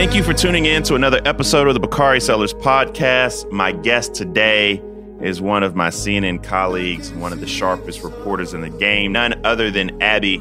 Thank 0.00 0.14
you 0.14 0.22
for 0.22 0.32
tuning 0.32 0.64
in 0.64 0.82
to 0.84 0.94
another 0.94 1.20
episode 1.26 1.68
of 1.68 1.74
the 1.74 1.80
Bakari 1.80 2.22
Sellers 2.22 2.54
podcast. 2.54 3.50
My 3.52 3.70
guest 3.70 4.14
today 4.14 4.82
is 5.20 5.42
one 5.42 5.62
of 5.62 5.76
my 5.76 5.90
CNN 5.90 6.42
colleagues, 6.42 7.12
one 7.12 7.34
of 7.34 7.40
the 7.40 7.46
sharpest 7.46 8.02
reporters 8.02 8.54
in 8.54 8.62
the 8.62 8.70
game, 8.70 9.12
none 9.12 9.44
other 9.44 9.70
than 9.70 10.02
Abby 10.02 10.38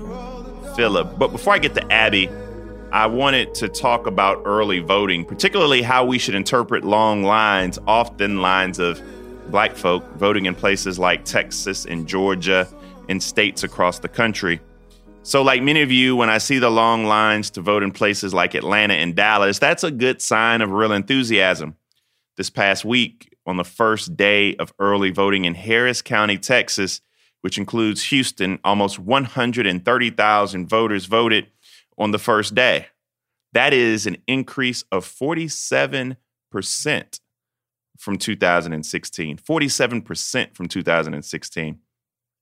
Phillip. 0.77 1.19
But 1.19 1.33
before 1.33 1.53
I 1.53 1.57
get 1.57 1.73
to 1.75 1.91
Abby, 1.91 2.29
I 2.93 3.07
wanted 3.07 3.53
to 3.55 3.67
talk 3.67 4.07
about 4.07 4.43
early 4.45 4.79
voting, 4.79 5.25
particularly 5.25 5.81
how 5.81 6.05
we 6.05 6.19
should 6.19 6.35
interpret 6.35 6.85
long 6.85 7.23
lines, 7.23 7.77
often 7.85 8.41
lines 8.41 8.79
of 8.79 9.01
black 9.51 9.75
folk 9.75 10.09
voting 10.13 10.45
in 10.45 10.55
places 10.55 10.97
like 10.97 11.25
Texas 11.25 11.85
and 11.85 12.07
Georgia 12.07 12.65
and 13.09 13.21
states 13.21 13.63
across 13.63 13.99
the 13.99 14.07
country. 14.07 14.61
So, 15.29 15.43
like 15.43 15.61
many 15.61 15.83
of 15.83 15.91
you, 15.91 16.15
when 16.15 16.31
I 16.31 16.39
see 16.39 16.57
the 16.57 16.71
long 16.71 17.05
lines 17.05 17.51
to 17.51 17.61
vote 17.61 17.83
in 17.83 17.91
places 17.91 18.33
like 18.33 18.55
Atlanta 18.55 18.95
and 18.95 19.15
Dallas, 19.15 19.59
that's 19.59 19.83
a 19.83 19.91
good 19.91 20.23
sign 20.23 20.59
of 20.59 20.71
real 20.71 20.91
enthusiasm. 20.91 21.75
This 22.35 22.49
past 22.49 22.83
week, 22.83 23.37
on 23.45 23.57
the 23.57 23.63
first 23.63 24.17
day 24.17 24.55
of 24.55 24.73
early 24.79 25.11
voting 25.11 25.45
in 25.45 25.53
Harris 25.53 26.01
County, 26.01 26.39
Texas, 26.39 27.01
which 27.41 27.59
includes 27.59 28.05
Houston, 28.05 28.57
almost 28.63 28.97
130,000 28.97 30.67
voters 30.67 31.05
voted 31.05 31.45
on 31.95 32.09
the 32.09 32.17
first 32.17 32.55
day. 32.55 32.87
That 33.53 33.71
is 33.71 34.07
an 34.07 34.17
increase 34.25 34.83
of 34.91 35.05
47% 35.05 36.15
from 37.99 38.17
2016. 38.17 39.37
47% 39.37 40.55
from 40.55 40.67
2016. 40.67 41.79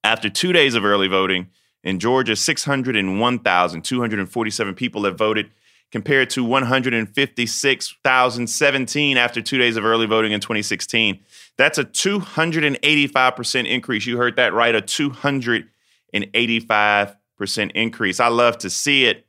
After 0.06 0.30
two 0.30 0.54
days 0.54 0.74
of 0.74 0.86
early 0.86 1.10
voting, 1.10 1.50
in 1.84 2.00
Georgia, 2.00 2.36
601,247 2.36 4.76
people 4.76 5.06
have 5.06 5.18
voted, 5.18 5.50
compared 5.92 6.30
to 6.32 6.44
156,017 6.44 9.18
after 9.18 9.42
two 9.42 9.58
days 9.58 9.78
of 9.78 9.86
early 9.86 10.06
voting 10.06 10.34
in 10.34 10.42
2016. 10.42 11.20
That's 11.58 11.78
a 11.78 11.86
285% 11.86 13.66
increase. 13.66 14.06
You 14.06 14.18
heard 14.18 14.36
that 14.36 14.54
right, 14.54 14.76
a 14.76 14.82
285% 14.82 17.72
increase. 17.74 18.20
I 18.20 18.28
love 18.28 18.58
to 18.58 18.70
see 18.70 19.06
it. 19.06 19.26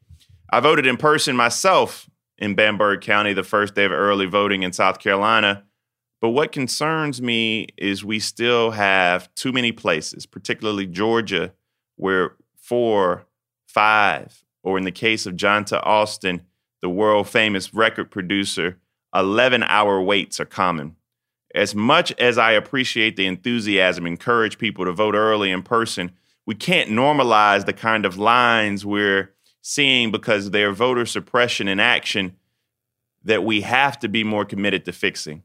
I 0.50 0.58
voted 0.60 0.86
in 0.86 0.96
person 0.96 1.36
myself 1.36 2.08
in 2.38 2.54
Bamberg 2.54 3.02
County 3.02 3.34
the 3.34 3.44
first 3.44 3.74
day 3.74 3.84
of 3.84 3.92
early 3.92 4.24
voting 4.26 4.62
in 4.62 4.72
South 4.72 4.98
Carolina. 4.98 5.64
But 6.20 6.30
what 6.30 6.50
concerns 6.50 7.22
me 7.22 7.68
is 7.76 8.04
we 8.04 8.18
still 8.18 8.72
have 8.72 9.32
too 9.36 9.52
many 9.52 9.70
places, 9.70 10.26
particularly 10.26 10.86
Georgia, 10.86 11.52
where 11.98 12.32
four, 12.56 13.26
five, 13.66 14.44
or 14.62 14.78
in 14.78 14.84
the 14.84 14.92
case 14.92 15.26
of 15.26 15.34
Johntá 15.34 15.84
Austin, 15.84 16.42
the 16.80 16.88
world 16.88 17.28
famous 17.28 17.74
record 17.74 18.10
producer, 18.10 18.78
11 19.14 19.62
hour 19.64 20.00
waits 20.00 20.40
are 20.40 20.46
common. 20.46 20.96
As 21.54 21.74
much 21.74 22.12
as 22.18 22.38
I 22.38 22.52
appreciate 22.52 23.16
the 23.16 23.26
enthusiasm, 23.26 24.06
encourage 24.06 24.58
people 24.58 24.84
to 24.84 24.92
vote 24.92 25.14
early 25.14 25.50
in 25.50 25.62
person, 25.62 26.12
we 26.46 26.54
can't 26.54 26.90
normalize 26.90 27.66
the 27.66 27.72
kind 27.72 28.06
of 28.06 28.16
lines 28.16 28.84
we're 28.86 29.34
seeing 29.60 30.10
because 30.10 30.50
they're 30.50 30.72
voter 30.72 31.04
suppression 31.04 31.68
in 31.68 31.80
action 31.80 32.36
that 33.24 33.44
we 33.44 33.62
have 33.62 33.98
to 33.98 34.08
be 34.08 34.24
more 34.24 34.44
committed 34.44 34.84
to 34.84 34.92
fixing. 34.92 35.42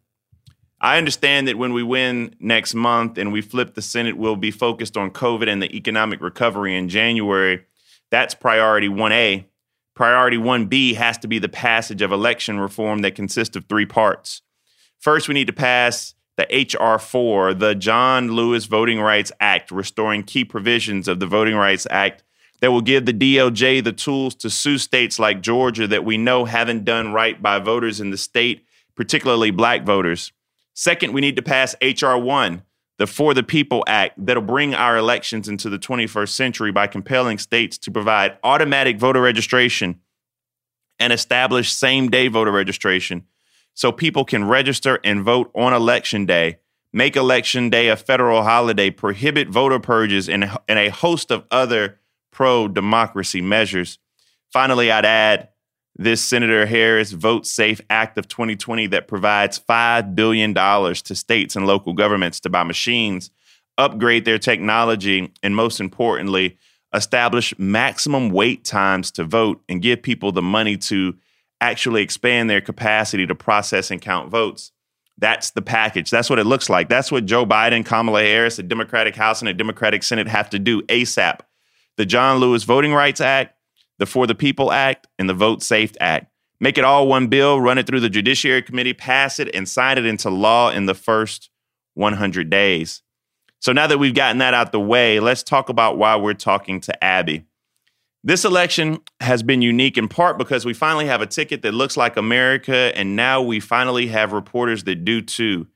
I 0.84 0.98
understand 0.98 1.48
that 1.48 1.58
when 1.58 1.72
we 1.72 1.82
win 1.82 2.36
next 2.42 2.74
month 2.74 3.18
and 3.18 3.32
we 3.32 3.40
flip 3.40 3.74
the 3.74 3.82
Senate, 3.82 4.18
we'll 4.18 4.36
be 4.36 4.52
focused 4.52 4.98
on 4.98 5.12
COVID 5.12 5.48
and 5.48 5.62
the 5.64 5.74
economic 5.74 6.20
recovery 6.20 6.76
in 6.76 6.90
January. 6.90 7.64
That's 8.12 8.36
priority 8.36 8.90
1A. 8.90 9.46
Priority 9.96 10.36
1B 10.36 10.96
has 10.96 11.18
to 11.20 11.28
be 11.30 11.40
the 11.40 11.48
passage 11.48 12.02
of 12.02 12.12
election 12.12 12.60
reform 12.60 13.00
that 13.00 13.16
consists 13.16 13.56
of 13.56 13.64
three 13.70 13.86
parts. 13.86 14.42
First, 15.00 15.30
we 15.30 15.34
need 15.34 15.48
to 15.48 15.54
pass 15.54 16.16
the 16.36 16.54
H.R. 16.54 17.00
4, 17.00 17.54
the 17.54 17.76
John 17.76 18.34
Lewis 18.34 18.66
Voting 18.66 19.00
Rights 19.00 19.32
Act, 19.40 19.72
restoring 19.72 20.24
key 20.24 20.44
provisions 20.44 21.08
of 21.08 21.22
the 21.22 21.28
Voting 21.28 21.56
Rights 21.56 21.88
Act 21.92 22.24
that 22.60 22.74
will 22.74 22.82
give 22.82 23.06
the 23.06 23.14
DOJ 23.14 23.82
the 23.82 23.94
tools 23.94 24.36
to 24.36 24.50
sue 24.50 24.78
states 24.78 25.18
like 25.18 25.42
Georgia 25.42 25.88
that 25.88 26.04
we 26.04 26.18
know 26.18 26.44
haven't 26.44 26.84
done 26.84 27.14
right 27.14 27.42
by 27.42 27.60
voters 27.60 28.02
in 28.02 28.10
the 28.10 28.18
state, 28.18 28.66
particularly 28.96 29.52
black 29.52 29.84
voters. 29.84 30.34
Second, 30.74 31.14
we 31.14 31.22
need 31.22 31.36
to 31.36 31.42
pass 31.42 31.76
H.R. 31.82 32.18
1, 32.18 32.64
the 32.98 33.08
For 33.08 33.34
the 33.34 33.44
People 33.44 33.84
Act, 33.88 34.24
that'll 34.24 34.42
bring 34.42 34.74
our 34.74 34.98
elections 34.98 35.48
into 35.48 35.70
the 35.70 35.80
21st 35.80 36.30
century 36.30 36.72
by 36.72 36.88
compelling 36.88 37.38
states 37.38 37.78
to 37.80 37.92
provide 37.92 38.38
automatic 38.44 38.98
voter 38.98 39.22
registration 39.22 40.00
and 41.00 41.14
establish 41.14 41.72
same 41.72 42.10
day 42.10 42.28
voter 42.28 42.52
registration 42.52 43.26
so 43.74 43.92
people 43.92 44.24
can 44.24 44.46
register 44.46 45.00
and 45.04 45.24
vote 45.24 45.52
on 45.56 45.74
election 45.74 46.26
day, 46.26 46.60
make 46.92 47.16
election 47.16 47.70
day 47.70 47.90
a 47.90 47.96
federal 47.96 48.44
holiday, 48.44 48.90
prohibit 48.90 49.50
voter 49.50 49.80
purges, 49.80 50.30
and, 50.30 50.50
and 50.68 50.80
a 50.80 50.90
host 50.90 51.32
of 51.32 51.44
other 51.50 52.00
pro 52.32 52.68
democracy 52.68 53.42
measures. 53.42 54.00
Finally, 54.52 54.92
I'd 54.92 55.06
add 55.06 55.50
this 55.96 56.24
Senator 56.24 56.66
Harris 56.66 57.12
Vote 57.12 57.46
Safe 57.46 57.80
Act 57.90 58.18
of 58.18 58.28
2020 58.28 58.88
that 58.88 59.08
provides 59.08 59.60
$5 59.60 60.16
billion 60.16 60.54
to 60.54 61.16
states 61.16 61.56
and 61.56 61.68
local 61.68 61.94
governments 61.94 62.40
to 62.42 62.50
buy 62.50 62.64
machines, 62.64 63.30
upgrade 63.78 64.26
their 64.26 64.40
technology, 64.40 65.32
and 65.44 65.56
most 65.56 65.80
importantly, 65.80 66.58
establish 66.94 67.58
maximum 67.58 68.30
wait 68.30 68.64
times 68.64 69.12
to 69.12 69.24
vote 69.24 69.62
and 69.70 69.82
give 69.82 70.02
people 70.02 70.32
the 70.32 70.42
money 70.42 70.78
to 70.78 71.16
actually 71.62 72.02
expand 72.02 72.50
their 72.50 72.62
capacity 72.62 73.26
to 73.26 73.36
process 73.36 73.90
and 73.92 74.02
count 74.02 74.30
votes. 74.30 74.72
That's 75.18 75.52
the 75.52 75.62
package. 75.62 76.10
That's 76.10 76.30
what 76.30 76.40
it 76.40 76.46
looks 76.46 76.70
like. 76.70 76.90
That's 76.90 77.12
what 77.12 77.26
Joe 77.26 77.46
Biden, 77.46 77.86
Kamala 77.86 78.22
Harris, 78.22 78.58
the 78.58 78.64
Democratic 78.64 79.16
House, 79.16 79.42
and 79.42 79.48
the 79.48 79.54
Democratic 79.54 80.04
Senate 80.04 80.28
have 80.28 80.50
to 80.50 80.60
do 80.60 80.82
ASAP. 80.84 81.40
The 81.98 82.06
John 82.06 82.40
Lewis 82.40 82.64
Voting 82.64 82.94
Rights 82.94 83.22
Act, 83.22 83.56
the 84.00 84.06
For 84.06 84.28
the 84.28 84.36
People 84.36 84.72
Act, 84.72 85.08
and 85.20 85.30
the 85.30 85.34
Vote 85.34 85.64
Safe 85.64 85.94
Act. 86.00 86.32
Make 86.60 86.78
it 86.78 86.86
all 86.86 87.08
one 87.08 87.28
bill, 87.28 87.60
run 87.60 87.78
it 87.78 87.86
through 87.86 88.00
the 88.00 88.10
Judiciary 88.10 88.62
Committee, 88.62 88.94
pass 88.94 89.40
it, 89.40 89.54
and 89.54 89.68
sign 89.68 89.98
it 89.98 90.06
into 90.06 90.30
law 90.30 90.70
in 90.70 90.86
the 90.86 90.94
first 90.94 91.50
100 91.96 92.50
days. 92.50 93.02
So 93.60 93.72
now 93.72 93.88
that 93.88 93.98
we've 93.98 94.14
gotten 94.14 94.40
that 94.40 94.54
out 94.54 94.72
the 94.72 94.80
way, 94.80 95.20
let's 95.20 95.44
talk 95.44 95.70
about 95.70 95.98
why 95.98 96.16
we're 96.16 96.34
talking 96.34 96.82
to 96.82 97.04
Abby. 97.04 97.46
This 98.24 98.46
election 98.46 99.00
has 99.20 99.44
been 99.44 99.62
unique 99.62 99.98
in 99.98 100.08
part 100.08 100.38
because 100.38 100.66
we 100.66 100.74
finally 100.74 101.06
have 101.08 101.22
a 101.22 101.26
ticket 101.26 101.62
that 101.64 101.74
looks 101.74 101.98
like 101.98 102.16
America, 102.16 102.92
and 102.96 103.16
now 103.16 103.42
we 103.42 103.60
finally 103.60 104.08
have 104.08 104.32
reporters 104.32 104.86
that 104.86 105.04
do 105.04 105.22
too. 105.22 105.68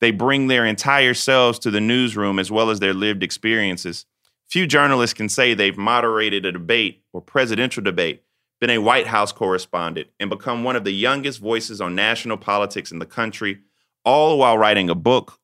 They 0.00 0.12
bring 0.12 0.46
their 0.46 0.64
entire 0.64 1.14
selves 1.14 1.58
to 1.60 1.70
the 1.70 1.80
newsroom 1.80 2.38
as 2.38 2.50
well 2.50 2.70
as 2.70 2.78
their 2.78 2.94
lived 2.94 3.22
experiences. 3.22 4.06
Few 4.48 4.66
journalists 4.66 5.14
can 5.14 5.28
say 5.28 5.54
they've 5.54 5.76
moderated 5.76 6.46
a 6.46 6.52
debate 6.52 7.02
or 7.12 7.20
presidential 7.20 7.82
debate, 7.82 8.22
been 8.60 8.70
a 8.70 8.78
White 8.78 9.06
House 9.06 9.32
correspondent, 9.32 10.08
and 10.20 10.30
become 10.30 10.62
one 10.62 10.76
of 10.76 10.84
the 10.84 10.92
youngest 10.92 11.40
voices 11.40 11.80
on 11.80 11.94
national 11.94 12.36
politics 12.36 12.92
in 12.92 13.00
the 13.00 13.06
country, 13.06 13.58
all 14.04 14.38
while 14.38 14.56
writing 14.56 14.88
a 14.88 14.94
book 14.94 15.40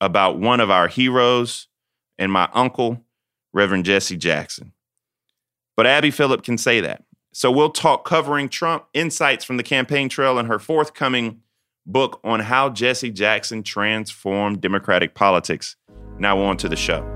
about 0.00 0.38
one 0.38 0.60
of 0.60 0.70
our 0.70 0.88
heroes 0.88 1.68
and 2.18 2.32
my 2.32 2.48
uncle, 2.54 3.04
Reverend 3.52 3.84
Jesse 3.84 4.16
Jackson. 4.16 4.72
But 5.76 5.86
Abby 5.86 6.10
Phillip 6.10 6.42
can 6.42 6.56
say 6.56 6.80
that. 6.80 7.04
So 7.32 7.50
we'll 7.50 7.70
talk 7.70 8.06
covering 8.06 8.48
Trump, 8.48 8.86
insights 8.94 9.44
from 9.44 9.58
the 9.58 9.62
campaign 9.62 10.08
trail, 10.08 10.38
and 10.38 10.48
her 10.48 10.58
forthcoming 10.58 11.42
book 11.84 12.18
on 12.24 12.40
how 12.40 12.70
Jesse 12.70 13.10
Jackson 13.10 13.62
transformed 13.62 14.62
Democratic 14.62 15.14
politics. 15.14 15.76
Now 16.18 16.40
on 16.40 16.56
to 16.58 16.68
the 16.68 16.76
show. 16.76 17.15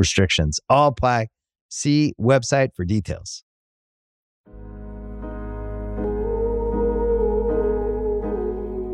restrictions 0.00 0.58
all 0.68 0.88
apply. 0.88 1.28
See 1.68 2.14
website 2.20 2.74
for 2.74 2.84
details. 2.84 3.44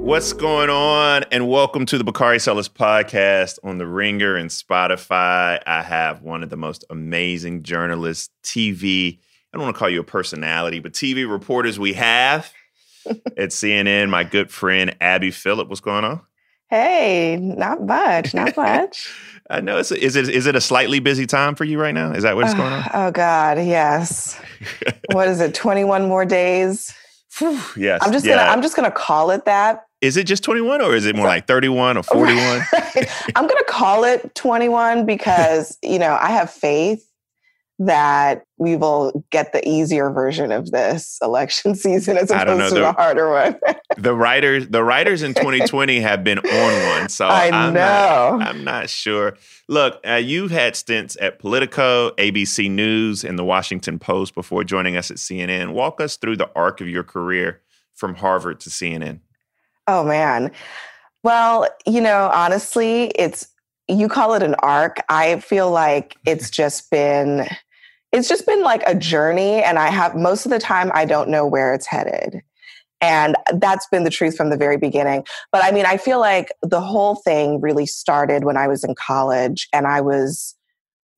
What's 0.07 0.33
going 0.33 0.71
on? 0.71 1.25
And 1.33 1.49
welcome 1.49 1.85
to 1.87 1.99
the 1.99 2.05
Bakari 2.05 2.39
Sellers 2.39 2.69
podcast 2.69 3.59
on 3.65 3.79
the 3.79 3.87
Ringer 3.87 4.37
and 4.37 4.51
Spotify. 4.51 5.61
I 5.67 5.83
have 5.83 6.23
one 6.23 6.45
of 6.45 6.51
the 6.51 6.57
most 6.57 6.85
amazing 6.91 7.65
journalists, 7.65 8.31
TV. 8.45 9.19
I 9.19 9.57
don't 9.57 9.65
want 9.65 9.75
to 9.75 9.79
call 9.79 9.91
you 9.91 10.01
a 10.01 10.05
personality, 10.05 10.79
but 10.79 10.93
TV 10.93 11.29
reporters 11.29 11.81
we 11.81 11.95
have 11.95 12.53
at 13.07 13.51
CNN. 13.51 14.09
My 14.09 14.23
good 14.23 14.51
friend 14.51 14.95
Abby 15.01 15.33
Phillip. 15.33 15.69
What's 15.69 15.81
going 15.81 16.05
on? 16.05 16.21
Hey, 16.69 17.37
not 17.41 17.83
much, 17.83 18.35
not 18.35 18.57
much. 18.57 19.13
I 19.51 19.61
know. 19.61 19.79
It's 19.79 19.93
is 19.93 20.17
it 20.17 20.29
is 20.29 20.47
it 20.47 20.57
a 20.57 20.61
slightly 20.61 20.99
busy 20.99 21.27
time 21.27 21.55
for 21.55 21.65
you 21.65 21.81
right 21.81 21.95
now? 21.95 22.11
Is 22.13 22.25
that 22.25 22.35
what's 22.35 22.55
going 22.55 22.73
on? 22.73 22.83
Ah, 22.87 23.07
oh 23.07 23.11
God, 23.13 23.59
yes. 23.59 24.41
what 25.13 25.29
is 25.29 25.41
it? 25.41 25.55
Twenty 25.55 25.85
one 25.85 26.09
more 26.09 26.25
days. 26.25 26.93
yes. 27.77 28.01
I'm 28.03 28.13
just 28.13 28.27
yeah. 28.27 28.37
gonna 28.37 28.51
I'm 28.51 28.63
just 28.63 28.75
gonna 28.75 28.91
call 28.91 29.31
it 29.31 29.45
that. 29.45 29.87
Is 30.03 30.17
it 30.17 30.25
just 30.25 30.45
21 30.45 30.83
or 30.83 30.95
is 30.95 31.07
it 31.07 31.17
more 31.17 31.27
like 31.27 31.47
31 31.47 31.97
or 31.97 32.03
41? 32.03 32.37
I'm 33.35 33.47
going 33.47 33.57
to 33.57 33.65
call 33.67 34.05
it 34.05 34.35
21 34.35 35.07
because, 35.07 35.79
you 35.83 35.99
know, 35.99 36.19
I 36.21 36.29
have 36.29 36.51
faith 36.51 37.06
that 37.79 38.47
we 38.57 38.75
will 38.75 39.25
get 39.31 39.53
the 39.53 39.67
easier 39.69 40.11
version 40.11 40.51
of 40.51 40.71
this 40.71 41.19
election 41.23 41.75
season 41.75 42.17
as 42.17 42.31
opposed 42.31 42.71
to 42.71 42.75
the, 42.75 42.81
the 42.81 42.93
harder 42.93 43.31
one. 43.31 43.59
the 43.99 44.15
writers, 44.15 44.69
the 44.69 44.83
writers 44.83 45.23
in 45.23 45.35
2020 45.35 46.01
have 46.01 46.25
been 46.25 46.39
on 46.39 47.01
one, 47.01 47.09
so 47.09 47.27
I 47.27 47.47
am 47.47 47.75
know. 47.75 48.39
Not, 48.39 48.43
I'm 48.49 48.65
not 48.65 48.89
sure. 48.89 49.37
Look, 49.69 50.01
uh, 50.07 50.15
you've 50.15 50.51
had 50.51 50.77
stints 50.77 51.17
at 51.21 51.39
Politico, 51.39 52.11
ABC 52.13 52.71
News, 52.71 53.25
and 53.25 53.39
the 53.39 53.45
Washington 53.45 53.99
Post 53.99 54.35
before 54.35 54.65
joining 54.65 54.97
us 54.97 55.11
at 55.11 55.19
CNN. 55.19 55.73
Walk 55.73 56.01
us 56.01 56.17
through 56.17 56.37
the 56.37 56.51
arc 56.57 56.81
of 56.81 56.89
your 56.89 57.05
career 57.05 57.61
from 57.95 58.15
Harvard 58.15 58.61
to 58.61 58.71
CNN. 58.71 59.21
Oh 59.87 60.05
man. 60.05 60.51
Well, 61.23 61.69
you 61.87 62.01
know, 62.01 62.31
honestly, 62.33 63.07
it's 63.17 63.49
you 63.89 64.09
call 64.09 64.35
it 64.35 64.43
an 64.43 64.55
arc. 64.57 64.99
I 65.09 65.41
feel 65.41 65.71
like 65.71 66.17
it's 66.25 66.51
just 66.51 66.91
been 66.91 67.49
it's 68.17 68.29
just 68.29 68.47
been 68.47 68.63
like 68.63 68.83
a 68.87 68.95
journey 68.95 69.63
and 69.63 69.79
I 69.79 69.89
have 69.89 70.15
most 70.15 70.47
of 70.47 70.51
the 70.51 70.59
time 70.59 70.91
I 70.95 71.05
don't 71.05 71.29
know 71.29 71.47
where 71.47 71.75
it's 71.75 71.87
headed. 71.87 72.43
And 73.01 73.37
that's 73.57 73.87
been 73.89 74.05
the 74.05 74.11
truth 74.11 74.37
from 74.37 74.49
the 74.49 74.57
very 74.57 74.79
beginning. 74.79 75.25
But 75.53 75.63
I 75.63 75.71
mean, 75.71 75.85
I 75.85 75.99
feel 75.99 76.19
like 76.19 76.51
the 76.63 76.81
whole 76.81 77.17
thing 77.17 77.61
really 77.61 77.85
started 77.85 78.45
when 78.45 78.57
I 78.57 78.69
was 78.69 78.85
in 78.85 78.95
college 78.95 79.69
and 79.73 79.87
I 79.87 80.01
was 80.01 80.55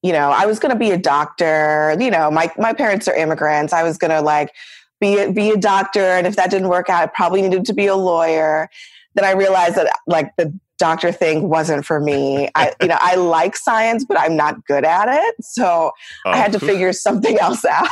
you 0.04 0.12
know, 0.12 0.30
I 0.30 0.46
was 0.46 0.60
going 0.60 0.70
to 0.70 0.78
be 0.78 0.92
a 0.92 0.96
doctor. 0.96 1.96
You 1.98 2.10
know, 2.10 2.30
my 2.30 2.52
my 2.56 2.72
parents 2.72 3.08
are 3.08 3.16
immigrants. 3.16 3.72
I 3.72 3.82
was 3.82 3.98
going 3.98 4.12
to 4.12 4.20
like 4.20 4.52
be 5.00 5.18
a, 5.18 5.32
be 5.32 5.50
a 5.50 5.56
doctor 5.56 6.00
and 6.00 6.26
if 6.26 6.36
that 6.36 6.50
didn't 6.50 6.68
work 6.68 6.88
out 6.88 7.02
i 7.02 7.06
probably 7.06 7.42
needed 7.42 7.64
to 7.64 7.72
be 7.72 7.86
a 7.86 7.94
lawyer 7.94 8.68
then 9.14 9.24
i 9.24 9.32
realized 9.32 9.76
that 9.76 9.90
like 10.06 10.34
the 10.36 10.52
doctor 10.78 11.12
thing 11.12 11.48
wasn't 11.48 11.84
for 11.84 12.00
me. 12.00 12.48
I 12.54 12.72
you 12.80 12.88
know 12.88 12.98
i 13.00 13.16
like 13.16 13.56
science 13.56 14.04
but 14.04 14.18
i'm 14.18 14.36
not 14.36 14.64
good 14.66 14.84
at 14.84 15.08
it. 15.08 15.44
So 15.44 15.92
oh. 16.24 16.30
i 16.30 16.36
had 16.36 16.52
to 16.52 16.60
figure 16.60 16.92
something 16.92 17.38
else 17.38 17.64
out. 17.64 17.88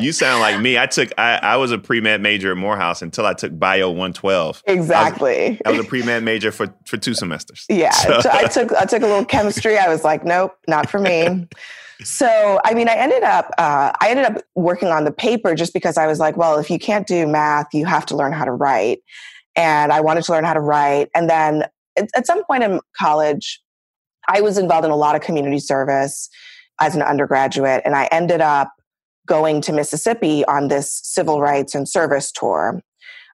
You 0.00 0.12
sound 0.12 0.40
like 0.40 0.60
me. 0.60 0.78
I 0.78 0.86
took 0.86 1.10
I, 1.18 1.38
I 1.42 1.56
was 1.56 1.70
a 1.70 1.78
pre-med 1.78 2.20
major 2.20 2.52
at 2.52 2.56
morehouse 2.56 3.02
until 3.02 3.26
i 3.26 3.34
took 3.34 3.58
bio 3.58 3.88
112 3.88 4.62
exactly 4.66 5.46
i 5.46 5.50
was, 5.50 5.60
I 5.66 5.70
was 5.70 5.80
a 5.80 5.84
pre-med 5.88 6.22
major 6.22 6.52
for 6.52 6.72
for 6.86 6.96
two 6.96 7.14
semesters. 7.14 7.66
Yeah 7.68 7.90
so. 7.90 8.20
i 8.30 8.44
took 8.48 8.72
i 8.72 8.84
took 8.84 9.02
a 9.02 9.06
little 9.06 9.24
chemistry. 9.24 9.78
I 9.78 9.88
was 9.88 10.04
like 10.04 10.24
nope 10.24 10.56
not 10.68 10.90
for 10.90 10.98
me. 10.98 11.48
So 12.04 12.60
i 12.64 12.74
mean 12.74 12.88
i 12.88 12.94
ended 12.94 13.22
up 13.22 13.50
uh, 13.58 13.92
i 14.00 14.10
ended 14.10 14.26
up 14.26 14.42
working 14.54 14.88
on 14.88 15.04
the 15.04 15.12
paper 15.12 15.54
just 15.54 15.72
because 15.72 15.96
i 15.96 16.06
was 16.06 16.18
like 16.18 16.36
well 16.36 16.58
if 16.58 16.70
you 16.70 16.78
can't 16.78 17.06
do 17.06 17.26
math 17.26 17.68
you 17.72 17.86
have 17.86 18.04
to 18.06 18.16
learn 18.16 18.32
how 18.32 18.44
to 18.44 18.52
write 18.52 19.00
and 19.56 19.92
i 19.92 20.00
wanted 20.00 20.24
to 20.24 20.32
learn 20.32 20.44
how 20.44 20.54
to 20.54 20.60
write. 20.60 21.08
And 21.14 21.28
then 21.28 21.64
at 21.98 22.26
some 22.26 22.44
point 22.44 22.62
in 22.62 22.80
college 22.98 23.60
i 24.28 24.40
was 24.40 24.58
involved 24.58 24.84
in 24.84 24.90
a 24.90 24.96
lot 24.96 25.14
of 25.14 25.22
community 25.22 25.58
service 25.58 26.28
as 26.80 26.94
an 26.94 27.02
undergraduate 27.02 27.82
and 27.84 27.94
i 27.94 28.06
ended 28.06 28.40
up 28.40 28.72
going 29.26 29.60
to 29.60 29.72
mississippi 29.72 30.44
on 30.46 30.68
this 30.68 31.00
civil 31.04 31.40
rights 31.40 31.74
and 31.74 31.88
service 31.88 32.32
tour 32.32 32.82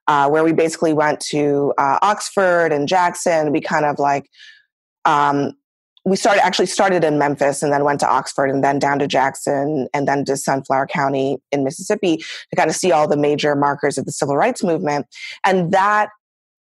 uh, 0.09 0.27
where 0.27 0.43
we 0.43 0.51
basically 0.51 0.91
went 0.91 1.19
to 1.19 1.71
uh, 1.77 1.99
oxford 2.01 2.73
and 2.73 2.87
jackson. 2.87 3.51
We 3.51 3.61
kind 3.61 3.85
of 3.85 3.99
like 3.99 4.27
um, 5.05 5.53
we 6.05 6.15
started 6.15 6.43
actually 6.43 6.65
started 6.65 7.03
in 7.03 7.17
Memphis 7.17 7.61
and 7.61 7.73
then 7.73 7.83
went 7.83 7.99
to 7.99 8.07
Oxford 8.07 8.49
and 8.49 8.63
then 8.63 8.79
down 8.79 8.99
to 8.99 9.07
Jackson 9.07 9.87
and 9.93 10.07
then 10.07 10.25
to 10.25 10.37
Sunflower 10.37 10.87
County 10.87 11.37
in 11.51 11.63
Mississippi 11.63 12.17
to 12.17 12.55
kind 12.55 12.69
of 12.69 12.75
see 12.75 12.91
all 12.91 13.07
the 13.07 13.17
major 13.17 13.55
markers 13.55 13.97
of 13.97 14.05
the 14.05 14.11
civil 14.11 14.37
rights 14.37 14.63
movement. 14.63 15.07
And 15.45 15.71
that 15.71 16.09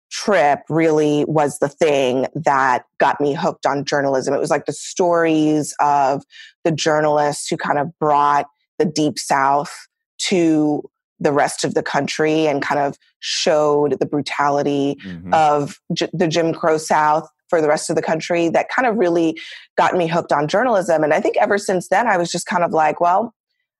trip 0.09 0.61
really 0.69 1.25
was 1.25 1.59
the 1.59 1.67
thing 1.67 2.27
that 2.33 2.85
got 2.97 3.19
me 3.19 3.33
hooked 3.33 3.65
on 3.65 3.83
journalism. 3.83 4.33
It 4.33 4.39
was 4.39 4.49
like 4.49 4.65
the 4.65 4.73
stories 4.73 5.75
of 5.79 6.23
the 6.63 6.71
journalists 6.71 7.49
who 7.49 7.57
kind 7.57 7.77
of 7.77 7.87
brought 7.99 8.45
the 8.79 8.85
deep 8.85 9.19
south 9.19 9.87
to 10.19 10.89
the 11.19 11.31
rest 11.31 11.63
of 11.63 11.73
the 11.73 11.83
country 11.83 12.47
and 12.47 12.61
kind 12.61 12.79
of 12.79 12.97
showed 13.19 13.97
the 13.99 14.05
brutality 14.05 14.97
mm-hmm. 15.03 15.33
of 15.33 15.79
J- 15.93 16.09
the 16.13 16.27
Jim 16.27 16.53
Crow 16.53 16.77
South 16.77 17.27
for 17.49 17.61
the 17.61 17.67
rest 17.67 17.89
of 17.89 17.95
the 17.95 18.01
country 18.01 18.49
that 18.49 18.69
kind 18.69 18.87
of 18.87 18.97
really 18.97 19.39
got 19.77 19.95
me 19.95 20.07
hooked 20.07 20.31
on 20.31 20.47
journalism. 20.47 21.03
And 21.03 21.13
I 21.13 21.21
think 21.21 21.37
ever 21.37 21.57
since 21.57 21.89
then, 21.89 22.07
I 22.07 22.17
was 22.17 22.31
just 22.31 22.45
kind 22.45 22.63
of 22.63 22.71
like, 22.71 22.99
well, 22.99 23.33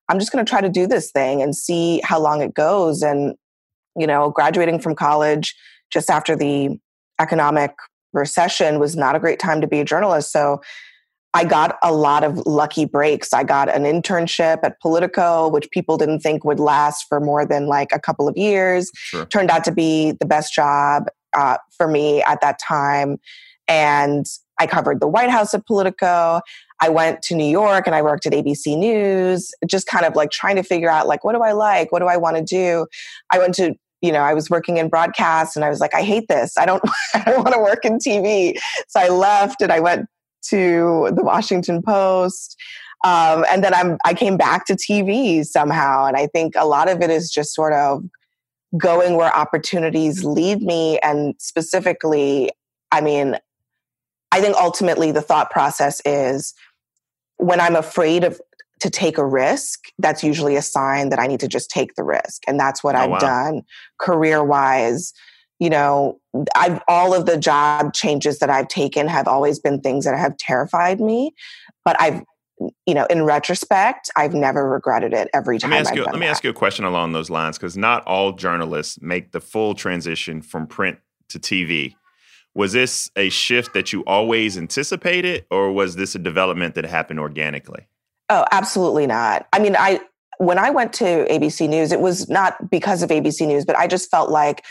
I'm 0.10 0.20
just 0.20 0.32
going 0.32 0.46
to 0.46 0.50
try 0.50 0.62
to 0.62 0.70
do 0.70 0.88
this 0.88 1.12
thing 1.12 1.42
and 1.42 1.56
see 1.56 2.02
how 2.04 2.20
long 2.20 2.42
it 2.42 2.54
goes. 2.54 3.02
And, 3.02 3.36
you 3.96 4.08
know, 4.08 4.30
graduating 4.30 4.80
from 4.80 4.96
college 4.96 5.56
just 5.92 6.10
after 6.10 6.36
the 6.36 6.80
economic 7.20 7.74
recession 8.14 8.80
was 8.80 8.96
not 8.96 9.16
a 9.16 9.20
great 9.20 9.40
time 9.40 9.62
to 9.62 9.68
be 9.68 9.80
a 9.80 9.86
journalist. 9.86 10.32
So 10.32 10.62
I 11.34 11.44
got 11.44 11.78
a 11.84 11.92
lot 11.92 12.24
of 12.24 12.38
lucky 12.46 12.86
breaks. 12.86 13.34
I 13.34 13.44
got 13.44 13.70
an 13.70 13.84
internship 13.84 14.60
at 14.64 14.80
Politico, 14.80 15.50
which 15.50 15.70
people 15.72 15.98
didn't 15.98 16.22
think 16.22 16.44
would 16.44 16.60
last 16.60 17.06
for 17.08 17.20
more 17.20 17.46
than 17.46 17.68
like 17.68 17.92
a 17.92 18.00
couple 18.00 18.28
of 18.28 18.38
years. 18.38 18.90
Sure. 18.96 19.26
Turned 19.26 19.52
out 19.52 19.64
to 19.66 19.72
be 19.72 20.14
the 20.14 20.26
best 20.26 20.54
job 20.54 21.08
uh, 21.36 21.58
for 21.76 21.88
me 21.88 22.24
at 22.24 22.42
that 22.42 22.60
time. 22.60 23.18
And 23.68 24.26
I 24.60 24.68
covered 24.68 25.00
the 25.00 25.08
White 25.08 25.30
House 25.30 25.54
at 25.54 25.66
Politico. 25.66 26.42
I 26.82 26.90
went 26.90 27.22
to 27.24 27.36
New 27.36 27.50
York 27.50 27.86
and 27.86 27.96
I 27.96 28.02
worked 28.02 28.26
at 28.26 28.34
ABC 28.34 28.78
News, 28.78 29.52
just 29.68 29.88
kind 29.88 30.06
of 30.06 30.16
like 30.16 30.32
trying 30.32 30.56
to 30.56 30.64
figure 30.64 30.90
out 30.90 31.08
like 31.08 31.24
what 31.24 31.34
do 31.34 31.42
I 31.42 31.52
like? 31.52 31.92
What 31.92 32.00
do 32.00 32.06
I 32.06 32.18
want 32.18 32.38
to 32.38 32.44
do? 32.44 32.88
I 33.32 33.40
went 33.40 33.56
to 33.56 33.76
you 34.02 34.12
know, 34.12 34.20
I 34.20 34.36
was 34.36 34.48
working 34.50 34.78
in 34.78 34.90
broadcast 34.90 35.56
and 35.56 35.66
I 35.66 35.70
was 35.70 35.80
like, 35.80 35.96
I 35.96 36.04
hate 36.04 36.28
this. 36.28 36.58
I 36.58 36.66
don't 36.66 36.84
I 37.14 37.24
don't 37.26 37.44
want 37.44 37.54
to 37.54 37.60
work 37.60 37.84
in 37.84 37.98
TV. 37.98 38.58
So 38.88 39.00
I 39.00 39.10
left 39.10 39.62
and 39.62 39.72
I 39.72 39.80
went 39.80 40.08
to 40.50 41.12
the 41.16 41.24
Washington 41.24 41.82
Post. 41.82 42.60
Um, 43.04 43.46
and 43.52 43.64
then 43.64 43.74
I'm 43.74 43.98
I 44.06 44.14
came 44.14 44.38
back 44.38 44.66
to 44.68 44.74
TV 44.74 45.46
somehow. 45.46 46.06
And 46.06 46.18
I 46.18 46.28
think 46.28 46.54
a 46.56 46.66
lot 46.66 46.90
of 46.90 47.02
it 47.02 47.10
is 47.10 47.32
just 47.32 47.54
sort 47.54 47.74
of 47.74 48.04
going 48.78 49.16
where 49.16 49.36
opportunities 49.36 50.24
lead 50.24 50.62
me. 50.62 51.00
And 51.00 51.36
specifically, 51.40 52.52
I 52.92 53.02
mean, 53.02 53.38
I 54.32 54.42
think 54.42 54.56
ultimately 54.58 55.12
the 55.12 55.22
thought 55.22 55.50
process 55.50 56.02
is 56.06 56.54
when 57.38 57.60
I'm 57.60 57.76
afraid 57.76 58.24
of 58.24 58.40
to 58.80 58.90
take 58.90 59.18
a 59.18 59.26
risk, 59.26 59.86
that's 59.98 60.24
usually 60.24 60.56
a 60.56 60.62
sign 60.62 61.10
that 61.10 61.20
I 61.20 61.28
need 61.28 61.40
to 61.40 61.48
just 61.48 61.70
take 61.70 61.96
the 61.96 62.04
risk. 62.04 62.44
And 62.48 62.60
that's 62.60 62.84
what 62.84 62.96
oh, 62.96 63.00
I've 63.00 63.10
wow. 63.10 63.20
done 63.20 63.62
career 64.00 64.44
wise. 64.44 65.14
You 65.60 65.72
know, 65.72 66.20
I've 66.56 66.82
all 66.88 67.16
of 67.16 67.26
the 67.26 67.38
job 67.38 67.94
changes 67.94 68.40
that 68.40 68.50
I've 68.50 68.68
taken 68.68 69.08
have 69.08 69.28
always 69.28 69.60
been 69.60 69.82
things 69.82 70.06
that 70.06 70.18
have 70.18 70.38
terrified 70.38 71.00
me, 71.00 71.34
but 71.84 72.00
I've 72.00 72.24
you 72.88 72.96
know, 72.96 73.06
in 73.06 73.24
retrospect, 73.24 74.10
I've 74.16 74.34
never 74.34 74.68
regretted 74.68 75.14
it 75.14 75.30
every 75.32 75.60
time. 75.60 75.70
Let 75.70 75.76
me 75.76 75.80
ask, 75.82 75.96
you, 75.96 76.04
let 76.06 76.18
me 76.18 76.26
ask 76.26 76.44
you 76.44 76.50
a 76.50 76.54
question 76.54 76.86
along 76.86 77.12
those 77.12 77.30
lines 77.30 77.56
because 77.56 77.78
not 77.78 78.04
all 78.08 78.32
journalists 78.32 79.00
make 79.00 79.32
the 79.32 79.40
full 79.40 79.76
transition 79.76 80.42
from 80.42 80.66
print 80.66 80.98
to 81.30 81.40
TV 81.40 81.94
was 82.58 82.74
this 82.74 83.10
a 83.16 83.30
shift 83.30 83.74
that 83.74 83.94
you 83.94 84.04
always 84.06 84.58
anticipated 84.58 85.46
or 85.52 85.72
was 85.72 85.96
this 85.96 86.16
a 86.16 86.20
development 86.20 86.76
that 86.76 86.86
happened 86.86 87.20
organically 87.20 87.88
oh 88.30 88.44
absolutely 88.52 89.08
not 89.08 89.48
i 89.54 89.60
mean 89.60 89.76
i 89.78 90.00
when 90.40 90.58
i 90.58 90.70
went 90.70 90.92
to 90.92 91.26
abc 91.30 91.70
news 91.70 91.92
it 91.92 92.02
was 92.02 92.28
not 92.28 92.70
because 92.70 93.04
of 93.04 93.10
abc 93.10 93.46
news 93.48 93.64
but 93.64 93.78
i 93.78 93.88
just 93.88 94.10
felt 94.12 94.30
like 94.30 94.64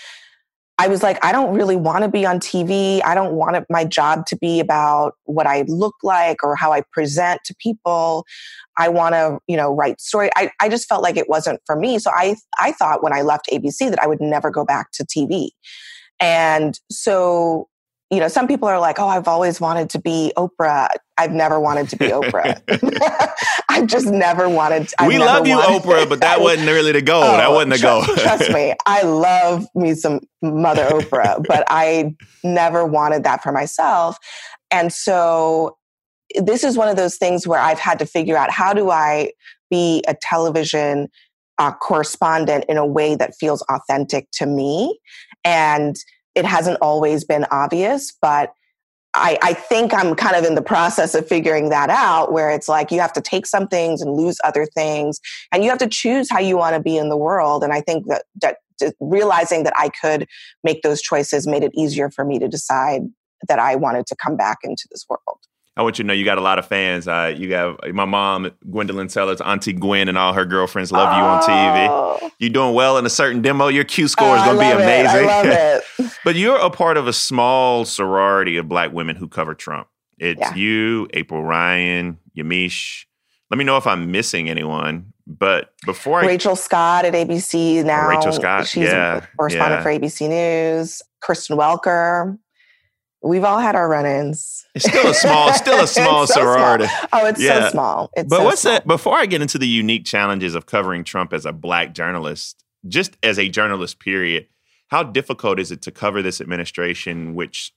I 0.78 0.88
was 0.88 1.02
like, 1.02 1.18
I 1.24 1.32
don't 1.32 1.54
really 1.54 1.76
want 1.76 2.02
to 2.02 2.08
be 2.08 2.26
on 2.26 2.38
TV. 2.38 3.02
I 3.02 3.14
don't 3.14 3.32
want 3.32 3.64
my 3.70 3.84
job 3.84 4.26
to 4.26 4.36
be 4.36 4.60
about 4.60 5.14
what 5.24 5.46
I 5.46 5.62
look 5.68 5.94
like 6.02 6.44
or 6.44 6.54
how 6.54 6.70
I 6.70 6.82
present 6.92 7.40
to 7.46 7.54
people. 7.58 8.26
I 8.76 8.90
want 8.90 9.14
to, 9.14 9.38
you 9.46 9.56
know, 9.56 9.74
write 9.74 10.02
story. 10.02 10.28
I, 10.36 10.50
I 10.60 10.68
just 10.68 10.86
felt 10.86 11.02
like 11.02 11.16
it 11.16 11.30
wasn't 11.30 11.60
for 11.64 11.76
me. 11.76 11.98
So 11.98 12.10
I, 12.10 12.36
I 12.60 12.72
thought 12.72 13.02
when 13.02 13.14
I 13.14 13.22
left 13.22 13.48
ABC 13.50 13.88
that 13.88 14.02
I 14.02 14.06
would 14.06 14.20
never 14.20 14.50
go 14.50 14.66
back 14.66 14.90
to 14.92 15.04
TV. 15.04 15.48
And 16.20 16.78
so 16.90 17.68
you 18.10 18.20
know, 18.20 18.28
some 18.28 18.46
people 18.46 18.68
are 18.68 18.78
like, 18.78 19.00
oh, 19.00 19.08
I've 19.08 19.26
always 19.26 19.60
wanted 19.60 19.90
to 19.90 19.98
be 19.98 20.32
Oprah. 20.36 20.88
I've 21.18 21.32
never 21.32 21.58
wanted 21.58 21.88
to 21.88 21.96
be 21.96 22.06
Oprah. 22.06 22.60
I've 23.68 23.88
just 23.88 24.06
never 24.06 24.48
wanted. 24.48 24.92
I've 24.98 25.08
we 25.08 25.18
love 25.18 25.46
you, 25.46 25.56
Oprah, 25.56 26.08
but 26.08 26.20
that 26.20 26.40
wasn't 26.40 26.68
really 26.68 26.92
the 26.92 27.02
goal. 27.02 27.24
Oh, 27.24 27.36
that 27.36 27.50
wasn't 27.50 27.72
the 27.72 27.78
trust, 27.78 28.06
goal. 28.06 28.16
trust 28.16 28.50
me, 28.52 28.74
I 28.86 29.02
love 29.02 29.66
me 29.74 29.94
some 29.94 30.20
Mother 30.40 30.86
Oprah, 30.86 31.44
but 31.46 31.64
I 31.68 32.14
never 32.44 32.86
wanted 32.86 33.24
that 33.24 33.42
for 33.42 33.50
myself. 33.50 34.18
And 34.70 34.92
so 34.92 35.76
this 36.40 36.62
is 36.62 36.76
one 36.76 36.88
of 36.88 36.96
those 36.96 37.16
things 37.16 37.46
where 37.46 37.60
I've 37.60 37.78
had 37.78 37.98
to 37.98 38.06
figure 38.06 38.36
out 38.36 38.50
how 38.50 38.72
do 38.72 38.90
I 38.90 39.32
be 39.68 40.04
a 40.06 40.14
television 40.20 41.08
uh, 41.58 41.72
correspondent 41.72 42.66
in 42.68 42.76
a 42.76 42.86
way 42.86 43.16
that 43.16 43.34
feels 43.34 43.62
authentic 43.62 44.28
to 44.32 44.46
me 44.46 44.98
and 45.44 45.96
it 46.36 46.44
hasn't 46.44 46.78
always 46.80 47.24
been 47.24 47.46
obvious, 47.50 48.12
but 48.20 48.52
I, 49.14 49.38
I, 49.42 49.54
think 49.54 49.94
I'm 49.94 50.14
kind 50.14 50.36
of 50.36 50.44
in 50.44 50.54
the 50.54 50.62
process 50.62 51.14
of 51.14 51.26
figuring 51.26 51.70
that 51.70 51.88
out 51.88 52.32
where 52.32 52.50
it's 52.50 52.68
like 52.68 52.90
you 52.90 53.00
have 53.00 53.14
to 53.14 53.22
take 53.22 53.46
some 53.46 53.66
things 53.66 54.02
and 54.02 54.12
lose 54.12 54.38
other 54.44 54.66
things 54.66 55.20
and 55.50 55.64
you 55.64 55.70
have 55.70 55.78
to 55.78 55.88
choose 55.88 56.28
how 56.30 56.38
you 56.38 56.58
want 56.58 56.76
to 56.76 56.82
be 56.82 56.98
in 56.98 57.08
the 57.08 57.16
world. 57.16 57.64
And 57.64 57.72
I 57.72 57.80
think 57.80 58.06
that, 58.08 58.24
that 58.42 58.58
realizing 59.00 59.64
that 59.64 59.72
I 59.74 59.88
could 59.88 60.26
make 60.62 60.82
those 60.82 61.00
choices 61.00 61.46
made 61.46 61.64
it 61.64 61.72
easier 61.74 62.10
for 62.10 62.26
me 62.26 62.38
to 62.38 62.46
decide 62.46 63.02
that 63.48 63.58
I 63.58 63.74
wanted 63.74 64.06
to 64.08 64.16
come 64.16 64.36
back 64.36 64.58
into 64.62 64.86
this 64.90 65.06
world. 65.08 65.38
I 65.76 65.82
want 65.82 65.98
you 65.98 66.04
to 66.04 66.06
know 66.06 66.14
you 66.14 66.24
got 66.24 66.38
a 66.38 66.42
lot 66.42 66.58
of 66.58 66.66
fans. 66.66 67.06
Uh, 67.06 67.34
you 67.36 67.50
got 67.50 67.92
my 67.92 68.06
mom, 68.06 68.50
Gwendolyn 68.70 69.10
Sellers, 69.10 69.42
Auntie 69.42 69.74
Gwen, 69.74 70.08
and 70.08 70.16
all 70.16 70.32
her 70.32 70.46
girlfriends 70.46 70.90
love 70.90 71.10
oh. 71.12 71.16
you 71.18 71.22
on 71.22 71.42
TV. 71.42 71.86
Oh. 71.90 72.30
You're 72.38 72.50
doing 72.50 72.74
well 72.74 72.96
in 72.96 73.04
a 73.04 73.10
certain 73.10 73.42
demo. 73.42 73.68
Your 73.68 73.84
Q 73.84 74.08
score 74.08 74.28
oh, 74.28 74.34
is 74.36 74.42
going 74.42 74.56
to 74.56 74.60
be 74.60 74.82
amazing. 74.82 75.24
It. 75.24 75.28
I 75.28 75.42
love 75.42 75.46
it. 75.98 76.18
but 76.24 76.34
you're 76.34 76.56
a 76.56 76.70
part 76.70 76.96
of 76.96 77.06
a 77.06 77.12
small 77.12 77.84
sorority 77.84 78.56
of 78.56 78.68
black 78.68 78.92
women 78.92 79.16
who 79.16 79.28
cover 79.28 79.54
Trump. 79.54 79.88
It's 80.18 80.40
yeah. 80.40 80.54
you, 80.54 81.08
April 81.12 81.42
Ryan, 81.42 82.18
Yamiche. 82.36 83.04
Let 83.50 83.58
me 83.58 83.64
know 83.64 83.76
if 83.76 83.86
I'm 83.86 84.10
missing 84.10 84.48
anyone. 84.48 85.12
But 85.26 85.72
before 85.84 86.22
I, 86.22 86.26
Rachel 86.26 86.56
Scott 86.56 87.04
at 87.04 87.12
ABC 87.12 87.84
now. 87.84 88.08
Rachel 88.08 88.32
Scott, 88.32 88.66
she's 88.66 88.84
yeah, 88.84 89.16
a 89.16 89.36
correspondent 89.36 89.80
yeah. 89.80 89.82
for 89.82 89.90
ABC 89.90 90.28
News. 90.28 91.02
Kristen 91.20 91.58
Welker. 91.58 92.38
We've 93.22 93.44
all 93.44 93.58
had 93.58 93.74
our 93.74 93.88
run-ins. 93.88 94.64
It's 94.74 94.84
still 94.84 95.10
a 95.10 95.14
small, 95.14 95.52
still 95.54 95.82
a 95.82 95.86
small 95.86 96.26
so 96.26 96.34
sorority. 96.34 96.86
Small. 96.86 97.08
Oh, 97.12 97.26
it's 97.26 97.40
yeah. 97.40 97.64
so 97.64 97.70
small. 97.70 98.10
It's 98.14 98.28
but 98.28 98.38
so 98.38 98.44
what's 98.44 98.60
small. 98.60 98.74
that? 98.74 98.86
Before 98.86 99.16
I 99.16 99.26
get 99.26 99.42
into 99.42 99.58
the 99.58 99.66
unique 99.66 100.04
challenges 100.04 100.54
of 100.54 100.66
covering 100.66 101.02
Trump 101.02 101.32
as 101.32 101.46
a 101.46 101.52
black 101.52 101.94
journalist, 101.94 102.62
just 102.86 103.16
as 103.22 103.38
a 103.38 103.48
journalist, 103.48 103.98
period, 103.98 104.46
how 104.88 105.02
difficult 105.02 105.58
is 105.58 105.72
it 105.72 105.82
to 105.82 105.90
cover 105.90 106.22
this 106.22 106.40
administration, 106.40 107.34
which 107.34 107.72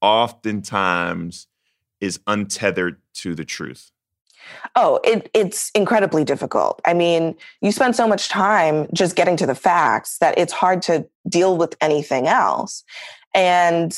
oftentimes 0.00 1.46
is 2.00 2.20
untethered 2.26 2.96
to 3.14 3.34
the 3.34 3.44
truth? 3.44 3.92
Oh, 4.74 5.00
it, 5.04 5.30
it's 5.34 5.70
incredibly 5.74 6.24
difficult. 6.24 6.80
I 6.84 6.94
mean, 6.94 7.36
you 7.60 7.72
spend 7.72 7.94
so 7.94 8.08
much 8.08 8.28
time 8.28 8.88
just 8.92 9.14
getting 9.14 9.36
to 9.36 9.46
the 9.46 9.54
facts 9.54 10.18
that 10.18 10.38
it's 10.38 10.52
hard 10.52 10.82
to 10.82 11.06
deal 11.28 11.56
with 11.56 11.76
anything 11.80 12.26
else. 12.26 12.82
And 13.34 13.96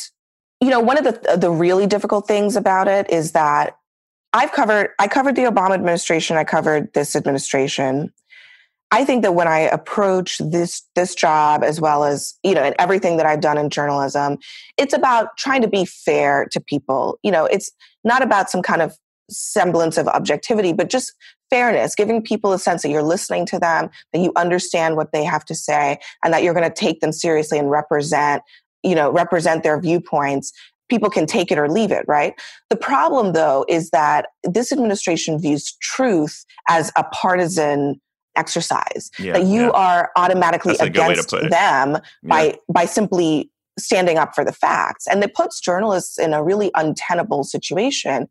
you 0.63 0.71
know, 0.71 0.79
one 0.79 0.97
of 0.97 1.03
the 1.03 1.37
the 1.37 1.51
really 1.51 1.89
difficult 1.89 2.29
things 2.29 2.55
about 2.55 2.87
it 2.87 3.11
is 3.11 3.33
that 3.33 3.77
I've 4.33 4.53
covered 4.53 4.91
I 5.01 5.09
covered 5.09 5.35
the 5.35 5.43
Obama 5.43 5.75
administration, 5.75 6.37
I 6.37 6.45
covered 6.45 6.93
this 6.95 7.17
administration. 7.17 8.13
I 8.93 9.05
think 9.05 9.23
that 9.23 9.35
when 9.35 9.49
I 9.49 9.61
approach 9.61 10.39
this 10.39 10.85
this 10.95 11.17
job 11.17 11.65
as 11.65 11.81
well 11.81 12.05
as, 12.05 12.35
you 12.45 12.55
know, 12.55 12.63
and 12.63 12.77
everything 12.79 13.17
that 13.17 13.27
I've 13.27 13.41
done 13.41 13.59
in 13.59 13.71
journalism, 13.71 14.39
it's 14.79 14.95
about 14.95 15.37
trying 15.37 15.63
to 15.63 15.69
be 15.69 15.85
fair 15.85 16.47
to 16.53 16.61
people. 16.61 17.19
You 17.25 17.33
know, 17.33 17.45
it's 17.47 17.73
not 18.05 18.23
about 18.23 18.49
some 18.49 18.63
kind 18.63 18.83
of 18.83 18.97
semblance 19.31 19.99
of 19.99 20.07
objectivity, 20.07 20.73
but 20.73 20.91
just 20.91 21.13
fairness, 21.51 21.95
giving 21.95 22.23
people 22.23 22.53
a 22.53 22.59
sense 22.59 22.83
that 22.83 22.91
you're 22.91 23.03
listening 23.03 23.47
to 23.47 23.59
them, 23.59 23.91
that 24.13 24.21
you 24.21 24.33
understand 24.37 24.97
what 24.97 25.13
they 25.13 25.25
have 25.25 25.45
to 25.45 25.55
say, 25.55 25.99
and 26.23 26.33
that 26.33 26.43
you're 26.43 26.55
going 26.55 26.69
to 26.69 26.75
take 26.75 27.01
them 27.01 27.13
seriously 27.13 27.59
and 27.59 27.71
represent 27.71 28.43
you 28.83 28.95
know 28.95 29.11
represent 29.11 29.63
their 29.63 29.81
viewpoints 29.81 30.53
people 30.89 31.09
can 31.09 31.25
take 31.25 31.51
it 31.51 31.59
or 31.59 31.71
leave 31.71 31.91
it 31.91 32.05
right? 32.07 32.35
The 32.69 32.77
problem 32.77 33.33
though 33.33 33.65
is 33.69 33.91
that 33.91 34.27
this 34.45 34.73
administration 34.73 35.39
views 35.39 35.75
truth 35.81 36.45
as 36.69 36.93
a 36.97 37.05
partisan 37.05 38.01
exercise. 38.37 39.11
Yeah, 39.19 39.35
that 39.35 39.45
you 39.45 39.63
yeah. 39.63 39.71
are 39.71 40.11
automatically 40.17 40.77
against 40.81 41.31
them 41.31 41.51
yeah. 41.53 41.99
by 42.25 42.59
by 42.69 42.85
simply 42.85 43.51
standing 43.79 44.19
up 44.19 44.35
for 44.35 44.45
the 44.45 44.53
facts. 44.53 45.07
And 45.07 45.25
it 45.25 45.35
puts 45.35 45.59
journalists 45.59 46.19
in 46.19 46.35
a 46.35 46.43
really 46.43 46.71
untenable 46.75 47.43
situation. 47.43 48.29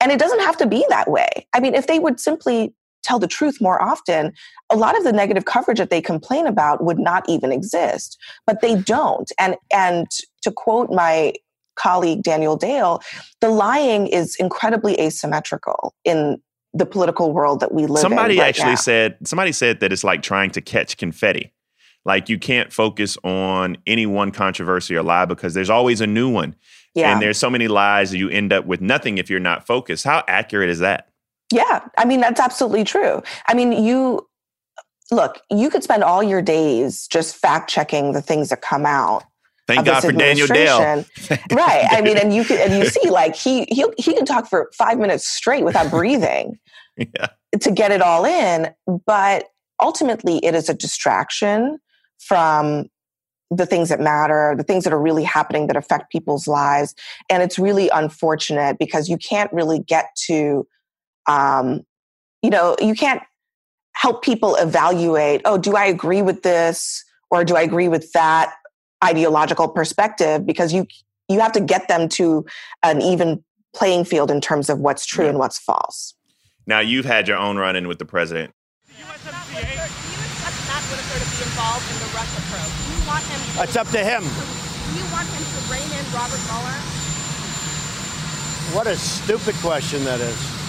And 0.00 0.12
it 0.12 0.20
doesn't 0.20 0.40
have 0.40 0.56
to 0.58 0.66
be 0.66 0.84
that 0.88 1.10
way. 1.10 1.48
I 1.52 1.60
mean 1.60 1.74
if 1.74 1.86
they 1.86 1.98
would 1.98 2.20
simply 2.20 2.74
tell 3.04 3.18
the 3.18 3.28
truth 3.28 3.60
more 3.60 3.80
often, 3.80 4.32
a 4.70 4.76
lot 4.76 4.96
of 4.96 5.04
the 5.04 5.12
negative 5.12 5.44
coverage 5.44 5.78
that 5.78 5.90
they 5.90 6.00
complain 6.00 6.46
about 6.46 6.82
would 6.82 6.98
not 6.98 7.24
even 7.28 7.52
exist. 7.52 8.18
But 8.46 8.60
they 8.60 8.76
don't. 8.76 9.30
And 9.38 9.56
and 9.72 10.06
to 10.42 10.50
quote 10.50 10.90
my 10.90 11.34
colleague 11.76 12.22
Daniel 12.22 12.56
Dale, 12.56 13.00
the 13.40 13.50
lying 13.50 14.06
is 14.06 14.36
incredibly 14.36 14.98
asymmetrical 15.00 15.94
in 16.04 16.40
the 16.72 16.86
political 16.86 17.32
world 17.32 17.60
that 17.60 17.72
we 17.72 17.86
live 17.86 18.00
somebody 18.00 18.34
in. 18.34 18.38
Somebody 18.38 18.40
actually 18.40 18.70
now. 18.70 18.74
said 18.76 19.16
somebody 19.24 19.52
said 19.52 19.80
that 19.80 19.92
it's 19.92 20.04
like 20.04 20.22
trying 20.22 20.50
to 20.50 20.60
catch 20.60 20.96
confetti. 20.96 21.52
Like 22.04 22.28
you 22.28 22.38
can't 22.38 22.72
focus 22.72 23.16
on 23.24 23.78
any 23.86 24.04
one 24.04 24.30
controversy 24.30 24.94
or 24.94 25.02
lie 25.02 25.24
because 25.24 25.54
there's 25.54 25.70
always 25.70 26.00
a 26.00 26.06
new 26.06 26.28
one. 26.28 26.54
Yeah. 26.94 27.12
And 27.12 27.22
there's 27.22 27.38
so 27.38 27.48
many 27.48 27.66
lies 27.66 28.10
that 28.10 28.18
you 28.18 28.28
end 28.28 28.52
up 28.52 28.66
with 28.66 28.80
nothing 28.80 29.18
if 29.18 29.30
you're 29.30 29.40
not 29.40 29.66
focused. 29.66 30.04
How 30.04 30.22
accurate 30.28 30.68
is 30.68 30.80
that? 30.80 31.08
Yeah, 31.54 31.86
I 31.96 32.04
mean, 32.04 32.20
that's 32.20 32.40
absolutely 32.40 32.82
true. 32.82 33.22
I 33.46 33.54
mean, 33.54 33.70
you 33.70 34.26
look, 35.12 35.40
you 35.52 35.70
could 35.70 35.84
spend 35.84 36.02
all 36.02 36.20
your 36.20 36.42
days 36.42 37.06
just 37.06 37.36
fact 37.36 37.70
checking 37.70 38.12
the 38.12 38.20
things 38.20 38.48
that 38.48 38.60
come 38.60 38.84
out. 38.84 39.22
Thank 39.68 39.86
God 39.86 40.00
for 40.00 40.10
Daniel 40.10 40.48
Dale. 40.48 41.04
right. 41.52 41.86
I 41.90 42.00
mean, 42.02 42.18
and 42.18 42.34
you 42.34 42.44
can 42.44 42.58
and 42.58 42.82
you 42.82 42.86
see 42.90 43.08
like 43.08 43.36
he 43.36 43.66
he 43.68 43.86
he 43.96 44.14
can 44.14 44.24
talk 44.24 44.48
for 44.48 44.68
five 44.76 44.98
minutes 44.98 45.28
straight 45.28 45.64
without 45.64 45.90
breathing 45.92 46.58
yeah. 46.96 47.28
to 47.60 47.70
get 47.70 47.92
it 47.92 48.02
all 48.02 48.24
in. 48.24 48.74
But 49.06 49.44
ultimately 49.80 50.44
it 50.44 50.56
is 50.56 50.68
a 50.68 50.74
distraction 50.74 51.78
from 52.18 52.88
the 53.50 53.64
things 53.64 53.90
that 53.90 54.00
matter, 54.00 54.54
the 54.56 54.64
things 54.64 54.82
that 54.82 54.92
are 54.92 55.00
really 55.00 55.22
happening 55.22 55.68
that 55.68 55.76
affect 55.76 56.10
people's 56.10 56.48
lives. 56.48 56.96
And 57.30 57.44
it's 57.44 57.60
really 57.60 57.88
unfortunate 57.90 58.76
because 58.78 59.08
you 59.08 59.18
can't 59.18 59.52
really 59.52 59.78
get 59.78 60.06
to 60.26 60.66
um, 61.26 61.84
you 62.42 62.50
know, 62.50 62.76
you 62.80 62.94
can't 62.94 63.22
help 63.92 64.22
people 64.22 64.54
evaluate, 64.56 65.40
oh, 65.44 65.56
do 65.56 65.76
I 65.76 65.86
agree 65.86 66.22
with 66.22 66.42
this 66.42 67.04
or 67.30 67.44
do 67.44 67.56
I 67.56 67.62
agree 67.62 67.88
with 67.88 68.12
that 68.12 68.52
ideological 69.02 69.68
perspective? 69.68 70.44
Because 70.44 70.72
you 70.72 70.86
you 71.28 71.40
have 71.40 71.52
to 71.52 71.60
get 71.60 71.88
them 71.88 72.08
to 72.10 72.44
an 72.82 73.00
even 73.00 73.42
playing 73.74 74.04
field 74.04 74.30
in 74.30 74.40
terms 74.40 74.68
of 74.68 74.78
what's 74.78 75.06
true 75.06 75.24
yeah. 75.24 75.30
and 75.30 75.38
what's 75.38 75.58
false. 75.58 76.14
Now 76.66 76.80
you've 76.80 77.06
had 77.06 77.28
your 77.28 77.38
own 77.38 77.56
run 77.56 77.76
in 77.76 77.88
with 77.88 77.98
the 77.98 78.04
president. 78.04 78.52
It's 83.56 83.76
up 83.76 83.88
to 83.88 84.04
him. 84.04 84.22
Do 84.22 84.98
you 84.98 85.06
want 85.12 85.28
him 85.28 85.44
to 85.44 85.72
rein 85.72 85.90
in 85.98 86.04
Robert 86.12 86.42
Mueller? 86.50 86.78
What 88.74 88.86
a 88.86 88.96
stupid 88.96 89.54
question 89.56 90.04
that 90.04 90.20
is. 90.20 90.63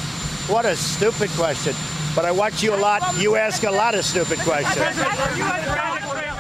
What 0.48 0.66
a 0.66 0.76
stupid 0.76 1.32
question. 1.32 1.74
But 2.16 2.26
I 2.26 2.32
watch 2.32 2.62
you 2.62 2.74
a 2.74 2.78
lot. 2.78 3.02
You 3.18 3.36
ask 3.36 3.64
a 3.64 3.72
lot 3.72 3.96
of 3.96 4.06
stupid 4.06 4.40
questions. 4.40 4.96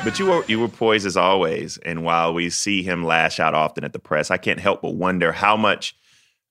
But 0.03 0.19
you 0.19 0.27
were 0.27 0.45
you 0.47 0.59
were 0.59 0.67
poised 0.67 1.07
as 1.07 1.17
always. 1.17 1.77
And 1.79 2.03
while 2.03 2.33
we 2.33 2.51
see 2.51 2.83
him 2.83 3.03
lash 3.03 3.39
out 3.39 3.55
often 3.55 3.83
at 3.83 3.93
the 3.93 3.99
press, 3.99 4.29
I 4.29 4.37
can't 4.37 4.59
help 4.59 4.83
but 4.83 4.93
wonder 4.93 5.31
how 5.31 5.57
much 5.57 5.95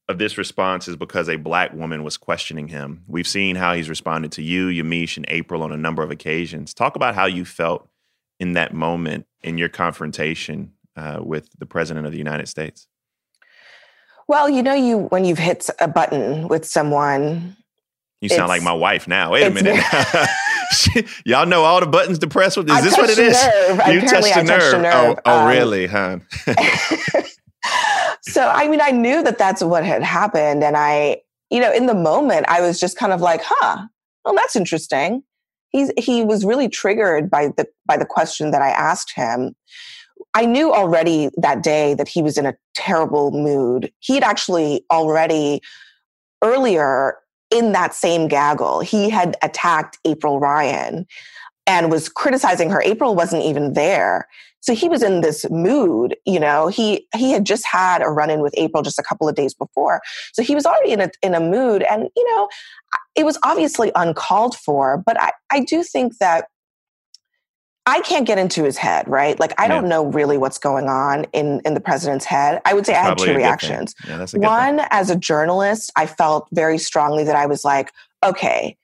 of 0.09 0.19
this 0.19 0.37
response 0.37 0.89
is 0.89 0.97
because 0.97 1.29
a 1.29 1.37
black 1.37 1.73
woman 1.73 2.03
was 2.03 2.17
questioning 2.17 2.69
him. 2.69 3.05
We've 3.07 3.27
seen 3.27 3.57
how 3.57 3.75
he's 3.75 3.89
responded 3.89 4.33
to 4.33 4.43
you, 4.43 4.67
Yamiche, 4.67 5.17
and 5.17 5.27
April 5.29 5.63
on 5.63 5.71
a 5.71 5.77
number 5.77 6.03
of 6.03 6.11
occasions. 6.11 6.75
Talk 6.75 6.97
about 6.97 7.15
how 7.15 7.27
you 7.27 7.45
felt 7.45 7.89
in 8.41 8.53
that 8.55 8.75
moment 8.75 9.27
in 9.43 9.59
your 9.59 9.69
confrontation 9.69 10.73
uh, 10.97 11.21
with 11.23 11.49
the 11.59 11.67
president 11.67 12.05
of 12.05 12.13
the 12.13 12.19
United 12.19 12.49
States. 12.49 12.89
Well, 14.28 14.49
you 14.49 14.62
know, 14.62 14.75
you 14.75 14.99
when 14.99 15.25
you've 15.25 15.38
hit 15.38 15.69
a 15.81 15.88
button 15.88 16.49
with 16.49 16.64
someone, 16.66 17.57
you 18.21 18.28
sound 18.28 18.49
like 18.49 18.62
my 18.62 18.73
wife 18.73 19.07
now. 19.07 19.33
Wait 19.33 19.47
a 19.47 19.50
minute. 19.50 19.85
Y'all 21.25 21.47
know 21.47 21.62
all 21.64 21.81
the 21.81 21.87
buttons 21.87 22.19
to 22.21 22.26
press 22.26 22.57
with. 22.57 22.69
Is 22.69 22.76
I 22.76 22.81
this 22.81 22.97
what 22.97 23.11
it 23.11 23.19
is? 23.19 23.35
nerve. 23.35 23.69
You 23.69 23.99
Apparently 24.00 24.09
touched 24.09 24.37
I 24.37 24.40
a 24.40 24.45
touched 24.45 24.75
a 24.75 24.78
nerve. 24.78 24.83
nerve. 24.83 25.19
Oh, 25.19 25.21
oh 25.26 25.38
Um, 25.40 25.49
really, 25.49 25.87
huh? 25.87 26.19
so 28.23 28.49
I 28.49 28.69
mean, 28.69 28.81
I 28.81 28.90
knew 28.90 29.23
that 29.23 29.38
that's 29.38 29.62
what 29.62 29.85
had 29.85 30.02
happened, 30.02 30.64
and 30.64 30.76
I, 30.76 31.19
you 31.50 31.61
know, 31.61 31.73
in 31.73 31.87
the 31.87 31.95
moment, 31.95 32.47
I 32.49 32.61
was 32.61 32.81
just 32.81 32.97
kind 32.97 33.12
of 33.12 33.21
like, 33.21 33.43
"Huh, 33.45 33.87
well, 34.25 34.35
that's 34.35 34.57
interesting." 34.57 35.23
He's 35.71 35.90
he 35.99 36.25
was 36.25 36.45
really 36.45 36.69
triggered 36.69 37.31
by 37.31 37.49
the 37.49 37.66
by 37.87 37.97
the 37.97 38.07
question 38.07 38.50
that 38.52 38.62
I 38.62 38.71
asked 38.71 39.12
him. 39.14 39.54
I 40.35 40.47
knew 40.47 40.73
already 40.73 41.31
that 41.37 41.62
day 41.62 41.95
that 41.95 42.09
he 42.09 42.23
was 42.23 42.37
in 42.37 42.47
a 42.47 42.55
terrible 42.75 43.31
mood. 43.31 43.93
He'd 44.00 44.25
actually 44.25 44.85
already 44.91 45.61
earlier 46.43 47.17
in 47.50 47.73
that 47.73 47.95
same 47.95 48.26
gaggle, 48.26 48.81
he 48.81 49.09
had 49.09 49.37
attacked 49.43 49.99
April 50.05 50.41
Ryan 50.41 51.07
and 51.67 51.91
was 51.91 52.09
criticizing 52.09 52.69
her. 52.71 52.83
April 52.83 53.14
wasn't 53.14 53.45
even 53.45 53.75
there. 53.75 54.26
So 54.61 54.75
he 54.75 54.88
was 54.88 55.03
in 55.03 55.21
this 55.21 55.49
mood, 55.50 56.17
you 56.25 56.41
know. 56.41 56.69
He 56.69 57.07
he 57.14 57.33
had 57.33 57.45
just 57.45 57.67
had 57.67 58.03
a 58.03 58.09
run 58.09 58.31
in 58.31 58.41
with 58.41 58.55
April 58.57 58.83
just 58.83 58.99
a 58.99 59.03
couple 59.03 59.29
of 59.29 59.35
days 59.35 59.55
before. 59.55 60.00
So 60.33 60.43
he 60.43 60.55
was 60.55 60.64
already 60.64 60.93
in 60.93 61.00
a 61.03 61.11
in 61.23 61.35
a 61.35 61.41
mood 61.41 61.83
and 61.83 62.09
you 62.17 62.35
know, 62.35 62.49
it 63.14 63.25
was 63.25 63.38
obviously 63.45 63.93
uncalled 63.95 64.57
for, 64.57 65.03
but 65.05 65.21
I 65.21 65.33
I 65.50 65.61
do 65.61 65.83
think 65.83 66.19
that 66.19 66.47
I 67.87 68.00
can't 68.00 68.26
get 68.26 68.38
into 68.38 68.64
his 68.64 68.79
head, 68.79 69.07
right? 69.07 69.38
Like 69.38 69.53
I 69.61 69.69
don't 69.69 69.88
know 69.88 70.07
really 70.07 70.38
what's 70.38 70.59
going 70.59 70.88
on 70.88 71.25
in 71.33 71.61
in 71.67 71.75
the 71.75 71.81
president's 71.81 72.25
head. 72.25 72.62
I 72.64 72.73
would 72.73 72.87
say 72.87 72.95
I 72.95 73.03
had 73.03 73.19
two 73.19 73.25
a 73.25 73.26
good 73.26 73.33
thing. 73.33 73.37
reactions. 73.37 73.95
Yeah, 74.07 74.17
that's 74.17 74.33
good 74.33 74.41
thing. 74.41 74.49
One, 74.49 74.81
as 74.91 75.11
a 75.11 75.17
journalist, 75.17 75.93
I 75.95 76.07
felt 76.07 76.49
very 76.53 76.79
strongly 76.79 77.25
that 77.25 77.37
I 77.37 77.45
was 77.45 77.62
like, 77.64 77.93
okay, 78.25 78.76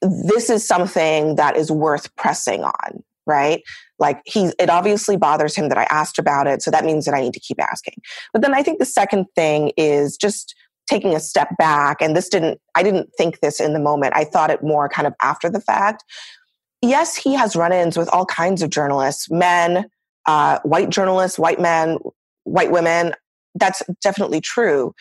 this 0.00 0.50
is 0.50 0.66
something 0.66 1.36
that 1.36 1.56
is 1.56 1.70
worth 1.70 2.14
pressing 2.16 2.62
on, 2.62 3.02
right? 3.26 3.62
Like 3.98 4.20
he's, 4.26 4.54
it 4.58 4.70
obviously 4.70 5.16
bothers 5.16 5.56
him 5.56 5.68
that 5.68 5.78
I 5.78 5.84
asked 5.84 6.18
about 6.18 6.46
it. 6.46 6.62
So 6.62 6.70
that 6.70 6.84
means 6.84 7.04
that 7.06 7.14
I 7.14 7.20
need 7.20 7.34
to 7.34 7.40
keep 7.40 7.60
asking. 7.60 7.94
But 8.32 8.42
then 8.42 8.54
I 8.54 8.62
think 8.62 8.78
the 8.78 8.84
second 8.84 9.26
thing 9.34 9.72
is 9.76 10.16
just 10.16 10.54
taking 10.88 11.14
a 11.14 11.20
step 11.20 11.48
back. 11.56 12.02
And 12.02 12.14
this 12.14 12.28
didn't, 12.28 12.60
I 12.74 12.82
didn't 12.82 13.10
think 13.16 13.40
this 13.40 13.60
in 13.60 13.72
the 13.72 13.80
moment. 13.80 14.12
I 14.14 14.24
thought 14.24 14.50
it 14.50 14.62
more 14.62 14.88
kind 14.88 15.06
of 15.06 15.14
after 15.22 15.48
the 15.48 15.60
fact. 15.60 16.04
Yes, 16.84 17.16
he 17.16 17.32
has 17.32 17.56
run 17.56 17.72
ins 17.72 17.96
with 17.96 18.10
all 18.10 18.26
kinds 18.26 18.60
of 18.60 18.68
journalists, 18.68 19.30
men, 19.30 19.86
uh, 20.26 20.58
white 20.64 20.90
journalists, 20.90 21.38
white 21.38 21.58
men, 21.58 21.98
white 22.42 22.70
women. 22.70 23.14
That's 23.54 23.82
definitely 24.02 24.42
true. 24.42 24.94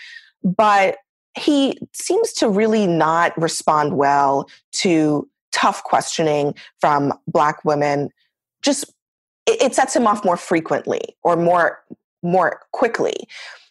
But 0.46 0.98
he 1.38 1.78
seems 1.92 2.32
to 2.34 2.48
really 2.48 2.88
not 2.88 3.38
respond 3.42 3.98
well 3.98 4.48
to 4.72 5.28
tough 5.52 5.84
questioning 5.84 6.56
from 6.80 7.14
black 7.28 7.66
women 7.66 8.10
just 8.62 8.86
it, 9.46 9.62
it 9.62 9.76
sets 9.76 9.96
him 9.96 10.08
off 10.08 10.24
more 10.24 10.38
frequently 10.38 11.02
or 11.24 11.36
more 11.36 11.84
more 12.24 12.60
quickly 12.72 13.16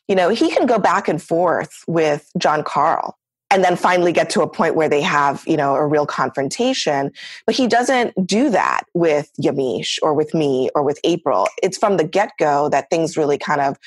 you 0.07 0.15
know 0.15 0.29
he 0.29 0.51
can 0.51 0.67
go 0.67 0.79
back 0.79 1.09
and 1.09 1.21
forth 1.21 1.83
with 1.89 2.31
Jon 2.39 2.63
Karl 2.63 3.19
and 3.53 3.63
then 3.63 3.77
finally 3.77 4.13
get 4.13 4.31
to 4.31 4.41
a 4.41 4.49
point 4.49 4.75
where 4.75 4.89
they 4.89 5.03
have 5.03 5.45
you 5.47 5.57
know 5.57 5.75
a 5.75 5.87
real 5.87 6.07
confrontation. 6.07 7.13
But 7.47 7.55
he 7.55 7.69
doesn't 7.69 8.27
do 8.27 8.51
that 8.51 8.85
with 8.95 9.31
Yamiche 9.41 9.99
or 10.03 10.15
with 10.15 10.35
me 10.35 10.71
or 10.75 10.83
with 10.83 10.99
april. 11.05 11.47
It's 11.63 11.79
from 11.79 11.99
the 11.99 12.05
get-go 12.05 12.71
that 12.71 12.89
things 12.91 13.17
really 13.17 13.39
kind 13.39 13.61
of 13.61 13.79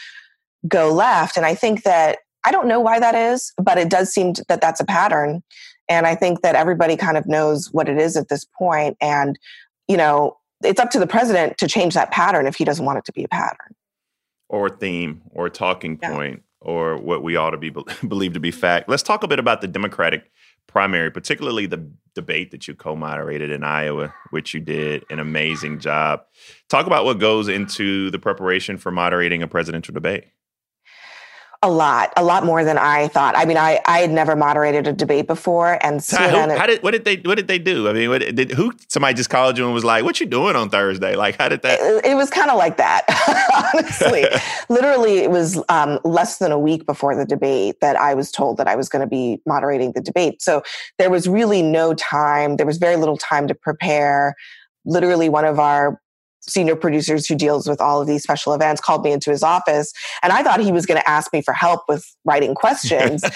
go 0.67 0.93
left. 0.93 1.35
And 1.35 1.45
i 1.45 1.55
think 1.55 1.83
that 1.83 2.19
i 2.45 2.51
don't 2.51 2.67
know 2.67 2.79
why 2.79 2.99
that 2.99 3.15
is 3.15 3.51
but 3.57 3.77
it 3.77 3.89
does 3.89 4.13
seem 4.13 4.33
that 4.47 4.61
that's 4.61 4.79
a 4.79 4.85
pattern. 4.85 5.43
And 5.89 6.07
i 6.07 6.15
think 6.15 6.41
that 6.41 6.55
everybody 6.55 6.95
kind 6.95 7.17
of 7.17 7.25
knows 7.25 7.73
what 7.73 7.89
it 7.89 7.97
is 7.97 8.15
at 8.15 8.29
this 8.29 8.45
point. 8.45 8.95
And 9.01 9.37
you 9.87 9.97
know 9.97 10.37
it's 10.63 10.79
up 10.79 10.89
to 10.91 10.99
the 10.99 11.07
president 11.07 11.57
to 11.57 11.67
change 11.67 11.93
that 11.95 12.11
pattern 12.11 12.47
if 12.47 12.55
he 12.55 12.63
doesn't 12.63 12.85
want 12.85 12.97
it 12.99 13.05
to 13.05 13.11
be 13.11 13.23
a 13.23 13.27
pattern. 13.27 13.75
Or 14.47 14.69
theme 14.69 15.21
or 15.31 15.49
talking 15.49 15.99
Yeah. 16.01 16.11
point 16.11 16.43
or 16.65 16.97
what 16.97 17.23
we 17.23 17.35
ought 17.35 17.51
to 17.51 17.57
be 17.57 17.69
believed 18.07 18.33
to 18.33 18.39
be 18.39 18.51
fact. 18.51 18.89
Let's 18.89 19.03
talk 19.03 19.23
a 19.23 19.27
bit 19.27 19.39
about 19.39 19.61
the 19.61 19.67
Democratic 19.67 20.31
primary, 20.67 21.11
particularly 21.11 21.67
the 21.67 21.89
debate 22.15 22.51
that 22.51 22.67
you 22.67 22.73
co-moderated 22.73 23.51
in 23.51 23.63
Iowa, 23.63 24.13
which 24.31 24.53
you 24.53 24.59
did 24.59 25.05
an 25.09 25.19
amazing 25.19 25.79
job. 25.79 26.21
Talk 26.67 26.87
about 26.87 27.05
what 27.05 27.19
goes 27.19 27.47
into 27.47 28.09
the 28.09 28.19
preparation 28.19 28.77
for 28.77 28.91
moderating 28.91 29.43
a 29.43 29.47
presidential 29.47 29.93
debate. 29.93 30.25
A 31.65 31.69
lot 31.69 32.13
a 32.15 32.23
lot 32.23 32.45
more 32.45 32.63
than 32.63 32.77
i 32.77 33.07
thought 33.07 33.35
i 33.35 33.43
mean 33.43 33.57
i 33.57 33.79
i 33.85 33.97
had 33.99 34.11
never 34.11 34.35
moderated 34.35 34.85
a 34.87 34.93
debate 34.93 35.25
before 35.25 35.79
and 35.83 35.95
who- 36.09 36.17
CNN 36.17 36.55
how 36.57 36.67
did 36.67 36.83
what 36.83 36.91
did 36.91 37.05
they 37.05 37.17
what 37.17 37.35
did 37.35 37.47
they 37.47 37.57
do? 37.59 37.89
I 37.89 37.93
mean, 37.93 38.09
what 38.09 38.19
did 38.19 38.51
who 38.51 38.71
somebody 38.87 39.15
just 39.15 39.29
called 39.29 39.57
you 39.57 39.65
and 39.65 39.73
was 39.73 39.83
like, 39.83 40.03
"What 40.03 40.19
you 40.19 40.25
doing 40.27 40.55
on 40.55 40.69
Thursday?" 40.69 41.15
Like, 41.15 41.37
how 41.37 41.49
did 41.49 41.61
that? 41.63 41.79
it, 41.79 42.05
it 42.05 42.15
was 42.15 42.29
kind 42.29 42.49
of 42.51 42.57
like 42.57 42.77
that 42.77 43.03
honestly 43.73 44.25
literally 44.69 45.17
it 45.19 45.31
was 45.31 45.61
um, 45.69 45.99
less 46.03 46.37
than 46.37 46.51
a 46.51 46.59
week 46.59 46.85
before 46.85 47.15
the 47.15 47.25
debate 47.25 47.79
that 47.81 47.95
i 47.95 48.13
was 48.13 48.31
told 48.31 48.57
that 48.57 48.67
i 48.67 48.75
was 48.75 48.87
going 48.89 49.01
to 49.01 49.07
be 49.07 49.41
moderating 49.45 49.91
the 49.93 50.01
debate 50.01 50.41
so 50.41 50.61
there 50.99 51.09
was 51.09 51.27
really 51.27 51.61
no 51.61 51.93
time 51.95 52.57
there 52.57 52.65
was 52.65 52.77
very 52.77 52.95
little 52.95 53.17
time 53.17 53.47
to 53.47 53.55
prepare 53.55 54.35
literally 54.85 55.29
one 55.29 55.45
of 55.45 55.59
our 55.59 55.99
senior 56.47 56.75
producers 56.75 57.27
who 57.27 57.35
deals 57.35 57.67
with 57.67 57.81
all 57.81 58.01
of 58.01 58.07
these 58.07 58.23
special 58.23 58.53
events 58.53 58.81
called 58.81 59.03
me 59.03 59.11
into 59.11 59.29
his 59.29 59.43
office 59.43 59.91
and 60.21 60.31
i 60.31 60.43
thought 60.43 60.59
he 60.59 60.71
was 60.71 60.85
going 60.85 60.99
to 60.99 61.09
ask 61.09 61.31
me 61.33 61.41
for 61.41 61.53
help 61.53 61.81
with 61.87 62.05
writing 62.25 62.55
questions. 62.55 63.23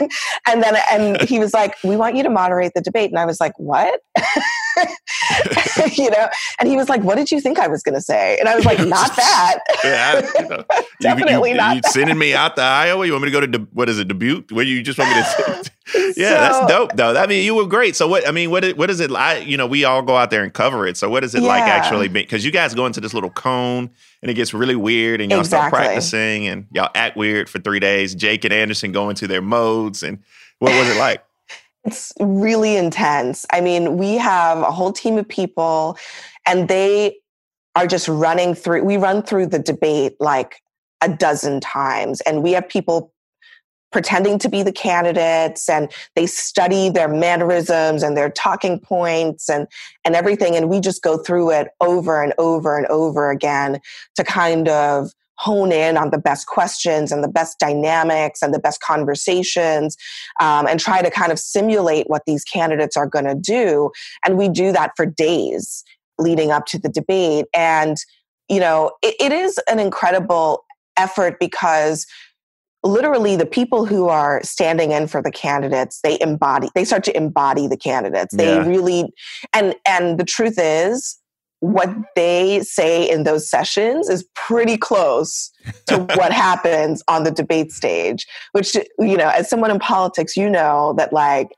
And, 0.00 0.10
and 0.46 0.62
then 0.62 0.76
and 0.90 1.20
he 1.28 1.38
was 1.38 1.52
like 1.52 1.76
we 1.82 1.96
want 1.96 2.16
you 2.16 2.22
to 2.22 2.30
moderate 2.30 2.72
the 2.74 2.80
debate. 2.80 3.10
And 3.10 3.18
i 3.18 3.24
was 3.24 3.40
like 3.40 3.52
what 3.58 4.00
you 5.96 6.10
know 6.10 6.28
and 6.58 6.68
he 6.68 6.76
was 6.76 6.88
like 6.88 7.02
what 7.02 7.16
did 7.16 7.30
you 7.30 7.40
think 7.40 7.58
i 7.58 7.66
was 7.68 7.82
going 7.82 7.94
to 7.94 8.00
say 8.00 8.36
and 8.38 8.48
i 8.48 8.54
was 8.54 8.64
like 8.64 8.78
not 8.86 9.14
that 9.16 9.58
Yeah, 9.84 10.28
you 10.40 10.48
know, 10.48 10.64
Definitely 11.00 11.50
you, 11.50 11.56
not 11.56 11.76
You 11.76 11.82
sending 11.90 12.18
me 12.18 12.34
out 12.34 12.56
to 12.56 12.62
Iowa? 12.62 13.06
You 13.06 13.12
want 13.12 13.22
me 13.24 13.28
to 13.28 13.32
go 13.32 13.40
to 13.40 13.46
Dub- 13.46 13.68
what 13.72 13.88
is 13.88 13.98
it, 13.98 14.08
Dubuque? 14.08 14.50
Where 14.50 14.64
you 14.64 14.82
just 14.82 14.98
want 14.98 15.10
me 15.14 15.22
to? 15.22 16.12
yeah, 16.16 16.34
that's 16.34 16.66
dope, 16.66 16.96
though. 16.96 17.16
I 17.16 17.26
mean, 17.26 17.44
you 17.44 17.54
were 17.54 17.66
great. 17.66 17.94
So 17.96 18.08
what? 18.08 18.26
I 18.28 18.32
mean, 18.32 18.50
what? 18.50 18.64
is- 18.64 18.74
What 18.74 18.90
is 18.90 18.98
it 19.00 19.10
like? 19.10 19.46
You 19.46 19.56
know, 19.56 19.66
we 19.66 19.84
all 19.84 20.02
go 20.02 20.16
out 20.16 20.30
there 20.30 20.42
and 20.42 20.52
cover 20.52 20.86
it. 20.86 20.96
So 20.96 21.08
what 21.08 21.22
is 21.24 21.34
it 21.36 21.42
like 21.42 21.60
Yeah. 21.66 21.72
actually? 21.74 22.08
Because 22.08 22.44
you 22.44 22.50
guys 22.50 22.74
go 22.74 22.84
into 22.86 23.00
this 23.00 23.14
little 23.14 23.30
cone 23.30 23.90
and 24.22 24.30
it 24.30 24.34
gets 24.34 24.52
really 24.52 24.74
weird, 24.76 25.20
and 25.20 25.30
y'all 25.30 25.44
start 25.44 25.72
practicing, 25.72 26.48
and 26.48 26.66
y'all 26.72 26.90
act 26.96 27.16
weird 27.16 27.48
for 27.48 27.60
three 27.60 27.80
days. 27.80 28.14
Jake 28.16 28.44
and 28.44 28.52
Anderson 28.52 28.90
go 28.90 29.08
into 29.08 29.28
their 29.28 29.40
modes, 29.42 30.02
and 30.02 30.18
what 30.58 30.72
was 30.76 30.88
it 30.88 30.98
like? 30.98 31.22
It's 31.88 32.12
really 32.20 32.76
intense. 32.76 33.46
I 33.50 33.62
mean, 33.62 33.96
we 33.96 34.18
have 34.18 34.58
a 34.58 34.70
whole 34.70 34.92
team 34.92 35.16
of 35.16 35.26
people 35.26 35.96
and 36.44 36.68
they 36.68 37.16
are 37.76 37.86
just 37.86 38.08
running 38.08 38.54
through, 38.54 38.84
we 38.84 38.98
run 38.98 39.22
through 39.22 39.46
the 39.46 39.58
debate 39.58 40.14
like 40.20 40.60
a 41.00 41.08
dozen 41.08 41.60
times 41.60 42.20
and 42.22 42.42
we 42.42 42.52
have 42.52 42.68
people 42.68 43.14
pretending 43.90 44.38
to 44.40 44.50
be 44.50 44.62
the 44.62 44.70
candidates 44.70 45.66
and 45.66 45.90
they 46.14 46.26
study 46.26 46.90
their 46.90 47.08
mannerisms 47.08 48.02
and 48.02 48.18
their 48.18 48.28
talking 48.28 48.78
points 48.78 49.48
and 49.48 49.66
and 50.04 50.14
everything 50.14 50.54
and 50.56 50.68
we 50.68 50.80
just 50.80 51.02
go 51.02 51.16
through 51.16 51.50
it 51.50 51.68
over 51.80 52.22
and 52.22 52.34
over 52.36 52.76
and 52.76 52.86
over 52.88 53.30
again 53.30 53.80
to 54.14 54.22
kind 54.22 54.68
of 54.68 55.10
hone 55.38 55.72
in 55.72 55.96
on 55.96 56.10
the 56.10 56.18
best 56.18 56.46
questions 56.46 57.12
and 57.12 57.22
the 57.22 57.28
best 57.28 57.58
dynamics 57.58 58.42
and 58.42 58.52
the 58.52 58.58
best 58.58 58.80
conversations 58.80 59.96
um, 60.40 60.66
and 60.66 60.80
try 60.80 61.00
to 61.00 61.10
kind 61.10 61.30
of 61.32 61.38
simulate 61.38 62.08
what 62.08 62.22
these 62.26 62.44
candidates 62.44 62.96
are 62.96 63.06
going 63.06 63.24
to 63.24 63.34
do. 63.34 63.90
And 64.24 64.36
we 64.36 64.48
do 64.48 64.72
that 64.72 64.92
for 64.96 65.06
days 65.06 65.84
leading 66.18 66.50
up 66.50 66.66
to 66.66 66.78
the 66.78 66.88
debate. 66.88 67.46
And, 67.54 67.96
you 68.48 68.58
know, 68.58 68.92
it, 69.02 69.14
it 69.20 69.32
is 69.32 69.58
an 69.68 69.78
incredible 69.78 70.64
effort 70.96 71.38
because 71.38 72.04
literally 72.84 73.36
the 73.36 73.46
people 73.46 73.84
who 73.84 74.08
are 74.08 74.40
standing 74.42 74.92
in 74.92 75.06
for 75.08 75.20
the 75.20 75.32
candidates 75.32 76.00
they 76.02 76.16
embody 76.20 76.68
they 76.76 76.84
start 76.84 77.02
to 77.02 77.16
embody 77.16 77.66
the 77.66 77.76
candidates 77.76 78.34
they 78.36 78.46
Yeah. 78.46 78.64
really 78.66 79.12
and 79.52 79.74
and 79.84 80.18
the 80.18 80.24
truth 80.24 80.54
is 80.56 81.17
what 81.60 81.90
they 82.14 82.60
say 82.60 83.08
in 83.08 83.24
those 83.24 83.48
sessions 83.50 84.08
is 84.08 84.24
pretty 84.34 84.76
close 84.76 85.50
to 85.86 85.98
what 86.14 86.32
happens 86.32 87.02
on 87.08 87.24
the 87.24 87.30
debate 87.30 87.72
stage 87.72 88.26
which 88.52 88.74
you 88.98 89.16
know 89.16 89.28
as 89.28 89.48
someone 89.50 89.70
in 89.70 89.78
politics 89.78 90.36
you 90.36 90.48
know 90.48 90.94
that 90.96 91.12
like 91.12 91.48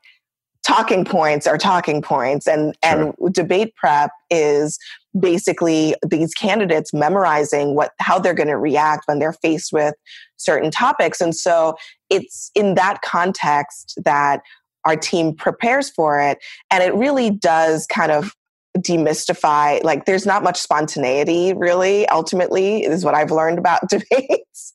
talking 0.65 1.03
points 1.03 1.47
are 1.47 1.57
talking 1.57 2.01
points 2.01 2.47
and 2.47 2.75
and 2.83 3.13
debate 3.31 3.75
prep 3.75 4.11
is 4.29 4.77
basically 5.19 5.95
these 6.07 6.33
candidates 6.33 6.93
memorizing 6.93 7.75
what 7.75 7.91
how 7.99 8.17
they're 8.17 8.33
going 8.33 8.47
to 8.47 8.57
react 8.57 9.03
when 9.07 9.19
they're 9.19 9.33
faced 9.33 9.71
with 9.71 9.93
certain 10.37 10.71
topics 10.71 11.21
and 11.21 11.35
so 11.35 11.75
it's 12.09 12.51
in 12.55 12.75
that 12.75 13.01
context 13.01 13.99
that 14.03 14.41
our 14.85 14.95
team 14.95 15.35
prepares 15.35 15.89
for 15.89 16.19
it 16.19 16.39
and 16.71 16.83
it 16.83 16.93
really 16.95 17.29
does 17.29 17.85
kind 17.87 18.11
of 18.11 18.33
demystify 18.77 19.83
like 19.83 20.05
there's 20.05 20.25
not 20.25 20.43
much 20.43 20.57
spontaneity 20.57 21.53
really 21.53 22.07
ultimately 22.07 22.83
is 22.83 23.03
what 23.03 23.13
i've 23.13 23.31
learned 23.31 23.59
about 23.59 23.81
debates 23.89 24.71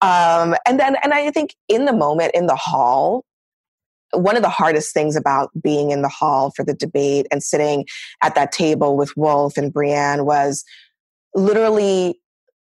um, 0.00 0.56
and 0.66 0.80
then 0.80 0.96
and 1.02 1.14
i 1.14 1.30
think 1.30 1.54
in 1.68 1.84
the 1.84 1.92
moment 1.92 2.32
in 2.34 2.46
the 2.46 2.56
hall 2.56 3.24
one 4.12 4.36
of 4.36 4.42
the 4.42 4.48
hardest 4.48 4.92
things 4.92 5.16
about 5.16 5.50
being 5.60 5.90
in 5.90 6.02
the 6.02 6.08
hall 6.08 6.52
for 6.54 6.64
the 6.64 6.74
debate 6.74 7.26
and 7.30 7.42
sitting 7.42 7.86
at 8.22 8.34
that 8.34 8.52
table 8.52 8.96
with 8.96 9.16
Wolf 9.16 9.56
and 9.56 9.72
Brianne 9.72 10.24
was 10.24 10.64
literally, 11.34 12.20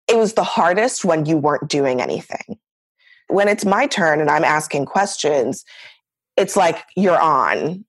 it 0.07 0.17
was 0.17 0.33
the 0.33 0.43
hardest 0.43 1.05
when 1.05 1.25
you 1.25 1.37
weren't 1.37 1.69
doing 1.69 2.01
anything. 2.01 2.57
When 3.27 3.47
it's 3.47 3.65
my 3.65 3.87
turn 3.87 4.21
and 4.21 4.29
I'm 4.29 4.43
asking 4.43 4.85
questions, 4.85 5.63
it's 6.35 6.55
like 6.55 6.83
you're 6.95 7.19
on 7.19 7.85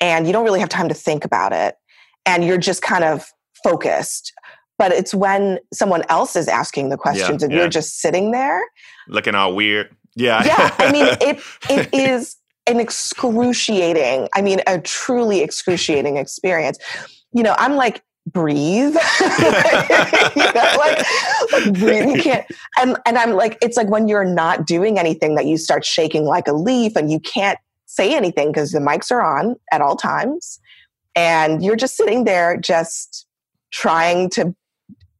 and 0.00 0.26
you 0.26 0.32
don't 0.32 0.44
really 0.44 0.60
have 0.60 0.68
time 0.68 0.88
to 0.88 0.94
think 0.94 1.24
about 1.24 1.52
it. 1.52 1.76
And 2.26 2.44
you're 2.44 2.58
just 2.58 2.82
kind 2.82 3.04
of 3.04 3.26
focused. 3.64 4.32
But 4.78 4.92
it's 4.92 5.14
when 5.14 5.58
someone 5.72 6.02
else 6.08 6.34
is 6.34 6.48
asking 6.48 6.88
the 6.88 6.96
questions 6.96 7.42
Yeah, 7.42 7.46
and 7.46 7.52
yeah. 7.52 7.58
you're 7.60 7.68
just 7.68 8.00
sitting 8.00 8.32
there 8.32 8.62
Looking 9.08 9.34
all 9.34 9.54
weird. 9.54 9.94
Yeah. 10.14 10.44
yeah 10.44 10.74
i 10.78 10.92
mean 10.92 11.06
it 11.20 11.40
it 11.70 11.92
is 11.94 12.36
an 12.66 12.80
excruciating 12.80 14.28
i 14.34 14.42
mean 14.42 14.60
a 14.66 14.78
truly 14.78 15.40
excruciating 15.40 16.16
experience 16.16 16.78
you 17.32 17.42
know 17.42 17.54
i'm 17.58 17.76
like 17.76 18.02
breathe 18.26 18.94
you 19.20 19.50
know, 19.50 20.74
like, 20.78 21.04
like 21.50 21.72
breathe 21.72 22.08
you 22.10 22.22
can't 22.22 22.46
and 22.78 22.96
and 23.06 23.18
i'm 23.18 23.32
like 23.32 23.58
it's 23.62 23.76
like 23.76 23.88
when 23.88 24.06
you're 24.06 24.24
not 24.24 24.66
doing 24.66 24.98
anything 24.98 25.34
that 25.34 25.46
you 25.46 25.56
start 25.56 25.84
shaking 25.84 26.24
like 26.24 26.46
a 26.46 26.52
leaf 26.52 26.94
and 26.94 27.10
you 27.10 27.18
can't 27.18 27.58
say 27.86 28.14
anything 28.14 28.52
because 28.52 28.70
the 28.72 28.78
mics 28.78 29.10
are 29.10 29.22
on 29.22 29.56
at 29.72 29.80
all 29.80 29.96
times 29.96 30.60
and 31.14 31.62
you're 31.64 31.76
just 31.76 31.96
sitting 31.96 32.24
there 32.24 32.56
just 32.56 33.26
trying 33.70 34.30
to 34.30 34.54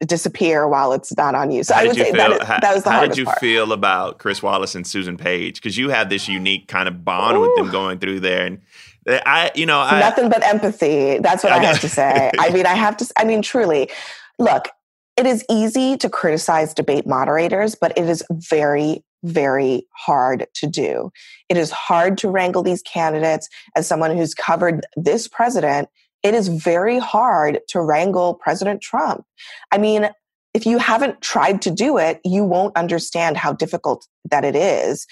disappear 0.07 0.66
while 0.66 0.92
it's 0.92 1.16
not 1.16 1.35
on 1.35 1.50
you 1.52 1.62
so 1.62 1.74
How 1.74 1.81
i 1.81 1.87
would 1.87 1.94
say 1.94 2.05
feel? 2.07 2.14
that, 2.14 2.33
is, 2.33 2.42
how, 2.42 2.59
that 2.59 2.74
was 2.74 2.83
the 2.83 2.90
how 2.90 2.96
hardest 2.98 3.16
did 3.16 3.20
you 3.20 3.26
part 3.26 3.38
feel 3.38 3.72
about 3.72 4.18
Chris 4.18 4.42
Wallace 4.42 4.74
and 4.74 4.85
Susan 4.85 5.16
Page? 5.16 5.57
Because 5.57 5.78
you 5.78 5.90
have 5.90 6.09
this 6.09 6.28
unique 6.28 6.66
kind 6.66 6.88
of 6.88 7.05
bond 7.05 7.40
with 7.40 7.55
them 7.57 7.70
going 7.70 8.00
through 8.00 8.18
there, 8.18 8.46
and 8.46 8.61
I, 9.09 9.50
you 9.55 9.66
know, 9.66 9.81
I 9.81 10.00
nothing 10.00 10.28
but 10.28 10.42
empathy. 10.42 11.18
That's 11.18 11.42
what 11.42 11.52
I 11.52 11.59
I, 11.59 11.64
have 11.64 11.81
to 11.81 11.88
say. 11.88 12.31
I 12.38 12.50
mean, 12.50 12.66
I 12.66 12.74
have 12.74 12.96
to, 12.98 13.12
I 13.16 13.24
mean, 13.24 13.42
truly, 13.42 13.90
look, 14.38 14.68
it 15.16 15.26
is 15.26 15.44
easy 15.50 15.96
to 15.98 16.09
criticize 16.09 16.72
debate 16.72 17.07
moderators, 17.07 17.74
but 17.74 17.96
it 17.98 18.09
is 18.09 18.24
very, 18.31 19.05
very 19.22 19.87
hard 19.96 20.46
to 20.54 20.66
do. 20.66 21.11
It 21.48 21.56
is 21.56 21.70
hard 21.70 22.18
to 22.18 22.28
wrangle 22.28 22.62
these 22.62 22.82
candidates. 22.82 23.48
As 23.76 23.87
someone 23.87 24.16
who's 24.16 24.35
covered 24.35 24.87
this 24.96 25.28
president, 25.28 25.88
it 26.22 26.35
is 26.35 26.48
very 26.48 26.98
hard 26.98 27.61
to 27.68 27.80
wrangle 27.80 28.35
President 28.35 28.80
Trump. 28.80 29.24
I 29.72 29.78
mean, 29.78 30.11
if 30.54 30.66
you 30.66 30.78
haven't 30.78 31.20
tried 31.20 31.62
to 31.62 31.70
do 31.70 31.98
it, 31.98 32.20
you 32.24 32.44
won't 32.44 32.76
understand 32.76 33.37
how 33.37 33.52
difficult 33.52 34.06
that 34.30 34.44
it 34.44 34.54
is 34.54 35.06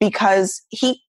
because 0.00 0.62
he 0.70 1.00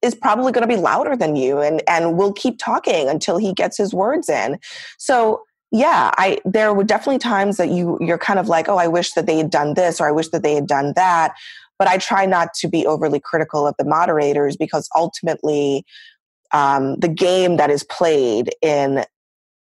is 0.00 0.14
probably 0.14 0.52
going 0.52 0.66
to 0.66 0.74
be 0.74 0.80
louder 0.80 1.16
than 1.16 1.36
you 1.36 1.60
and 1.60 1.82
and 1.88 2.16
will 2.16 2.32
keep 2.32 2.58
talking 2.58 3.08
until 3.08 3.38
he 3.38 3.52
gets 3.52 3.76
his 3.76 3.94
words 3.94 4.28
in. 4.28 4.58
So 4.98 5.42
yeah, 5.70 6.10
I 6.18 6.38
there 6.44 6.74
were 6.74 6.84
definitely 6.84 7.18
times 7.18 7.56
that 7.56 7.70
you 7.70 7.98
you're 8.00 8.18
kind 8.18 8.38
of 8.38 8.48
like, 8.48 8.68
oh, 8.68 8.76
I 8.76 8.88
wish 8.88 9.12
that 9.12 9.26
they 9.26 9.38
had 9.38 9.50
done 9.50 9.74
this 9.74 10.00
or 10.00 10.06
I 10.06 10.12
wish 10.12 10.28
that 10.28 10.42
they 10.42 10.54
had 10.54 10.66
done 10.66 10.92
that. 10.96 11.34
But 11.82 11.88
I 11.88 11.98
try 11.98 12.26
not 12.26 12.54
to 12.60 12.68
be 12.68 12.86
overly 12.86 13.18
critical 13.18 13.66
of 13.66 13.74
the 13.76 13.84
moderators 13.84 14.56
because 14.56 14.88
ultimately 14.94 15.84
um, 16.52 16.94
the 17.00 17.08
game 17.08 17.56
that 17.56 17.70
is 17.70 17.82
played 17.82 18.54
in 18.62 19.04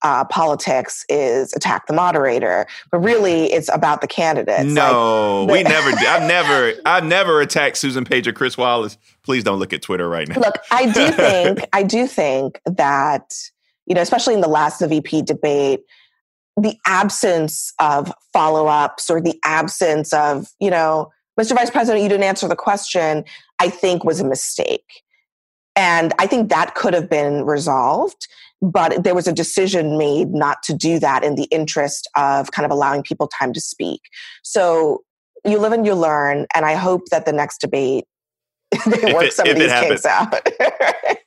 uh, 0.01 0.25
politics 0.25 1.06
is 1.10 1.53
attack 1.53 1.86
the 1.86 1.93
moderator, 1.93 2.65
but 2.91 2.97
really 3.03 3.53
it's 3.53 3.69
about 3.71 4.01
the 4.01 4.08
candidates. 4.08 4.63
Like, 4.63 4.73
no, 4.73 5.45
the- 5.45 5.53
we 5.53 5.62
never. 5.62 5.91
did. 5.91 6.08
I've 6.08 6.27
never, 6.27 6.73
I've 6.88 7.06
never 7.06 7.39
attacked 7.39 7.77
Susan 7.77 8.03
Page 8.03 8.27
or 8.27 8.34
Chris 8.34 8.58
Wallace. 8.58 8.97
Please 9.21 9.43
don't 9.43 9.60
look 9.60 9.73
at 9.73 9.84
Twitter 9.84 10.10
right 10.10 10.27
now. 10.27 10.39
Look, 10.39 10.56
I 10.71 10.91
do 10.91 11.12
think 11.12 11.67
I 11.71 11.84
do 11.84 12.08
think 12.08 12.60
that 12.65 13.32
you 13.86 13.93
know, 13.93 14.01
especially 14.01 14.34
in 14.34 14.41
the 14.41 14.47
last 14.47 14.82
VP 14.82 15.21
debate, 15.21 15.82
the 16.60 16.75
absence 16.88 17.73
of 17.80 18.12
follow-ups 18.34 19.08
or 19.08 19.21
the 19.21 19.39
absence 19.45 20.13
of 20.13 20.47
you 20.60 20.71
know, 20.71 21.12
Mr. 21.39 21.54
Vice 21.56 21.69
President, 21.69 22.02
you 22.04 22.10
didn't 22.10 22.23
answer 22.23 22.47
the 22.47 22.56
question. 22.56 23.23
I 23.60 23.69
think 23.69 24.04
was 24.04 24.19
a 24.19 24.26
mistake, 24.26 25.04
and 25.76 26.13
I 26.19 26.28
think 26.28 26.50
that 26.50 26.76
could 26.76 26.93
have 26.93 27.10
been 27.10 27.43
resolved. 27.45 28.28
But 28.60 29.04
there 29.04 29.13
was 29.13 29.28
a 29.28 29.32
decision 29.34 30.00
made 30.00 30.30
not 30.34 30.63
to 30.63 30.73
do 30.73 30.97
that 31.00 31.23
in 31.23 31.36
the 31.36 31.43
interest 31.52 32.10
of 32.15 32.50
kind 32.52 32.65
of 32.65 32.71
allowing 32.71 33.04
people 33.04 33.28
time 33.28 33.54
to 33.54 33.62
speak. 33.62 34.02
So 34.41 35.04
you 35.45 35.60
live 35.60 35.73
and 35.73 35.86
you 35.86 35.93
learn, 35.93 36.47
and 36.56 36.65
I 36.65 36.73
hope 36.73 37.04
that 37.12 37.28
the 37.28 37.34
next 37.34 37.62
debate 37.62 38.06
they 38.88 38.97
If 39.10 39.13
work 39.13 39.26
it- 39.26 39.34
some 39.34 39.47
of 39.47 39.56
these 39.58 39.69
happens. 39.69 40.02
kinks 40.02 40.06
out. 40.08 40.34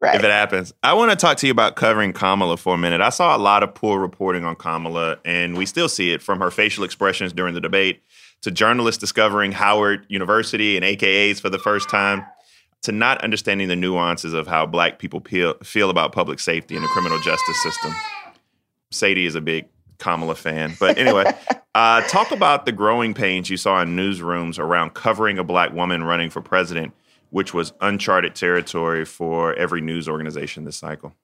right. 0.00 0.14
If 0.16 0.24
it 0.24 0.30
happens, 0.30 0.72
I 0.82 0.94
want 0.94 1.10
to 1.10 1.16
talk 1.16 1.36
to 1.38 1.46
you 1.46 1.52
about 1.52 1.76
covering 1.76 2.14
Kamala 2.14 2.56
for 2.56 2.74
a 2.74 2.78
minute. 2.78 3.02
I 3.02 3.10
saw 3.10 3.36
a 3.36 3.38
lot 3.38 3.62
of 3.62 3.74
poor 3.74 4.00
reporting 4.00 4.44
on 4.46 4.56
Kamala, 4.56 5.18
and 5.26 5.58
we 5.58 5.66
still 5.66 5.90
see 5.90 6.12
it 6.12 6.22
from 6.22 6.40
her 6.40 6.50
facial 6.50 6.84
expressions 6.84 7.34
during 7.34 7.52
the 7.52 7.60
debate 7.60 8.00
to 8.42 8.50
journalists 8.50 9.00
discovering 9.00 9.52
Howard 9.52 10.06
University 10.08 10.76
and 10.76 10.84
AKAs 10.84 11.40
for 11.40 11.50
the 11.50 11.58
first 11.58 11.88
time 11.88 12.24
to 12.82 12.92
not 12.92 13.22
understanding 13.22 13.68
the 13.68 13.76
nuances 13.76 14.32
of 14.32 14.46
how 14.46 14.64
black 14.64 14.98
people 14.98 15.20
feel, 15.20 15.54
feel 15.64 15.90
about 15.90 16.12
public 16.12 16.38
safety 16.38 16.76
and 16.76 16.84
the 16.84 16.88
criminal 16.88 17.20
justice 17.20 17.62
system. 17.62 17.92
Sadie 18.90 19.26
is 19.26 19.34
a 19.34 19.40
big 19.40 19.66
Kamala 19.98 20.34
fan. 20.34 20.74
But 20.78 20.96
anyway, 20.98 21.24
uh, 21.74 22.02
talk 22.02 22.30
about 22.30 22.66
the 22.66 22.72
growing 22.72 23.14
pains 23.14 23.50
you 23.50 23.56
saw 23.56 23.82
in 23.82 23.96
newsrooms 23.96 24.58
around 24.58 24.94
covering 24.94 25.38
a 25.38 25.44
black 25.44 25.72
woman 25.72 26.04
running 26.04 26.30
for 26.30 26.40
president, 26.40 26.94
which 27.30 27.52
was 27.52 27.72
uncharted 27.80 28.34
territory 28.34 29.04
for 29.04 29.54
every 29.54 29.80
news 29.80 30.08
organization 30.08 30.64
this 30.64 30.76
cycle. 30.76 31.14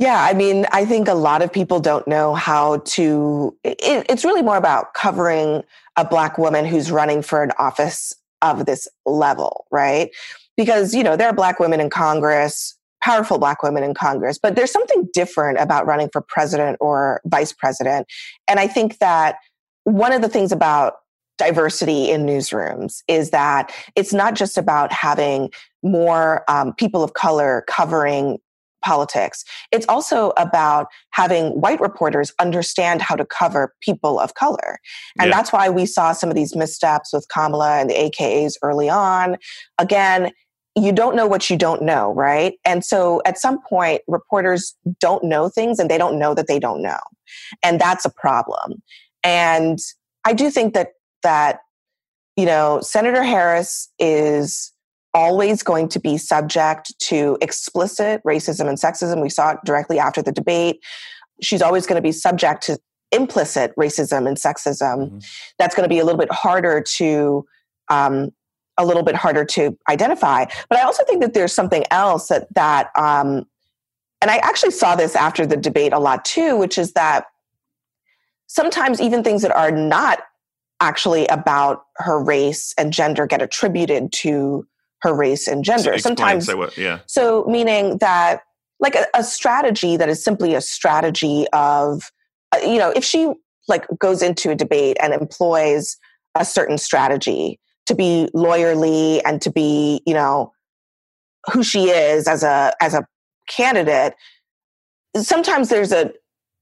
Yeah, 0.00 0.24
I 0.24 0.32
mean, 0.32 0.64
I 0.72 0.86
think 0.86 1.08
a 1.08 1.14
lot 1.14 1.42
of 1.42 1.52
people 1.52 1.78
don't 1.78 2.08
know 2.08 2.34
how 2.34 2.78
to. 2.78 3.54
It, 3.62 4.06
it's 4.08 4.24
really 4.24 4.40
more 4.40 4.56
about 4.56 4.94
covering 4.94 5.62
a 5.96 6.06
Black 6.06 6.38
woman 6.38 6.64
who's 6.64 6.90
running 6.90 7.20
for 7.20 7.42
an 7.42 7.52
office 7.58 8.14
of 8.40 8.64
this 8.64 8.88
level, 9.04 9.66
right? 9.70 10.10
Because, 10.56 10.94
you 10.94 11.02
know, 11.02 11.16
there 11.16 11.28
are 11.28 11.34
Black 11.34 11.60
women 11.60 11.80
in 11.80 11.90
Congress, 11.90 12.78
powerful 13.04 13.38
Black 13.38 13.62
women 13.62 13.82
in 13.82 13.92
Congress, 13.92 14.38
but 14.38 14.56
there's 14.56 14.72
something 14.72 15.06
different 15.12 15.58
about 15.60 15.86
running 15.86 16.08
for 16.10 16.22
president 16.22 16.78
or 16.80 17.20
vice 17.26 17.52
president. 17.52 18.06
And 18.48 18.58
I 18.58 18.68
think 18.68 19.00
that 19.00 19.36
one 19.84 20.12
of 20.12 20.22
the 20.22 20.30
things 20.30 20.50
about 20.50 20.94
diversity 21.36 22.10
in 22.10 22.24
newsrooms 22.24 23.02
is 23.06 23.30
that 23.30 23.70
it's 23.96 24.14
not 24.14 24.34
just 24.34 24.56
about 24.56 24.94
having 24.94 25.50
more 25.82 26.42
um, 26.48 26.72
people 26.72 27.02
of 27.02 27.12
color 27.12 27.64
covering 27.66 28.38
politics. 28.82 29.44
It's 29.72 29.86
also 29.88 30.32
about 30.36 30.86
having 31.10 31.48
white 31.60 31.80
reporters 31.80 32.32
understand 32.38 33.02
how 33.02 33.16
to 33.16 33.24
cover 33.24 33.74
people 33.80 34.18
of 34.18 34.34
color. 34.34 34.78
And 35.18 35.28
Yeah. 35.30 35.36
that's 35.36 35.52
why 35.52 35.68
we 35.68 35.86
saw 35.86 36.12
some 36.12 36.28
of 36.30 36.34
these 36.36 36.56
missteps 36.56 37.12
with 37.12 37.26
Kamala 37.28 37.78
and 37.78 37.90
the 37.90 37.94
AKAs 37.94 38.56
early 38.62 38.88
on. 38.88 39.36
Again, 39.78 40.32
you 40.76 40.92
don't 40.92 41.16
know 41.16 41.26
what 41.26 41.50
you 41.50 41.56
don't 41.56 41.82
know, 41.82 42.12
right? 42.14 42.54
And 42.64 42.84
so 42.84 43.20
at 43.26 43.38
some 43.38 43.60
point, 43.68 44.02
reporters 44.06 44.74
don't 45.00 45.24
know 45.24 45.48
things 45.48 45.78
and 45.78 45.90
they 45.90 45.98
don't 45.98 46.18
know 46.18 46.32
that 46.34 46.46
they 46.46 46.58
don't 46.58 46.80
know. 46.80 47.00
And 47.62 47.80
that's 47.80 48.04
a 48.04 48.10
problem. 48.10 48.82
And 49.24 49.78
I 50.24 50.32
do 50.32 50.50
think 50.50 50.74
that, 50.74 50.92
that, 51.22 51.60
you 52.36 52.46
know, 52.46 52.80
Senator 52.80 53.22
Harris 53.22 53.90
is 53.98 54.72
always 55.14 55.62
going 55.62 55.88
to 55.88 56.00
be 56.00 56.16
subject 56.16 56.98
to 57.00 57.36
explicit 57.40 58.22
racism 58.24 58.68
and 58.68 58.78
sexism. 58.78 59.20
We 59.20 59.30
saw 59.30 59.52
it 59.52 59.58
directly 59.64 59.98
after 59.98 60.22
the 60.22 60.32
debate. 60.32 60.80
She's 61.42 61.62
always 61.62 61.86
going 61.86 61.96
to 61.96 62.02
be 62.02 62.12
subject 62.12 62.62
to 62.64 62.78
implicit 63.12 63.74
racism 63.76 64.28
and 64.28 64.36
sexism. 64.36 65.10
Mhm. 65.10 65.24
That's 65.58 65.74
going 65.74 65.84
to 65.84 65.88
be 65.92 65.98
a 65.98 66.04
little 66.04 66.18
bit 66.18 66.32
harder 66.32 66.80
to 66.80 67.46
um, 67.88 68.30
a 68.78 68.84
little 68.84 69.02
bit 69.02 69.16
harder 69.16 69.44
to 69.44 69.76
identify. 69.88 70.46
But 70.68 70.78
I 70.78 70.82
also 70.82 71.04
think 71.04 71.20
that 71.22 71.34
there's 71.34 71.52
something 71.52 71.84
else 71.90 72.28
that 72.28 72.46
that 72.54 72.90
um, 72.96 73.46
and 74.22 74.30
I 74.30 74.36
actually 74.38 74.70
saw 74.70 74.96
this 74.96 75.16
after 75.16 75.46
the 75.46 75.56
debate 75.56 75.92
a 75.92 75.98
lot 75.98 76.24
too, 76.24 76.56
which 76.56 76.78
is 76.78 76.92
that 76.92 77.26
sometimes 78.46 79.00
even 79.00 79.22
things 79.22 79.42
that 79.42 79.54
are 79.54 79.70
not 79.70 80.20
actually 80.80 81.26
about 81.28 81.84
her 81.96 82.22
race 82.22 82.74
and 82.78 82.92
gender 82.92 83.26
get 83.26 83.42
attributed 83.42 84.12
to 84.12 84.66
her 85.02 85.14
race 85.14 85.48
and 85.48 85.64
gender. 85.64 85.92
Explain, 85.92 86.16
sometimes 86.16 86.54
what? 86.54 86.76
Yeah. 86.76 87.00
so, 87.06 87.44
meaning 87.46 87.98
that, 87.98 88.42
like 88.78 88.94
a, 88.94 89.06
a 89.14 89.22
strategy 89.22 89.96
that 89.96 90.08
is 90.08 90.22
simply 90.22 90.54
a 90.54 90.60
strategy 90.60 91.46
of, 91.52 92.10
uh, 92.52 92.58
you 92.58 92.78
know, 92.78 92.90
if 92.90 93.04
she 93.04 93.32
like 93.68 93.86
goes 93.98 94.22
into 94.22 94.50
a 94.50 94.54
debate 94.54 94.96
and 95.02 95.12
employs 95.12 95.96
a 96.34 96.44
certain 96.44 96.78
strategy 96.78 97.60
to 97.86 97.94
be 97.94 98.28
lawyerly 98.34 99.20
and 99.24 99.42
to 99.42 99.50
be, 99.50 100.00
you 100.06 100.14
know, 100.14 100.52
who 101.52 101.62
she 101.62 101.90
is 101.90 102.26
as 102.28 102.42
a 102.42 102.72
as 102.80 102.94
a 102.94 103.06
candidate, 103.48 104.14
sometimes 105.16 105.68
there's 105.68 105.92
a 105.92 106.12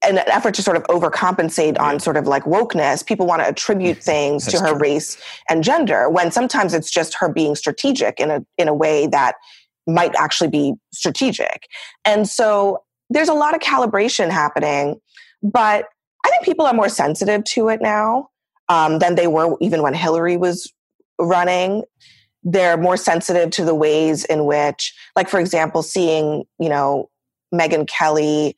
an 0.06 0.18
effort 0.18 0.54
to 0.54 0.62
sort 0.62 0.76
of 0.76 0.84
overcompensate 0.84 1.78
on 1.78 1.98
sort 1.98 2.16
of 2.16 2.26
like 2.26 2.44
wokeness. 2.44 3.04
People 3.04 3.26
want 3.26 3.42
to 3.42 3.48
attribute 3.48 3.98
things 4.02 4.46
to 4.46 4.58
her 4.60 4.70
true. 4.70 4.78
race 4.78 5.18
and 5.48 5.64
gender 5.64 6.08
when 6.08 6.30
sometimes 6.30 6.74
it's 6.74 6.90
just 6.90 7.14
her 7.14 7.28
being 7.28 7.54
strategic 7.54 8.20
in 8.20 8.30
a 8.30 8.44
in 8.56 8.68
a 8.68 8.74
way 8.74 9.06
that 9.06 9.34
might 9.86 10.14
actually 10.16 10.50
be 10.50 10.74
strategic. 10.92 11.66
And 12.04 12.28
so 12.28 12.82
there's 13.10 13.28
a 13.28 13.34
lot 13.34 13.54
of 13.54 13.60
calibration 13.60 14.30
happening, 14.30 15.00
but 15.42 15.86
I 16.24 16.30
think 16.30 16.44
people 16.44 16.66
are 16.66 16.74
more 16.74 16.90
sensitive 16.90 17.42
to 17.44 17.68
it 17.68 17.80
now 17.80 18.28
um, 18.68 18.98
than 18.98 19.14
they 19.14 19.26
were 19.26 19.56
even 19.60 19.82
when 19.82 19.94
Hillary 19.94 20.36
was 20.36 20.70
running. 21.18 21.84
They're 22.44 22.76
more 22.76 22.96
sensitive 22.96 23.50
to 23.52 23.64
the 23.64 23.74
ways 23.74 24.24
in 24.24 24.44
which, 24.44 24.94
like, 25.16 25.28
for 25.28 25.40
example, 25.40 25.82
seeing, 25.82 26.44
you 26.58 26.68
know, 26.68 27.08
Megyn 27.52 27.88
Kelly 27.88 28.56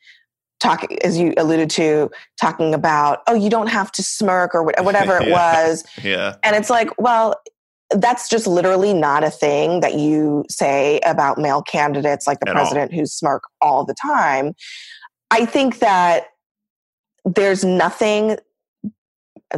talking, 0.60 1.02
as 1.02 1.18
you 1.18 1.34
alluded 1.36 1.70
to, 1.70 2.10
talking 2.40 2.74
about, 2.74 3.20
oh, 3.26 3.34
you 3.34 3.50
don't 3.50 3.68
have 3.68 3.90
to 3.92 4.02
smirk 4.02 4.54
or 4.54 4.62
whatever 4.62 5.16
it 5.18 5.26
Yeah. 5.28 5.32
was. 5.32 5.84
Yeah. 6.02 6.36
And 6.42 6.54
it's 6.54 6.70
like, 6.70 6.90
well, 6.98 7.34
that's 7.90 8.28
just 8.28 8.46
literally 8.46 8.94
not 8.94 9.24
a 9.24 9.30
thing 9.30 9.80
that 9.80 9.94
you 9.94 10.44
say 10.48 11.00
about 11.00 11.38
male 11.38 11.62
candidates 11.62 12.26
like 12.26 12.38
the 12.40 12.48
At 12.48 12.56
all. 12.56 12.62
president 12.62 12.92
who 12.94 13.04
smirk 13.06 13.42
all 13.60 13.84
the 13.84 13.94
time. 13.94 14.54
I 15.32 15.44
think 15.44 15.80
that 15.80 16.26
there's 17.24 17.64
nothing, 17.64 18.36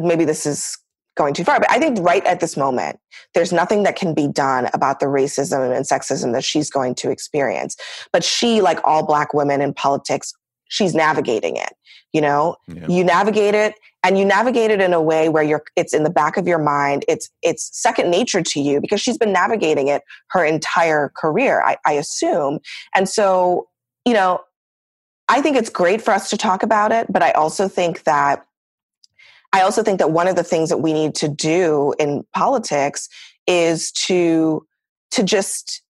maybe 0.00 0.24
this 0.24 0.46
is 0.46 0.78
going 1.14 1.34
too 1.34 1.44
far, 1.44 1.60
but 1.60 1.70
I 1.70 1.78
think 1.78 1.98
right 2.00 2.24
at 2.24 2.40
this 2.40 2.56
moment, 2.56 2.98
there's 3.34 3.52
nothing 3.52 3.82
that 3.82 3.96
can 3.96 4.14
be 4.14 4.26
done 4.28 4.68
about 4.72 4.98
the 5.00 5.06
racism 5.06 5.74
and 5.76 5.84
sexism 5.84 6.32
that 6.32 6.42
she's 6.44 6.70
going 6.70 6.94
to 6.96 7.10
experience. 7.10 7.76
But 8.14 8.24
she, 8.24 8.62
like 8.62 8.78
all 8.84 9.04
Black 9.04 9.34
women 9.34 9.60
in 9.60 9.74
politics, 9.74 10.32
she's 10.72 10.94
navigating 10.94 11.56
it. 11.56 11.74
You 12.14 12.22
know, 12.22 12.56
Yeah. 12.66 12.87
you 12.88 13.04
navigate 13.04 13.54
it 13.54 13.74
and 14.02 14.18
you 14.18 14.24
navigate 14.24 14.70
it 14.70 14.80
in 14.80 14.92
a 14.94 15.00
way 15.00 15.28
where 15.28 15.42
you're 15.42 15.62
it's 15.76 15.92
in 15.94 16.02
the 16.02 16.11
back 16.11 16.37
of 16.37 16.48
your 16.48 16.58
mind 16.58 17.04
it's 17.08 17.30
it's 17.42 17.70
second 17.72 18.11
nature 18.11 18.42
to 18.42 18.61
you 18.61 18.80
because 18.80 19.00
she's 19.00 19.16
been 19.18 19.32
navigating 19.32 19.88
it 19.88 20.02
her 20.30 20.44
entire 20.44 21.12
career 21.16 21.62
i, 21.62 21.76
I 21.87 21.92
assume 21.92 22.58
and 22.94 23.08
so 23.08 23.68
you 24.04 24.12
know 24.12 24.40
i 25.28 25.40
think 25.40 25.56
it's 25.56 25.70
great 25.70 26.02
for 26.02 26.11
us 26.12 26.28
to 26.30 26.37
talk 26.37 26.62
about 26.62 26.90
it 26.92 27.06
but 27.12 27.22
i 27.22 27.30
also 27.32 27.68
think 27.68 28.02
that 28.02 28.44
i 29.52 29.62
also 29.62 29.82
think 29.82 29.98
that 30.00 30.11
one 30.11 30.26
of 30.28 30.37
the 30.37 30.44
things 30.44 30.68
that 30.68 30.78
we 30.78 30.92
need 30.92 31.14
to 31.16 31.28
do 31.28 31.94
in 31.98 32.24
politics 32.35 33.08
is 33.46 33.92
to 33.92 34.66
to 35.12 35.22
just 35.22 35.82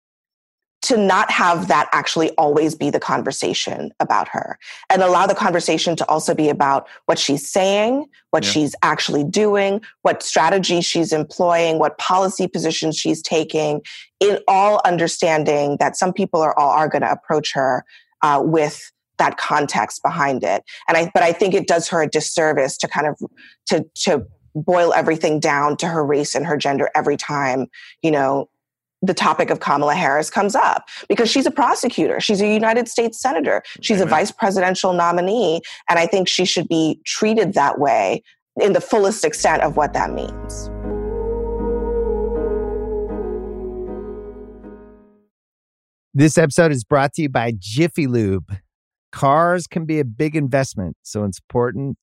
to 0.83 0.97
not 0.97 1.31
have 1.31 1.69
that 1.69 1.89
actually 1.93 2.31
always 2.33 2.75
be 2.75 2.89
the 2.89 3.01
conversation 3.01 3.93
about 4.01 4.29
her 4.29 4.59
and 4.89 5.03
allow 5.03 5.27
the 5.27 5.35
conversation 5.35 5.95
to 5.95 6.09
also 6.09 6.35
be 6.35 6.49
about 6.49 6.89
what 7.07 7.19
she's 7.19 7.47
saying, 7.49 8.07
what 8.31 8.45
Yeah. 8.45 8.51
she's 8.51 8.75
actually 8.83 9.25
doing, 9.25 9.83
what 10.03 10.23
strategy 10.23 10.81
she's 10.81 11.13
employing, 11.13 11.79
what 11.79 11.99
policy 11.99 12.49
positions 12.49 12.97
she's 12.97 13.21
taking, 13.21 13.83
in 14.21 14.39
all 14.49 14.81
understanding 14.85 15.77
that 15.81 15.97
some 15.97 16.13
people 16.13 16.41
are 16.41 16.59
all 16.59 16.71
are 16.71 16.89
going 16.89 17.03
to 17.03 17.11
approach 17.11 17.53
her 17.53 17.85
uh, 18.23 18.41
with 18.45 18.91
that 19.19 19.37
context 19.37 20.03
behind 20.03 20.43
it. 20.43 20.65
And 20.89 20.97
I, 20.97 21.11
but 21.13 21.23
I 21.23 21.33
think 21.33 21.53
it 21.55 21.69
does 21.69 21.89
her 21.89 22.03
a 22.03 22.09
disservice 22.09 22.77
to 22.79 22.89
kind 22.89 23.07
of 23.07 23.19
to 23.67 23.85
to 24.07 24.27
boil 24.55 24.93
everything 24.95 25.39
down 25.39 25.77
to 25.77 25.87
her 25.87 26.05
race 26.05 26.35
and 26.35 26.45
her 26.45 26.57
gender 26.57 26.91
every 26.97 27.17
time 27.17 27.69
you 28.03 28.11
know 28.11 28.49
the 29.03 29.15
topic 29.15 29.51
of 29.51 29.61
Kamala 29.61 29.95
Harris 29.95 30.29
comes 30.29 30.55
up 30.55 30.89
because 31.09 31.31
she's 31.31 31.47
a 31.47 31.51
prosecutor. 31.51 32.21
She's 32.21 32.41
a 32.41 32.47
United 32.47 32.89
States 32.89 33.21
senator. 33.21 33.63
She's 33.81 34.01
a 34.01 34.07
vice 34.07 34.31
presidential 34.31 34.93
nominee. 34.93 35.63
And 35.89 35.99
I 35.99 36.07
think 36.07 36.29
she 36.29 36.45
should 36.45 36.69
be 36.69 37.01
treated 37.07 37.55
that 37.55 37.79
way 37.79 38.23
in 38.61 38.73
the 38.75 38.81
fullest 38.81 39.25
extent 39.25 39.63
of 39.63 39.77
what 39.77 39.95
that 39.95 40.13
means. 40.13 40.71
This 46.13 46.37
episode 46.37 46.73
is 46.73 46.85
brought 46.85 47.15
to 47.15 47.23
you 47.23 47.29
by 47.29 47.53
Jiffy 47.57 48.07
Lube. 48.07 48.53
Cars 49.13 49.67
can 49.67 49.87
be 49.87 50.01
a 50.01 50.05
big 50.05 50.37
investment, 50.37 50.97
so 51.03 51.25
it's 51.25 51.39
important 51.39 51.97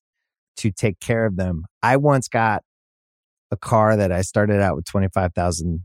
to 0.56 0.70
take 0.70 0.98
care 0.98 1.26
of 1.26 1.36
them. 1.36 1.64
I 1.82 1.96
once 1.96 2.26
got 2.26 2.64
a 3.50 3.56
car 3.56 3.96
that 3.96 4.10
I 4.10 4.22
started 4.22 4.60
out 4.60 4.76
with 4.76 4.86
25,000 4.86 5.84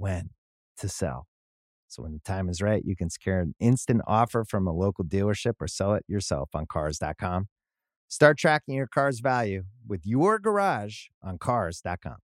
when 0.00 0.30
to 0.78 0.88
sell. 0.88 1.26
So, 1.88 2.02
when 2.04 2.12
the 2.12 2.20
time 2.20 2.48
is 2.48 2.62
right, 2.62 2.82
you 2.84 2.96
can 2.96 3.10
secure 3.10 3.40
an 3.40 3.54
instant 3.60 4.00
offer 4.06 4.44
from 4.44 4.66
a 4.66 4.72
local 4.72 5.04
dealership 5.04 5.54
or 5.60 5.68
sell 5.68 5.94
it 5.94 6.04
yourself 6.08 6.50
on 6.54 6.66
Cars.com. 6.66 7.48
Start 8.08 8.38
tracking 8.38 8.74
your 8.74 8.86
car's 8.86 9.20
value 9.20 9.64
with 9.86 10.00
your 10.04 10.38
garage 10.38 11.06
on 11.22 11.38
Cars.com. 11.38 12.16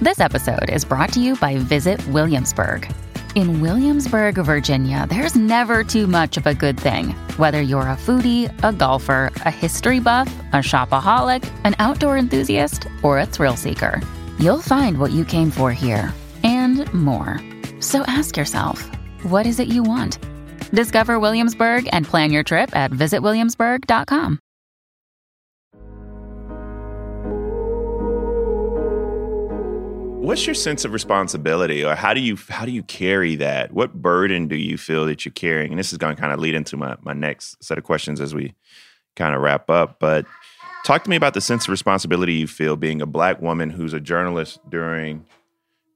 This 0.00 0.20
episode 0.20 0.68
is 0.70 0.84
brought 0.84 1.12
to 1.12 1.20
you 1.20 1.36
by 1.36 1.56
Visit 1.58 2.06
Williamsburg. 2.08 2.90
In 3.34 3.60
Williamsburg, 3.60 4.36
Virginia, 4.36 5.06
there's 5.08 5.36
never 5.36 5.84
too 5.84 6.06
much 6.06 6.38
of 6.38 6.46
a 6.46 6.54
good 6.54 6.80
thing. 6.80 7.10
Whether 7.36 7.60
you're 7.60 7.82
a 7.82 7.96
foodie, 7.96 8.50
a 8.64 8.72
golfer, 8.72 9.30
a 9.36 9.50
history 9.50 10.00
buff, 10.00 10.34
a 10.54 10.56
shopaholic, 10.56 11.48
an 11.64 11.74
outdoor 11.78 12.16
enthusiast, 12.16 12.88
or 13.02 13.18
a 13.18 13.26
thrill 13.26 13.56
seeker, 13.56 14.00
you'll 14.38 14.62
find 14.62 14.98
what 14.98 15.12
you 15.12 15.26
came 15.26 15.50
for 15.50 15.72
here 15.72 16.14
and 16.80 16.94
more. 16.94 17.40
So 17.80 18.04
ask 18.06 18.36
yourself, 18.36 18.80
what 19.22 19.46
is 19.46 19.60
it 19.60 19.68
you 19.68 19.82
want? 19.82 20.18
Discover 20.72 21.18
Williamsburg 21.18 21.88
and 21.92 22.06
plan 22.06 22.32
your 22.32 22.42
trip 22.42 22.74
at 22.76 22.90
visitwilliamsburg.com. 22.90 24.38
What's 30.26 30.44
your 30.44 30.54
sense 30.54 30.84
of 30.84 30.92
responsibility, 30.92 31.84
or 31.84 31.94
how 31.94 32.12
do 32.12 32.20
you 32.20 32.36
how 32.48 32.64
do 32.64 32.72
you 32.72 32.82
carry 32.82 33.36
that? 33.36 33.72
What 33.72 33.94
burden 33.94 34.48
do 34.48 34.56
you 34.56 34.76
feel 34.76 35.06
that 35.06 35.24
you're 35.24 35.32
carrying? 35.32 35.70
And 35.70 35.78
this 35.78 35.92
is 35.92 35.98
going 35.98 36.16
to 36.16 36.20
kind 36.20 36.32
of 36.32 36.40
lead 36.40 36.56
into 36.56 36.76
my 36.76 36.96
my 37.02 37.12
next 37.12 37.62
set 37.62 37.78
of 37.78 37.84
questions 37.84 38.20
as 38.20 38.34
we 38.34 38.56
kind 39.14 39.36
of 39.36 39.40
wrap 39.40 39.70
up. 39.70 40.00
But 40.00 40.26
talk 40.84 41.04
to 41.04 41.10
me 41.10 41.14
about 41.14 41.34
the 41.34 41.40
sense 41.40 41.66
of 41.66 41.68
responsibility 41.70 42.34
you 42.34 42.48
feel 42.48 42.74
being 42.74 43.00
a 43.00 43.06
black 43.06 43.40
woman 43.40 43.70
who's 43.70 43.92
a 43.92 44.00
journalist 44.00 44.58
during 44.68 45.24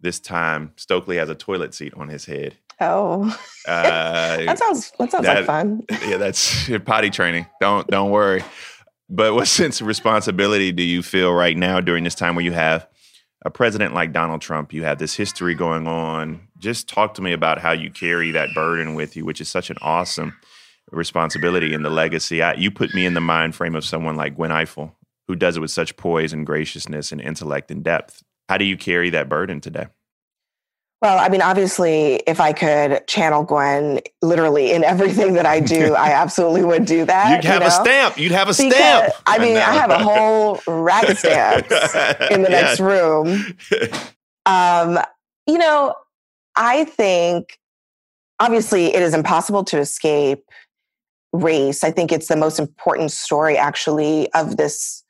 this 0.00 0.20
time. 0.20 0.72
Stokely 0.76 1.16
has 1.16 1.28
a 1.28 1.34
toilet 1.34 1.74
seat 1.74 1.92
on 1.94 2.08
his 2.08 2.24
head. 2.24 2.56
Oh, 2.80 3.24
Uh, 3.68 4.36
that 4.46 4.58
sounds 4.58 4.92
that 4.98 5.10
sounds 5.10 5.26
that- 5.26 5.36
like 5.38 5.46
fun. 5.46 5.82
yeah, 6.06 6.16
that's 6.16 6.68
potty 6.84 7.10
training. 7.10 7.46
Don't 7.60 7.86
don't 7.88 8.10
worry. 8.10 8.42
But 9.08 9.34
what 9.34 9.46
sense 9.60 9.80
of 9.80 9.86
responsibility 9.86 10.72
do 10.72 10.82
you 10.82 11.02
feel 11.02 11.32
right 11.32 11.56
now 11.56 11.80
during 11.80 12.04
this 12.04 12.14
time 12.14 12.34
where 12.36 12.44
you 12.44 12.52
have 12.52 12.86
a 13.44 13.50
president 13.50 13.92
like 13.94 14.12
Donald 14.12 14.40
Trump? 14.40 14.72
You 14.72 14.84
have 14.84 14.98
this 14.98 15.14
history 15.14 15.54
going 15.54 15.86
on. 15.86 16.40
Just 16.58 16.88
talk 16.88 17.14
to 17.14 17.22
me 17.22 17.32
about 17.32 17.58
how 17.58 17.72
you 17.72 17.90
carry 17.90 18.30
that 18.32 18.48
burden 18.54 18.94
with 18.94 19.16
you, 19.16 19.24
which 19.24 19.40
is 19.40 19.48
such 19.48 19.68
an 19.70 19.76
awesome 19.82 20.34
responsibility 20.90 21.72
and 21.74 21.84
the 21.84 21.90
legacy. 21.90 22.42
I, 22.42 22.54
you 22.54 22.70
put 22.70 22.94
me 22.94 23.06
in 23.06 23.14
the 23.14 23.20
mind 23.20 23.54
frame 23.54 23.74
of 23.74 23.84
someone 23.84 24.16
like 24.16 24.36
Gwen 24.36 24.50
Ifill, 24.50 24.92
who 25.28 25.36
does 25.36 25.56
it 25.56 25.60
with 25.60 25.70
such 25.70 25.96
poise 25.96 26.32
and 26.32 26.44
graciousness 26.46 27.12
and 27.12 27.20
intellect 27.20 27.70
and 27.70 27.82
depth. 27.84 28.22
How 28.50 28.58
do 28.58 28.64
you 28.64 28.76
carry 28.76 29.10
that 29.10 29.28
burden 29.28 29.60
today? 29.60 29.86
Well, 31.00 31.20
I 31.20 31.28
mean, 31.28 31.40
obviously, 31.40 32.14
if 32.26 32.40
I 32.40 32.52
could 32.52 33.06
channel 33.06 33.44
Gwen 33.44 34.00
literally 34.22 34.72
in 34.72 34.82
everything 34.92 35.34
that 35.34 35.46
I 35.46 35.60
do, 35.60 35.94
I 35.94 36.10
absolutely 36.14 36.64
would 36.64 36.84
do 36.84 37.04
that. 37.04 37.30
You'd 37.30 37.44
have 37.44 37.62
you 37.62 37.68
a 37.68 37.70
stamp. 37.70 38.18
You'd 38.18 38.32
have 38.32 38.48
a 38.48 38.50
Because, 38.50 38.72
stamp. 38.72 39.14
I 39.24 39.38
mean, 39.38 39.56
I 39.56 39.60
know. 39.60 39.78
have 39.78 39.90
a 39.90 39.98
whole 40.02 40.60
rack 40.66 41.08
of 41.08 41.16
stamps 41.16 41.70
in 42.32 42.42
the 42.42 42.50
Yeah. 42.50 42.60
next 42.62 42.80
room. 42.80 43.56
Um, 44.46 44.98
you 45.46 45.56
know, 45.56 45.94
I 46.56 46.86
think 46.86 47.56
obviously 48.40 48.86
it 48.92 49.00
is 49.00 49.14
impossible 49.14 49.62
to 49.66 49.78
escape 49.78 50.44
race. 51.32 51.84
I 51.84 51.92
think 51.92 52.10
it's 52.10 52.26
the 52.26 52.34
most 52.34 52.58
important 52.58 53.12
story, 53.12 53.56
actually, 53.56 54.28
of 54.32 54.56
this 54.56 55.04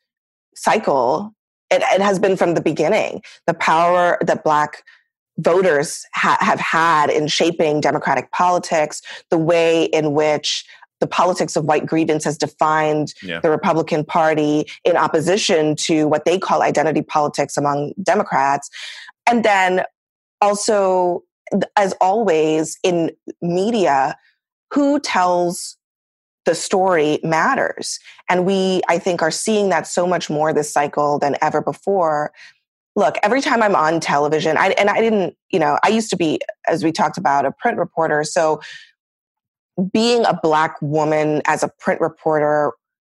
cycle. 0.55 1.35
It, 1.71 1.83
it 1.83 2.01
has 2.01 2.19
been 2.19 2.37
from 2.37 2.55
the 2.55 2.61
beginning. 2.61 3.23
The 3.47 3.55
power 3.55 4.19
that 4.23 4.45
Black 4.45 4.83
voters 5.39 6.05
ha- 6.15 6.39
have 6.41 6.61
had 6.61 7.11
in 7.11 7.29
shaping 7.29 7.81
democratic 7.81 8.31
politics, 8.33 9.01
the 9.31 9.39
way 9.39 9.85
in 9.85 10.13
which 10.13 10.65
the 11.01 11.07
politics 11.07 11.57
of 11.57 11.65
white 11.65 11.87
grievance 11.87 12.25
has 12.25 12.37
defined 12.37 13.15
Yeah. 13.23 13.41
the 13.41 13.51
Republican 13.51 14.05
Party 14.05 14.67
in 14.85 14.97
opposition 14.97 15.75
to 15.77 16.07
what 16.07 16.27
they 16.27 16.39
call 16.39 16.63
identity 16.63 17.01
politics 17.01 17.57
among 17.57 17.95
Democrats. 18.03 18.69
And 19.27 19.43
then 19.45 19.85
also, 20.43 21.23
as 21.77 21.95
always 22.01 22.79
in 22.83 23.13
media, 23.41 24.17
who 24.73 25.01
tells 25.01 25.77
the 26.47 26.55
story 26.55 27.19
matters. 27.23 27.99
And 28.29 28.47
we, 28.47 28.81
I 28.89 28.99
think, 28.99 29.23
are 29.23 29.31
seeing 29.31 29.69
that 29.69 29.87
so 29.87 30.07
much 30.07 30.31
more 30.31 30.53
this 30.53 30.73
cycle 30.73 31.19
than 31.19 31.37
ever 31.43 31.61
before. 31.61 32.33
Look, 32.97 33.17
every 33.23 33.41
time 33.41 33.63
I'm 33.63 33.77
on 33.77 34.01
television, 34.01 34.57
I, 34.57 34.69
and 34.71 34.91
I 34.91 35.01
didn't, 35.01 35.37
you 35.51 35.59
know, 35.59 35.79
I 35.85 35.89
used 35.91 36.11
to 36.11 36.17
be, 36.17 36.41
as 36.67 36.83
we 36.83 36.93
talked 36.93 37.19
about, 37.19 37.45
a 37.47 37.53
print 37.53 37.79
reporter. 37.79 38.25
So 38.25 38.61
being 39.93 40.25
a 40.27 40.39
black 40.43 40.77
woman 40.83 41.41
as 41.47 41.63
a 41.63 41.69
print 41.79 42.01
reporter 42.01 42.73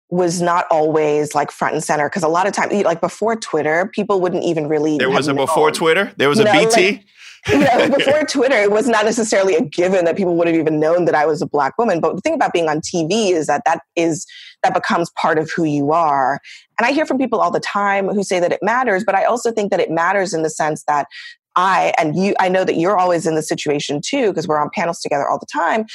was 0.10 0.42
not 0.42 0.66
always 0.70 1.34
like 1.34 1.50
front 1.52 1.74
and 1.74 1.84
center 1.84 2.08
because 2.08 2.24
a 2.24 2.28
lot 2.28 2.46
of 2.46 2.54
times 2.54 2.72
like 2.84 3.02
before 3.02 3.36
twitter 3.36 3.90
people 3.96 4.22
wouldn't 4.22 4.44
even 4.44 4.68
really 4.68 4.98
There 5.00 5.10
was 5.10 5.28
a 5.28 5.34
before. 5.34 5.72
Twitter. 5.72 6.14
There 6.18 6.30
was 6.30 6.38
You 6.38 6.46
a 6.46 6.54
know, 6.54 6.66
BT. 6.70 6.92
like- 6.92 7.06
you 7.50 7.60
know, 7.60 7.90
before 7.90 8.24
Twitter, 8.24 8.56
it 8.56 8.72
was 8.72 8.88
not 8.88 9.04
necessarily 9.04 9.56
a 9.56 9.62
given 9.62 10.06
that 10.06 10.16
people 10.16 10.36
would 10.36 10.48
have 10.48 10.56
even 10.56 10.80
known 10.80 11.06
that 11.06 11.16
I 11.16 11.26
was 11.26 11.42
a 11.42 11.46
black 11.46 11.78
woman. 11.78 12.00
But 12.00 12.16
the 12.16 12.22
thing 12.22 12.36
about 12.36 12.54
being 12.54 12.70
on 12.70 12.80
TV 12.80 13.32
is 13.32 13.48
that 13.48 13.64
that 13.66 13.82
is 13.96 14.26
that 14.64 14.74
becomes 14.74 15.10
part 15.18 15.38
of 15.38 15.52
who 15.52 15.66
you 15.66 15.92
are. 15.92 16.40
And 16.80 16.86
I 16.86 16.94
hear 16.94 17.06
from 17.06 17.18
people 17.18 17.42
all 17.42 17.52
the 17.52 17.60
time 17.60 18.08
who 18.08 18.24
say 18.24 18.40
that 18.40 18.54
it 18.54 18.60
matters, 18.62 19.04
but 19.04 19.16
I 19.16 19.26
also 19.26 19.52
think 19.52 19.72
that 19.72 19.82
it 19.82 19.92
matters 19.92 20.34
in 20.34 20.42
the 20.44 20.50
sense 20.50 20.84
that 20.88 21.08
I 21.56 21.94
and 22.00 22.16
you 22.16 22.34
I 22.40 22.50
know 22.50 22.64
that 22.64 22.78
you're 22.78 22.98
always 22.98 23.28
in 23.28 23.36
the 23.36 23.44
situation 23.44 24.02
too 24.04 24.30
because 24.30 24.48
we're 24.48 24.60
on 24.60 24.70
panels 24.74 25.02
together 25.02 25.28
all 25.28 25.38
the 25.38 25.46
time. 25.46 25.86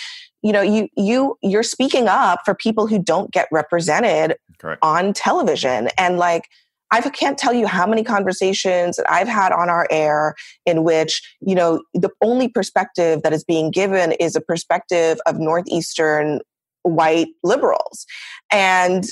You 0.43 0.53
know, 0.53 0.63
you 0.63 0.89
you 0.97 1.37
you're 1.43 1.63
speaking 1.63 2.09
up 2.09 2.41
for 2.45 2.55
people 2.55 2.87
who 2.87 3.03
don't 3.03 3.31
get 3.33 3.49
represented 3.51 4.37
Correct. 4.59 4.81
on 4.83 5.13
television 5.13 5.89
and 5.99 6.19
like 6.19 6.45
I 6.91 7.01
can't 7.01 7.39
tell 7.39 7.53
you 7.53 7.67
how 7.67 7.87
many 7.87 8.03
conversations 8.03 8.97
that 8.97 9.11
I've 9.11 9.29
had 9.29 9.53
on 9.53 9.69
our 9.69 9.87
air 9.91 10.35
in 10.65 10.85
which, 10.85 11.23
you 11.41 11.55
know, 11.55 11.83
the 11.95 12.11
only 12.23 12.49
perspective 12.49 13.23
that 13.23 13.33
is 13.33 13.45
being 13.45 13.71
given 13.71 14.13
is 14.13 14.37
a 14.37 14.41
perspective 14.41 15.19
of 15.27 15.39
Northeastern 15.39 16.41
white 16.83 17.29
liberals. 17.43 18.07
And 18.51 19.05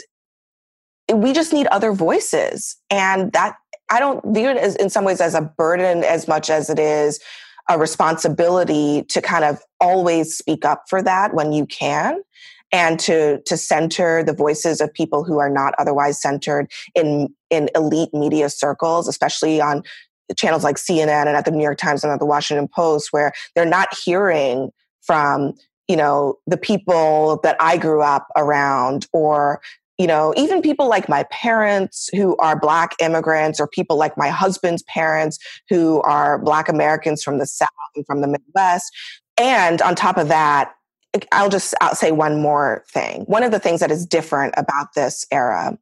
we 1.13 1.33
just 1.33 1.53
need 1.53 1.67
other 1.69 1.93
voices. 1.93 2.77
And 2.91 3.33
that, 3.33 3.57
I 3.91 4.01
don't 4.01 4.25
view 4.35 4.49
it 4.49 4.57
as, 4.57 4.75
in 4.77 4.91
some 4.91 5.05
ways 5.05 5.21
as 5.21 5.35
a 5.35 5.43
burden 5.43 6.03
as 6.03 6.27
much 6.27 6.51
as 6.51 6.71
it 6.71 6.79
is 6.79 7.21
a 7.69 7.79
responsibility 7.79 9.03
to 9.09 9.21
kind 9.21 9.45
of 9.45 9.61
always 9.81 10.37
speak 10.37 10.65
up 10.65 10.85
for 10.89 11.03
that 11.03 11.35
when 11.35 11.53
you 11.53 11.67
can 11.67 12.23
and 12.73 12.99
to 13.01 13.41
to 13.47 13.57
center 13.57 14.23
the 14.23 14.33
voices 14.33 14.81
of 14.81 14.93
people 14.93 15.25
who 15.25 15.39
are 15.39 15.51
not 15.51 15.75
otherwise 15.79 16.21
centered 16.21 16.71
in 16.95 17.29
in 17.51 17.69
elite 17.75 18.13
media 18.13 18.51
circles 18.51 19.09
especially 19.09 19.61
on 19.61 19.83
channels 20.37 20.65
like 20.65 20.77
CNN 20.77 21.27
and 21.27 21.37
at 21.37 21.45
the 21.45 21.51
New 21.51 21.63
York 21.63 21.79
Times 21.79 22.03
and 22.03 22.13
at 22.13 22.19
the 22.19 22.27
Washington 22.27 22.69
Post 22.69 23.09
where 23.13 23.33
they're 23.55 23.65
not 23.65 23.89
hearing 24.05 24.71
from 25.03 25.55
you 25.89 25.97
know 25.97 26.35
the 26.47 26.57
people 26.57 27.41
that 27.43 27.57
I 27.61 27.77
grew 27.77 28.03
up 28.03 28.27
around 28.37 29.07
or 29.13 29.61
you 29.99 30.07
know 30.07 30.35
even 30.37 30.63
people 30.63 30.89
like 30.89 31.09
my 31.09 31.25
parents 31.31 32.11
who 32.15 32.37
are 32.39 32.59
black 32.59 32.95
immigrants 33.01 33.61
or 33.61 33.69
people 33.69 33.97
like 33.97 34.17
my 34.17 34.29
husband's 34.29 34.83
parents 34.85 35.39
who 35.69 36.01
are 36.03 36.39
black 36.39 36.69
Americans 36.69 37.23
from 37.23 37.39
the 37.39 37.47
south 37.47 37.69
and 37.95 38.05
from 38.07 38.21
the 38.21 38.29
midwest. 38.29 38.93
And 39.39 39.83
on 39.83 39.95
top 39.95 40.17
of 40.17 40.29
that 40.29 40.73
I'll 41.33 41.49
just 41.49 41.75
I'll 41.81 41.95
say 41.95 42.13
one 42.13 42.41
more 42.41 42.85
thing. 42.91 43.23
One 43.23 43.43
of 43.43 43.51
the 43.51 43.59
things 43.59 43.81
that 43.81 43.91
is 43.91 44.07
different 44.07 44.55
about 44.57 44.95
this 44.95 45.27
era 45.31 45.77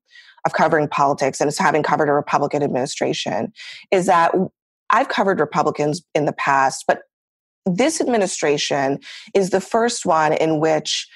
of 0.44 0.52
covering 0.52 0.88
politics 0.88 1.40
and 1.40 1.52
having 1.58 1.82
covered 1.82 2.08
a 2.08 2.12
Republican 2.12 2.62
administration 2.62 3.52
is 3.90 4.06
that 4.06 4.32
I've 4.90 5.08
covered 5.08 5.40
Republicans 5.40 6.02
in 6.14 6.26
the 6.26 6.32
past, 6.32 6.84
but 6.86 7.02
this 7.66 8.00
administration 8.00 9.00
is 9.34 9.50
the 9.50 9.60
first 9.60 10.04
one 10.04 10.34
in 10.34 10.60
which 10.60 11.08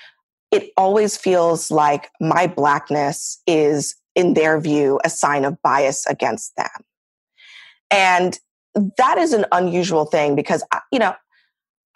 it 0.50 0.70
always 0.76 1.16
feels 1.16 1.70
like 1.70 2.10
my 2.20 2.46
blackness 2.46 3.40
is, 3.46 3.94
in 4.14 4.34
their 4.34 4.58
view, 4.58 4.98
a 5.04 5.10
sign 5.10 5.44
of 5.44 5.60
bias 5.62 6.06
against 6.06 6.56
them. 6.56 6.66
And 7.90 8.38
that 8.96 9.18
is 9.18 9.32
an 9.32 9.44
unusual 9.52 10.06
thing 10.06 10.34
because, 10.34 10.64
uh, 10.72 10.80
you 10.90 10.98
know, 10.98 11.14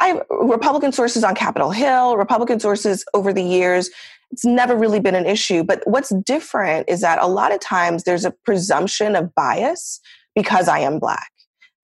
I 0.02 0.20
Republican 0.30 0.90
sources 0.90 1.22
on 1.22 1.36
Capitol 1.36 1.70
Hill, 1.70 2.16
Republican 2.16 2.58
sources 2.58 3.04
over 3.14 3.32
the 3.32 3.42
years. 3.42 3.88
It's 4.32 4.44
never 4.44 4.74
really 4.74 4.98
been 4.98 5.14
an 5.14 5.26
issue. 5.26 5.62
But 5.62 5.82
what's 5.84 6.12
different 6.26 6.88
is 6.88 7.02
that 7.02 7.20
a 7.20 7.28
lot 7.28 7.54
of 7.54 7.60
times 7.60 8.02
there's 8.02 8.24
a 8.24 8.32
presumption 8.32 9.14
of 9.14 9.32
bias 9.36 10.00
because 10.34 10.66
I 10.66 10.80
am 10.80 10.98
Black 10.98 11.30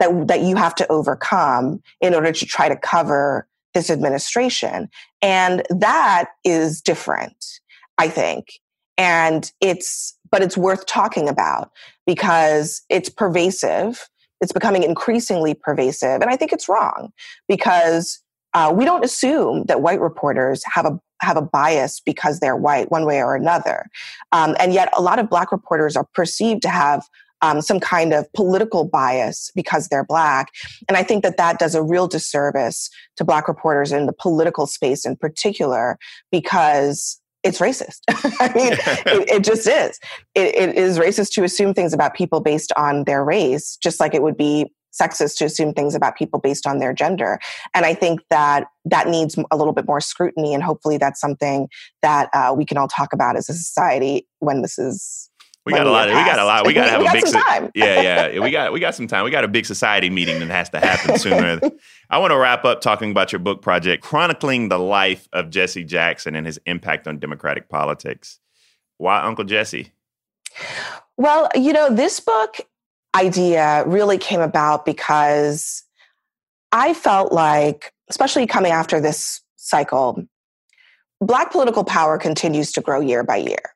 that, 0.01 0.27
that 0.27 0.41
you 0.41 0.57
have 0.57 0.75
to 0.77 0.91
overcome 0.91 1.81
in 2.01 2.13
order 2.13 2.33
to 2.33 2.45
try 2.45 2.69
to 2.69 2.75
cover 2.75 3.47
this 3.73 3.89
administration. 3.89 4.89
And 5.23 5.65
that 5.71 6.31
is 6.43 6.81
different, 6.81 7.61
I 7.99 8.09
think. 8.09 8.59
And 8.97 9.53
it's, 9.61 10.19
but 10.29 10.43
it's 10.43 10.57
worth 10.57 10.87
talking 10.87 11.29
about 11.29 11.71
because 12.05 12.83
it's 12.89 13.09
pervasive 13.09 14.09
it's 14.41 14.53
becoming 14.53 14.83
increasingly 14.83 15.55
pervasive. 15.55 16.21
And 16.21 16.31
I 16.31 16.37
think 16.37 16.53
it's 16.53 16.69
wrong 16.69 17.13
because 17.49 18.21
uh, 18.55 18.73
we 18.75 18.85
don't 18.85 19.05
assume 19.05 19.65
that 19.65 19.83
white 19.83 20.01
reporters 20.01 20.63
have 20.65 20.87
a 20.87 20.99
have 21.21 21.37
a 21.37 21.43
bias 21.43 22.01
because 22.01 22.39
they're 22.39 22.57
white 22.57 22.91
one 22.93 23.05
way 23.05 23.21
or 23.21 23.35
another. 23.35 23.87
Um, 24.31 24.55
and 24.61 24.73
yet 24.73 24.89
a 24.97 25.03
lot 25.03 25.19
of 25.19 25.29
black 25.29 25.51
reporters 25.51 25.97
are 25.97 26.07
perceived 26.15 26.63
to 26.63 26.69
have 26.69 27.05
um, 27.41 27.61
some 27.61 27.81
kind 27.81 28.13
of 28.13 28.33
political 28.33 28.85
bias 28.85 29.51
because 29.55 29.89
they're 29.89 30.05
black. 30.05 30.49
And 30.89 30.97
I 30.97 31.03
think 31.03 31.23
that 31.23 31.37
that 31.37 31.59
does 31.59 31.75
a 31.75 31.83
real 31.83 32.09
disservice 32.09 32.91
to 33.17 33.25
black 33.25 33.49
reporters 33.49 33.93
in 33.93 34.07
the 34.07 34.13
political 34.13 34.67
space 34.67 35.05
in 35.05 35.17
particular 35.17 35.99
because 36.31 37.21
it's 37.43 37.59
racist. 37.59 38.01
I 38.09 38.53
mean, 38.55 38.73
it, 38.73 39.31
it, 39.31 39.45
just 39.45 39.67
is. 39.67 39.99
It, 40.35 40.55
it 40.55 40.77
is 40.77 40.99
racist 40.99 41.33
to 41.35 41.45
assume 41.45 41.75
things 41.75 41.93
about 41.93 42.15
people 42.15 42.41
based 42.41 42.73
on 42.77 43.05
their 43.05 43.25
race, 43.25 43.77
just 43.83 44.01
like 44.01 44.15
it 44.15 44.23
would 44.23 44.37
be 44.37 44.73
sexist 45.01 45.37
to 45.37 45.45
assume 45.45 45.73
things 45.73 45.95
about 45.95 46.17
people 46.17 46.41
based 46.41 46.67
on 46.67 46.79
their 46.79 46.93
gender. 46.93 47.39
And 47.75 47.85
I 47.87 47.95
think 47.95 48.21
that 48.31 48.65
that 48.87 49.07
needs 49.07 49.39
a 49.51 49.57
little 49.57 49.73
bit 49.73 49.87
more 49.87 50.01
scrutiny. 50.01 50.55
And 50.55 50.63
hopefully 50.63 50.99
that's 50.99 51.21
something 51.21 51.69
that 52.03 52.31
uh, 52.33 52.55
we 52.57 52.65
can 52.65 52.77
all 52.79 52.89
talk 52.89 53.13
about 53.13 53.37
as 53.37 53.49
a 53.49 53.55
society 53.55 54.27
when 54.41 54.63
this 54.63 54.79
is. 54.79 55.28
We 55.69 55.79
got 55.79 55.87
a 55.87 55.91
lot. 55.91 56.09
Of, 56.09 56.17
we 56.17 56.25
got 56.25 56.39
a 56.39 56.45
lot. 56.45 56.67
We 56.67 56.73
got 56.73 56.85
to 56.85 56.91
have 57.11 57.63
a 57.63 57.63
big. 57.63 57.71
yeah, 57.75 58.29
yeah. 58.31 58.41
We 58.41 58.51
got 58.51 58.73
we 58.73 58.81
got 58.81 58.95
some 58.95 59.07
time. 59.07 59.25
We 59.25 59.31
got 59.31 59.45
a 59.45 59.49
big 59.49 59.67
society 59.67 60.09
meeting 60.09 60.39
that 60.41 60.49
has 60.49 60.71
to 60.71 60.81
happen 60.81 61.19
sooner. 61.19 61.61
I 62.09 62.19
want 62.19 62.31
to 62.31 62.39
wrap 62.39 62.65
up 62.65 62.81
talking 62.81 63.11
about 63.11 63.33
your 63.33 63.39
book 63.39 63.61
project, 63.61 64.03
chronicling 64.03 64.71
the 64.71 64.79
life 64.79 65.29
of 65.33 65.51
Jesse 65.51 65.85
Jackson 65.85 66.35
and 66.35 66.47
his 66.47 66.59
impact 66.67 67.07
on 67.07 67.19
Democratic 67.19 67.69
politics. 67.69 68.41
Why 68.97 69.23
Uncle 69.23 69.45
Jesse? 69.45 69.93
Well, 71.17 71.49
you 71.55 71.73
know, 71.73 71.95
this 71.95 72.21
book 72.21 72.57
idea 73.15 73.85
really 73.87 74.19
came 74.19 74.41
about 74.41 74.87
because 74.87 75.83
I 76.73 76.95
felt 76.95 77.33
like, 77.33 77.93
especially 78.09 78.47
coming 78.47 78.73
after 78.73 79.01
this 79.01 79.41
cycle, 79.57 80.27
Black 81.21 81.51
political 81.51 81.83
power 81.83 82.17
continues 82.17 82.71
to 82.73 82.81
grow 82.81 83.01
year 83.01 83.25
by 83.25 83.37
year. 83.37 83.75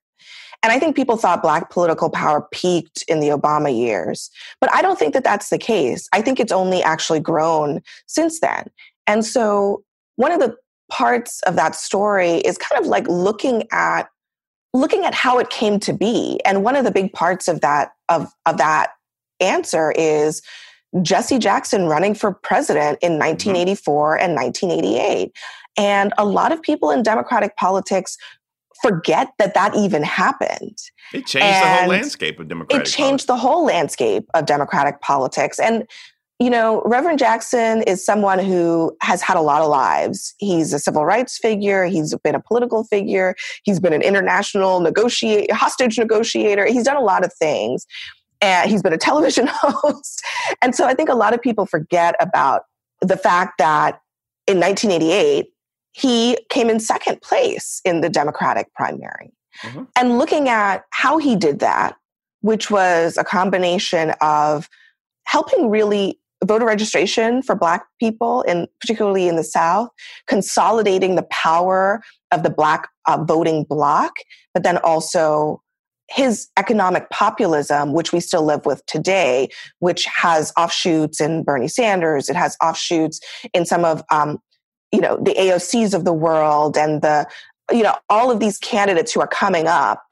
And 0.62 0.72
I 0.72 0.78
think 0.78 0.94
people 0.94 1.16
thought 1.16 1.42
Black 1.42 1.70
political 1.70 2.08
power 2.08 2.46
peaked 2.52 3.02
in 3.08 3.20
the 3.20 3.28
Obama 3.28 3.76
years. 3.76 4.30
But 4.60 4.72
I 4.72 4.80
don't 4.80 4.98
think 4.98 5.12
that 5.14 5.24
that's 5.24 5.50
the 5.50 5.58
case. 5.58 6.08
I 6.12 6.22
think 6.22 6.38
it's 6.38 6.52
only 6.52 6.82
actually 6.82 7.20
grown 7.20 7.80
since 8.06 8.40
then. 8.40 8.70
And 9.06 9.24
so 9.24 9.82
one 10.16 10.30
of 10.30 10.40
the 10.40 10.56
parts 10.90 11.40
of 11.42 11.56
that 11.56 11.74
story 11.74 12.36
is 12.38 12.58
kind 12.58 12.80
of 12.80 12.86
like 12.86 13.08
looking 13.08 13.66
at 13.72 14.08
looking 14.74 15.04
at 15.04 15.14
how 15.14 15.38
it 15.38 15.50
came 15.50 15.78
to 15.80 15.92
be. 15.92 16.40
And 16.46 16.64
one 16.64 16.76
of 16.76 16.84
the 16.84 16.90
big 16.90 17.12
parts 17.12 17.48
of 17.48 17.60
that 17.60 17.92
of, 18.08 18.32
of 18.46 18.56
that 18.58 18.92
answer 19.40 19.92
is 19.92 20.42
Jesse 21.02 21.38
Jackson 21.38 21.86
running 21.86 22.14
for 22.14 22.32
president 22.32 22.98
in 23.02 23.12
mm-hmm. 23.12 23.28
1984 23.28 24.18
and 24.18 24.34
1988. 24.34 25.32
And 25.76 26.12
a 26.18 26.24
lot 26.24 26.52
of 26.52 26.60
people 26.62 26.90
in 26.90 27.02
Democratic 27.02 27.56
politics 27.56 28.16
forget 28.82 29.28
that 29.38 29.54
that 29.54 29.74
even 29.76 30.02
happened. 30.02 30.78
It 31.12 31.26
changed 31.26 31.58
the 31.60 31.66
whole 31.76 31.88
landscape 31.88 32.40
of 32.40 32.48
Democratic. 32.48 32.86
It 32.86 32.90
changed 32.90 33.26
the 33.26 33.36
whole 33.36 33.64
landscape 33.64 34.24
of 34.34 34.46
Democratic 34.46 35.00
politics. 35.00 35.58
And 35.58 35.86
you 36.42 36.50
know, 36.50 36.82
Reverend 36.84 37.20
Jackson 37.20 37.82
is 37.82 38.04
someone 38.04 38.40
who 38.40 38.96
has 39.00 39.22
had 39.22 39.36
a 39.36 39.40
lot 39.40 39.62
of 39.62 39.68
lives. 39.68 40.34
He's 40.38 40.72
a 40.72 40.80
civil 40.80 41.04
rights 41.04 41.38
figure. 41.38 41.84
He's 41.84 42.16
been 42.24 42.34
a 42.34 42.40
political 42.40 42.82
figure. 42.82 43.36
He's 43.62 43.78
been 43.78 43.92
an 43.92 44.02
international 44.02 44.80
negotiate, 44.80 45.52
hostage 45.52 45.98
negotiator. 45.98 46.66
He's 46.66 46.82
done 46.82 46.96
a 46.96 47.00
lot 47.00 47.24
of 47.24 47.32
things. 47.32 47.86
And 48.40 48.68
he's 48.68 48.82
been 48.82 48.92
a 48.92 48.98
television 49.08 49.48
host. 49.48 50.20
And 50.60 50.74
so 50.74 50.84
I 50.84 50.94
think 50.94 51.08
a 51.08 51.14
lot 51.14 51.32
of 51.32 51.40
people 51.40 51.64
forget 51.64 52.16
about 52.18 52.62
the 53.00 53.16
fact 53.16 53.58
that 53.58 54.00
in 54.48 54.58
1988, 54.58 55.46
he 55.92 56.38
came 56.48 56.68
in 56.68 56.80
second 56.80 57.20
place 57.22 57.80
in 57.84 58.00
the 58.00 58.08
Democratic 58.08 58.72
primary. 58.74 59.32
Mm-hmm. 59.62 59.84
And 59.96 60.18
looking 60.18 60.48
at 60.48 60.84
how 60.90 61.18
he 61.18 61.36
did 61.36 61.60
that, 61.60 61.96
which 62.40 62.70
was 62.70 63.16
a 63.16 63.24
combination 63.24 64.10
of 64.20 64.68
helping 65.24 65.70
really 65.70 66.18
voter 66.44 66.66
registration 66.66 67.42
for 67.42 67.54
black 67.54 67.86
people 68.00 68.44
and 68.48 68.66
particularly 68.80 69.28
in 69.28 69.36
the 69.36 69.44
south 69.44 69.88
consolidating 70.26 71.14
the 71.14 71.22
power 71.24 72.02
of 72.32 72.42
the 72.42 72.50
black 72.50 72.88
uh, 73.06 73.22
voting 73.22 73.64
bloc 73.64 74.12
but 74.52 74.64
then 74.64 74.78
also 74.78 75.62
his 76.10 76.48
economic 76.58 77.08
populism 77.10 77.92
which 77.92 78.12
we 78.12 78.18
still 78.18 78.42
live 78.42 78.66
with 78.66 78.84
today 78.86 79.48
which 79.78 80.04
has 80.06 80.52
offshoots 80.58 81.20
in 81.20 81.44
bernie 81.44 81.68
sanders 81.68 82.28
it 82.28 82.34
has 82.34 82.56
offshoots 82.60 83.20
in 83.54 83.64
some 83.64 83.84
of 83.84 84.02
um, 84.10 84.38
you 84.92 85.00
know 85.00 85.16
the 85.16 85.34
aocs 85.34 85.94
of 85.94 86.04
the 86.04 86.12
world 86.12 86.76
and 86.76 87.02
the 87.02 87.26
you 87.70 87.82
know 87.82 87.96
all 88.08 88.30
of 88.30 88.40
these 88.40 88.58
candidates 88.58 89.12
who 89.12 89.20
are 89.20 89.26
coming 89.26 89.66
up 89.66 90.04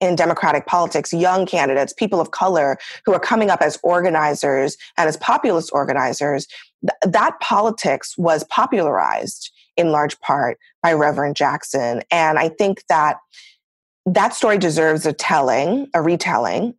in 0.00 0.14
democratic 0.14 0.66
politics, 0.66 1.12
young 1.12 1.44
candidates, 1.44 1.92
people 1.92 2.20
of 2.20 2.30
color 2.30 2.78
who 3.04 3.12
are 3.12 3.20
coming 3.20 3.50
up 3.50 3.60
as 3.60 3.78
organizers 3.82 4.76
and 4.96 5.08
as 5.08 5.16
populist 5.16 5.70
organizers, 5.72 6.46
th- 6.82 7.12
that 7.12 7.38
politics 7.40 8.16
was 8.16 8.44
popularized 8.44 9.50
in 9.76 9.90
large 9.90 10.18
part 10.20 10.58
by 10.82 10.92
Reverend 10.92 11.36
Jackson. 11.36 12.02
And 12.10 12.38
I 12.38 12.48
think 12.48 12.84
that 12.88 13.16
that 14.06 14.34
story 14.34 14.58
deserves 14.58 15.04
a 15.04 15.12
telling, 15.12 15.88
a 15.94 16.00
retelling. 16.00 16.74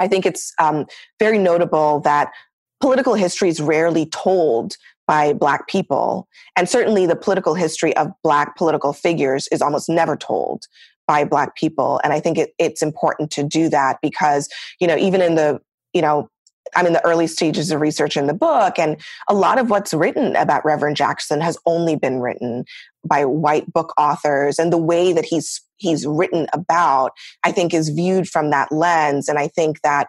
I 0.00 0.08
think 0.08 0.26
it's 0.26 0.52
um, 0.58 0.86
very 1.18 1.38
notable 1.38 2.00
that 2.00 2.32
political 2.80 3.14
history 3.14 3.48
is 3.48 3.60
rarely 3.60 4.06
told 4.06 4.76
by 5.06 5.32
Black 5.32 5.68
people. 5.68 6.28
And 6.56 6.68
certainly 6.68 7.06
the 7.06 7.16
political 7.16 7.54
history 7.54 7.96
of 7.96 8.08
Black 8.22 8.56
political 8.56 8.92
figures 8.92 9.48
is 9.48 9.62
almost 9.62 9.88
never 9.88 10.16
told 10.16 10.66
by 11.06 11.24
black 11.24 11.56
people. 11.56 12.00
And 12.02 12.12
i 12.12 12.20
think 12.20 12.38
it, 12.38 12.54
it's 12.58 12.82
important 12.82 13.30
to 13.32 13.42
do 13.42 13.68
that 13.68 13.98
because 14.02 14.48
you 14.80 14.86
know 14.86 14.96
even 14.96 15.20
in 15.20 15.34
the 15.34 15.60
you 15.92 16.02
know 16.02 16.28
i'm 16.76 16.86
in 16.86 16.92
the 16.92 17.04
early 17.04 17.26
stages 17.26 17.70
of 17.70 17.80
research 17.80 18.16
in 18.16 18.26
the 18.26 18.34
book 18.34 18.78
and 18.78 18.96
a 19.28 19.34
lot 19.34 19.58
of 19.58 19.70
what's 19.70 19.92
written 19.92 20.34
about 20.36 20.64
reverend 20.64 20.96
jackson 20.96 21.40
has 21.40 21.58
only 21.66 21.96
been 21.96 22.20
written 22.20 22.64
by 23.06 23.24
white 23.24 23.70
book 23.72 23.92
authors. 23.98 24.58
And 24.58 24.72
the 24.72 24.78
way 24.78 25.12
that 25.12 25.24
he's 25.24 25.60
he's 25.76 26.06
written 26.06 26.46
about 26.52 27.12
i 27.42 27.52
think 27.52 27.74
is 27.74 27.90
viewed 27.90 28.28
from 28.28 28.50
that 28.50 28.72
lens. 28.72 29.28
And 29.28 29.38
i 29.38 29.48
think 29.48 29.80
that 29.82 30.06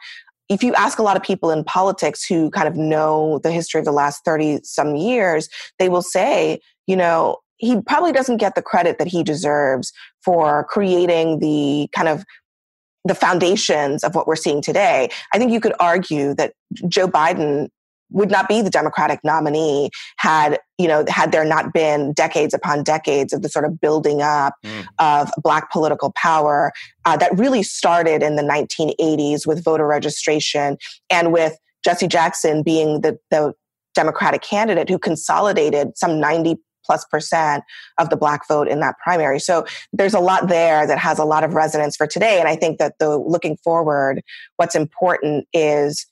if 0.49 0.61
you 0.63 0.73
ask 0.75 0.99
a 0.99 1.03
lot 1.03 1.17
of 1.17 1.23
people 1.23 1.49
in 1.49 1.63
politics 1.63 2.23
who 2.25 2.49
kind 2.51 2.67
of 2.67 2.75
know 2.75 3.39
the 3.39 3.51
history 3.51 3.79
of 3.79 3.85
the 3.85 3.91
last 3.91 4.23
30 4.25 4.59
some 4.63 4.95
years 4.95 5.49
they 5.79 5.89
will 5.89 6.01
say 6.01 6.59
you 6.87 6.95
know 6.95 7.37
he 7.57 7.81
probably 7.81 8.11
doesn't 8.11 8.37
get 8.37 8.55
the 8.55 8.61
credit 8.61 8.97
that 8.97 9.07
he 9.07 9.23
deserves 9.23 9.93
for 10.23 10.65
creating 10.65 11.39
the 11.39 11.87
kind 11.95 12.09
of 12.09 12.25
the 13.05 13.15
foundations 13.15 14.03
of 14.03 14.15
what 14.15 14.27
we're 14.27 14.35
seeing 14.35 14.61
today. 14.61 15.09
I 15.31 15.37
think 15.37 15.51
you 15.51 15.61
could 15.61 15.75
argue 15.79 16.33
that 16.33 16.53
Joe 16.87 17.07
Biden 17.07 17.69
would 18.11 18.29
not 18.29 18.47
be 18.47 18.61
the 18.61 18.69
Democratic 18.69 19.19
nominee 19.23 19.89
had 20.17 20.59
you 20.77 20.87
know 20.87 21.05
had 21.07 21.31
there 21.31 21.45
not 21.45 21.73
been 21.73 22.13
decades 22.13 22.53
upon 22.53 22.83
decades 22.83 23.33
of 23.33 23.41
the 23.41 23.49
sort 23.49 23.65
of 23.65 23.79
building 23.79 24.21
up 24.21 24.53
mm. 24.63 24.85
of 24.99 25.31
black 25.41 25.71
political 25.71 26.11
power 26.13 26.71
uh, 27.05 27.17
that 27.17 27.35
really 27.37 27.63
started 27.63 28.21
in 28.21 28.35
the 28.35 28.43
1980s 28.43 29.47
with 29.47 29.63
voter 29.63 29.87
registration 29.87 30.77
and 31.09 31.31
with 31.31 31.57
Jesse 31.83 32.07
Jackson 32.07 32.63
being 32.63 33.01
the 33.01 33.17
the 33.31 33.53
Democratic 33.93 34.41
candidate 34.41 34.89
who 34.89 34.99
consolidated 34.99 35.97
some 35.97 36.19
90 36.19 36.57
plus 36.85 37.05
percent 37.05 37.63
of 37.97 38.09
the 38.09 38.17
black 38.17 38.47
vote 38.47 38.67
in 38.67 38.79
that 38.79 38.95
primary. 39.03 39.39
So 39.39 39.65
there's 39.91 40.13
a 40.13 40.19
lot 40.19 40.47
there 40.47 40.85
that 40.85 40.99
has 40.99 41.17
a 41.17 41.25
lot 41.25 41.43
of 41.43 41.53
resonance 41.53 41.95
for 41.95 42.05
today. 42.05 42.39
And 42.39 42.47
I 42.47 42.55
think 42.55 42.77
that 42.77 42.99
the 42.99 43.17
looking 43.17 43.57
forward, 43.63 44.21
what's 44.57 44.75
important 44.75 45.47
is 45.51 46.05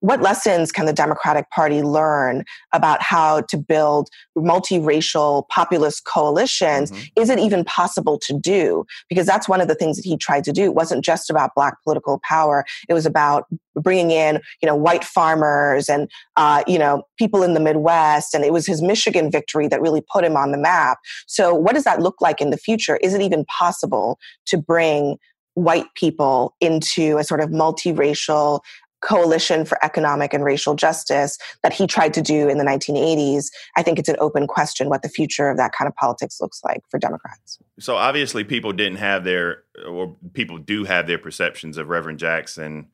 what 0.00 0.20
lessons 0.20 0.72
can 0.72 0.86
the 0.86 0.92
Democratic 0.92 1.50
Party 1.50 1.82
learn 1.82 2.44
about 2.72 3.02
how 3.02 3.42
to 3.42 3.56
build 3.56 4.08
multiracial 4.36 5.46
populist 5.48 6.04
coalitions? 6.04 6.90
Mm-hmm. 6.90 7.20
Is 7.20 7.30
it 7.30 7.38
even 7.38 7.64
possible 7.64 8.18
to 8.18 8.38
do? 8.38 8.84
Because 9.08 9.26
that's 9.26 9.48
one 9.48 9.60
of 9.60 9.68
the 9.68 9.74
things 9.74 9.96
that 9.96 10.04
he 10.04 10.16
tried 10.16 10.44
to 10.44 10.52
do. 10.52 10.64
It 10.64 10.74
wasn't 10.74 11.04
just 11.04 11.30
about 11.30 11.54
black 11.54 11.74
political 11.84 12.20
power. 12.26 12.64
It 12.88 12.94
was 12.94 13.06
about 13.06 13.44
bringing 13.74 14.10
in, 14.10 14.40
you 14.62 14.66
know, 14.66 14.74
white 14.74 15.04
farmers 15.04 15.88
and, 15.88 16.10
uh, 16.36 16.64
you 16.66 16.78
know, 16.78 17.04
people 17.18 17.42
in 17.42 17.54
the 17.54 17.60
Midwest. 17.60 18.34
And 18.34 18.44
it 18.44 18.52
was 18.52 18.66
his 18.66 18.82
Michigan 18.82 19.30
victory 19.30 19.68
that 19.68 19.80
really 19.80 20.02
put 20.12 20.24
him 20.24 20.36
on 20.36 20.50
the 20.50 20.58
map. 20.58 20.98
So 21.26 21.54
what 21.54 21.74
does 21.74 21.84
that 21.84 22.00
look 22.00 22.20
like 22.20 22.40
in 22.40 22.50
the 22.50 22.56
future? 22.56 22.96
Is 22.96 23.14
it 23.14 23.20
even 23.20 23.44
possible 23.44 24.18
to 24.46 24.56
bring 24.56 25.18
white 25.54 25.86
people 25.94 26.54
into 26.60 27.18
a 27.18 27.24
sort 27.24 27.40
of 27.40 27.50
multiracial 27.50 28.60
coalition 29.00 29.64
for 29.64 29.82
economic 29.84 30.34
and 30.34 30.44
racial 30.44 30.74
justice 30.74 31.38
that 31.62 31.72
he 31.72 31.86
tried 31.86 32.14
to 32.14 32.22
do 32.22 32.48
in 32.48 32.58
the 32.58 32.64
1980s, 32.64 33.46
I 33.76 33.82
think 33.82 33.98
it's 33.98 34.08
an 34.08 34.16
open 34.18 34.46
question 34.46 34.88
what 34.88 35.02
the 35.02 35.08
future 35.08 35.48
of 35.48 35.56
that 35.56 35.72
kind 35.72 35.88
of 35.88 35.94
politics 35.96 36.40
looks 36.40 36.62
like 36.64 36.82
for 36.88 36.98
Democrats. 36.98 37.58
So 37.78 37.96
obviously, 37.96 38.44
people 38.44 38.72
didn't 38.72 38.98
have 38.98 39.24
their, 39.24 39.64
or 39.86 40.16
people 40.32 40.58
do 40.58 40.84
have 40.84 41.06
their 41.06 41.18
perceptions 41.18 41.76
of 41.76 41.88
Reverend 41.88 42.18
Jackson, 42.18 42.88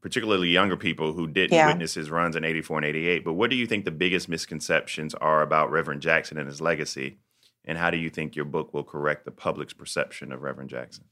particularly 0.00 0.48
younger 0.48 0.76
people 0.76 1.12
who 1.12 1.26
didn't 1.26 1.54
yeah. 1.54 1.68
witness 1.68 1.94
his 1.94 2.10
runs 2.10 2.36
in 2.36 2.44
84 2.44 2.78
and 2.78 2.86
88. 2.86 3.24
But 3.24 3.34
what 3.34 3.50
do 3.50 3.56
you 3.56 3.66
think 3.66 3.84
the 3.84 3.90
biggest 3.90 4.28
misconceptions 4.28 5.14
are 5.14 5.42
about 5.42 5.70
Reverend 5.70 6.02
Jackson 6.02 6.38
and 6.38 6.46
his 6.46 6.60
legacy? 6.60 7.18
And 7.64 7.78
how 7.78 7.90
do 7.90 7.96
you 7.96 8.10
think 8.10 8.36
your 8.36 8.44
book 8.44 8.74
will 8.74 8.84
correct 8.84 9.24
the 9.24 9.30
public's 9.30 9.72
perception 9.72 10.32
of 10.32 10.42
Reverend 10.42 10.70
Jackson? 10.70 11.04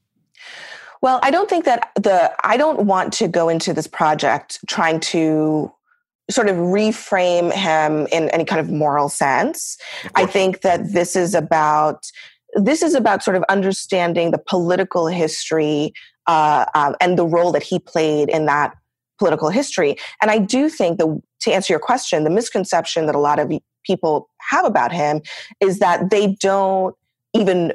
Well, 1.03 1.19
I 1.23 1.33
don't 1.33 1.51
think 1.51 1.65
that 1.65 1.91
the 1.97 2.33
I 2.45 2.57
don't 2.57 2.87
want 2.87 3.13
to 3.15 3.29
go 3.29 3.49
into 3.49 3.75
this 3.75 3.89
project 3.89 4.61
trying 4.69 5.01
to 5.01 5.73
sort 6.31 6.49
of 6.49 6.57
reframe 6.57 7.53
him 7.53 8.07
in 8.13 8.31
any 8.31 8.45
kind 8.45 8.61
of 8.61 8.71
moral 8.71 9.09
sense. 9.09 9.77
I 10.15 10.27
think 10.27 10.61
that 10.61 10.93
this 10.93 11.17
is 11.17 11.35
about 11.35 12.07
this 12.55 12.83
is 12.83 12.95
about 12.95 13.25
sort 13.25 13.37
of 13.37 13.43
understanding 13.49 14.31
the 14.31 14.39
political 14.39 15.09
history 15.09 15.93
uh, 16.29 16.67
um, 16.75 16.95
and 17.01 17.19
the 17.19 17.27
role 17.27 17.51
that 17.51 17.65
he 17.65 17.81
played 17.81 18.29
in 18.29 18.47
that 18.47 18.75
political 19.19 19.51
history. 19.51 19.97
And 20.21 20.31
I 20.31 20.39
do 20.39 20.69
think 20.69 20.99
the 20.99 21.21
to 21.41 21.53
answer 21.53 21.73
your 21.73 21.81
question, 21.81 22.23
the 22.23 22.31
misconception 22.31 23.07
that 23.07 23.17
a 23.17 23.19
lot 23.19 23.41
of 23.41 23.51
people 23.85 24.29
have 24.51 24.65
about 24.65 24.93
him 24.93 25.21
is 25.61 25.81
that 25.81 26.11
they 26.11 26.37
don't 26.41 26.95
even 27.35 27.73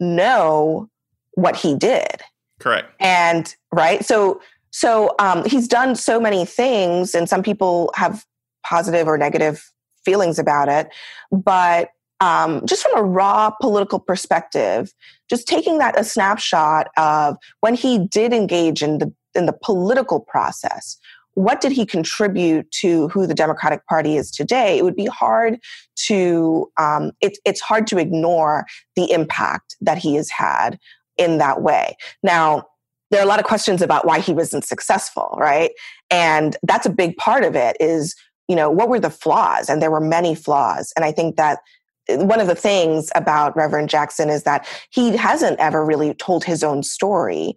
know 0.00 0.90
what 1.32 1.56
he 1.56 1.74
did. 1.74 2.22
Correct. 2.58 2.92
And 3.00 3.54
right. 3.72 4.04
So 4.04 4.40
so 4.70 5.14
um, 5.18 5.44
he's 5.44 5.66
done 5.66 5.96
so 5.96 6.20
many 6.20 6.44
things, 6.44 7.14
and 7.14 7.28
some 7.28 7.42
people 7.42 7.90
have 7.94 8.24
positive 8.64 9.06
or 9.06 9.16
negative 9.16 9.72
feelings 10.04 10.38
about 10.38 10.68
it. 10.68 10.88
But 11.32 11.90
um, 12.20 12.66
just 12.66 12.82
from 12.82 12.98
a 12.98 13.02
raw 13.02 13.50
political 13.50 13.98
perspective, 13.98 14.92
just 15.30 15.46
taking 15.46 15.78
that 15.78 15.98
a 15.98 16.04
snapshot 16.04 16.88
of 16.96 17.36
when 17.60 17.74
he 17.74 17.98
did 17.98 18.32
engage 18.32 18.82
in 18.82 18.98
the 18.98 19.12
in 19.34 19.46
the 19.46 19.52
political 19.52 20.20
process, 20.20 20.96
what 21.34 21.60
did 21.60 21.70
he 21.70 21.86
contribute 21.86 22.68
to 22.72 23.08
who 23.08 23.26
the 23.26 23.34
Democratic 23.34 23.86
Party 23.86 24.16
is 24.16 24.30
today? 24.30 24.76
It 24.76 24.84
would 24.84 24.96
be 24.96 25.06
hard 25.06 25.60
to 26.06 26.70
um, 26.78 27.12
it, 27.20 27.38
it's 27.44 27.60
hard 27.60 27.86
to 27.88 27.98
ignore 27.98 28.66
the 28.96 29.10
impact 29.12 29.76
that 29.80 29.98
he 29.98 30.16
has 30.16 30.30
had 30.30 30.78
in 31.18 31.38
that 31.38 31.62
way. 31.62 31.96
Now, 32.22 32.64
there 33.10 33.20
are 33.20 33.24
a 33.24 33.28
lot 33.28 33.40
of 33.40 33.46
questions 33.46 33.82
about 33.82 34.06
why 34.06 34.20
he 34.20 34.32
wasn't 34.32 34.64
successful, 34.64 35.36
right? 35.38 35.70
And 36.10 36.56
that's 36.62 36.86
a 36.86 36.90
big 36.90 37.16
part 37.16 37.44
of 37.44 37.56
it 37.56 37.76
is, 37.80 38.14
you 38.48 38.56
know, 38.56 38.70
what 38.70 38.88
were 38.88 39.00
the 39.00 39.10
flaws? 39.10 39.68
And 39.68 39.80
there 39.82 39.90
were 39.90 40.00
many 40.00 40.34
flaws. 40.34 40.92
And 40.96 41.04
I 41.04 41.12
think 41.12 41.36
that 41.36 41.60
one 42.08 42.40
of 42.40 42.46
the 42.46 42.54
things 42.54 43.10
about 43.14 43.56
Reverend 43.56 43.90
Jackson 43.90 44.30
is 44.30 44.44
that 44.44 44.66
he 44.90 45.16
hasn't 45.16 45.58
ever 45.58 45.84
really 45.84 46.14
told 46.14 46.44
his 46.44 46.62
own 46.62 46.82
story 46.82 47.54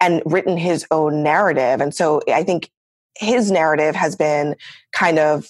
and 0.00 0.22
written 0.26 0.56
his 0.56 0.86
own 0.90 1.22
narrative. 1.22 1.80
And 1.80 1.94
so 1.94 2.20
I 2.28 2.42
think 2.42 2.70
his 3.16 3.50
narrative 3.50 3.94
has 3.94 4.16
been 4.16 4.56
kind 4.92 5.18
of 5.18 5.48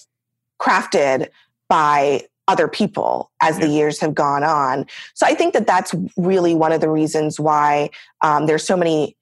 crafted 0.61 1.29
by 1.67 2.23
other 2.47 2.67
people 2.67 3.31
as 3.41 3.57
yeah. 3.57 3.65
the 3.65 3.71
years 3.71 3.99
have 3.99 4.13
gone 4.13 4.43
on. 4.43 4.85
So 5.13 5.25
I 5.25 5.33
think 5.33 5.53
that 5.53 5.67
that's 5.67 5.93
really 6.17 6.53
one 6.53 6.71
of 6.71 6.81
the 6.81 6.89
reasons 6.89 7.39
why 7.39 7.89
um, 8.21 8.45
there's 8.45 8.65
so 8.65 8.77
many 8.77 9.15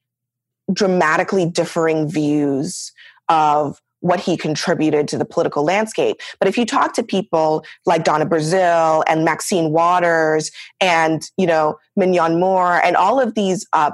dramatically 0.71 1.45
differing 1.45 2.09
views 2.09 2.91
of 3.29 3.81
what 3.99 4.19
he 4.19 4.35
contributed 4.35 5.07
to 5.07 5.17
the 5.17 5.23
political 5.23 5.63
landscape. 5.63 6.19
But 6.37 6.49
if 6.49 6.57
you 6.57 6.65
talk 6.65 6.93
to 6.95 7.03
people 7.03 7.63
like 7.85 8.03
Donna 8.03 8.25
Brazile 8.25 9.01
and 9.07 9.23
Maxine 9.23 9.71
Waters 9.71 10.51
and, 10.81 11.23
you 11.37 11.47
know, 11.47 11.77
Minyon 11.97 12.37
Moore 12.37 12.83
and 12.83 12.97
all 12.97 13.21
of 13.21 13.33
these 13.33 13.65
uh, 13.71 13.91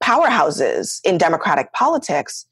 powerhouses 0.00 1.00
in 1.04 1.18
Democratic 1.18 1.72
politics, 1.72 2.46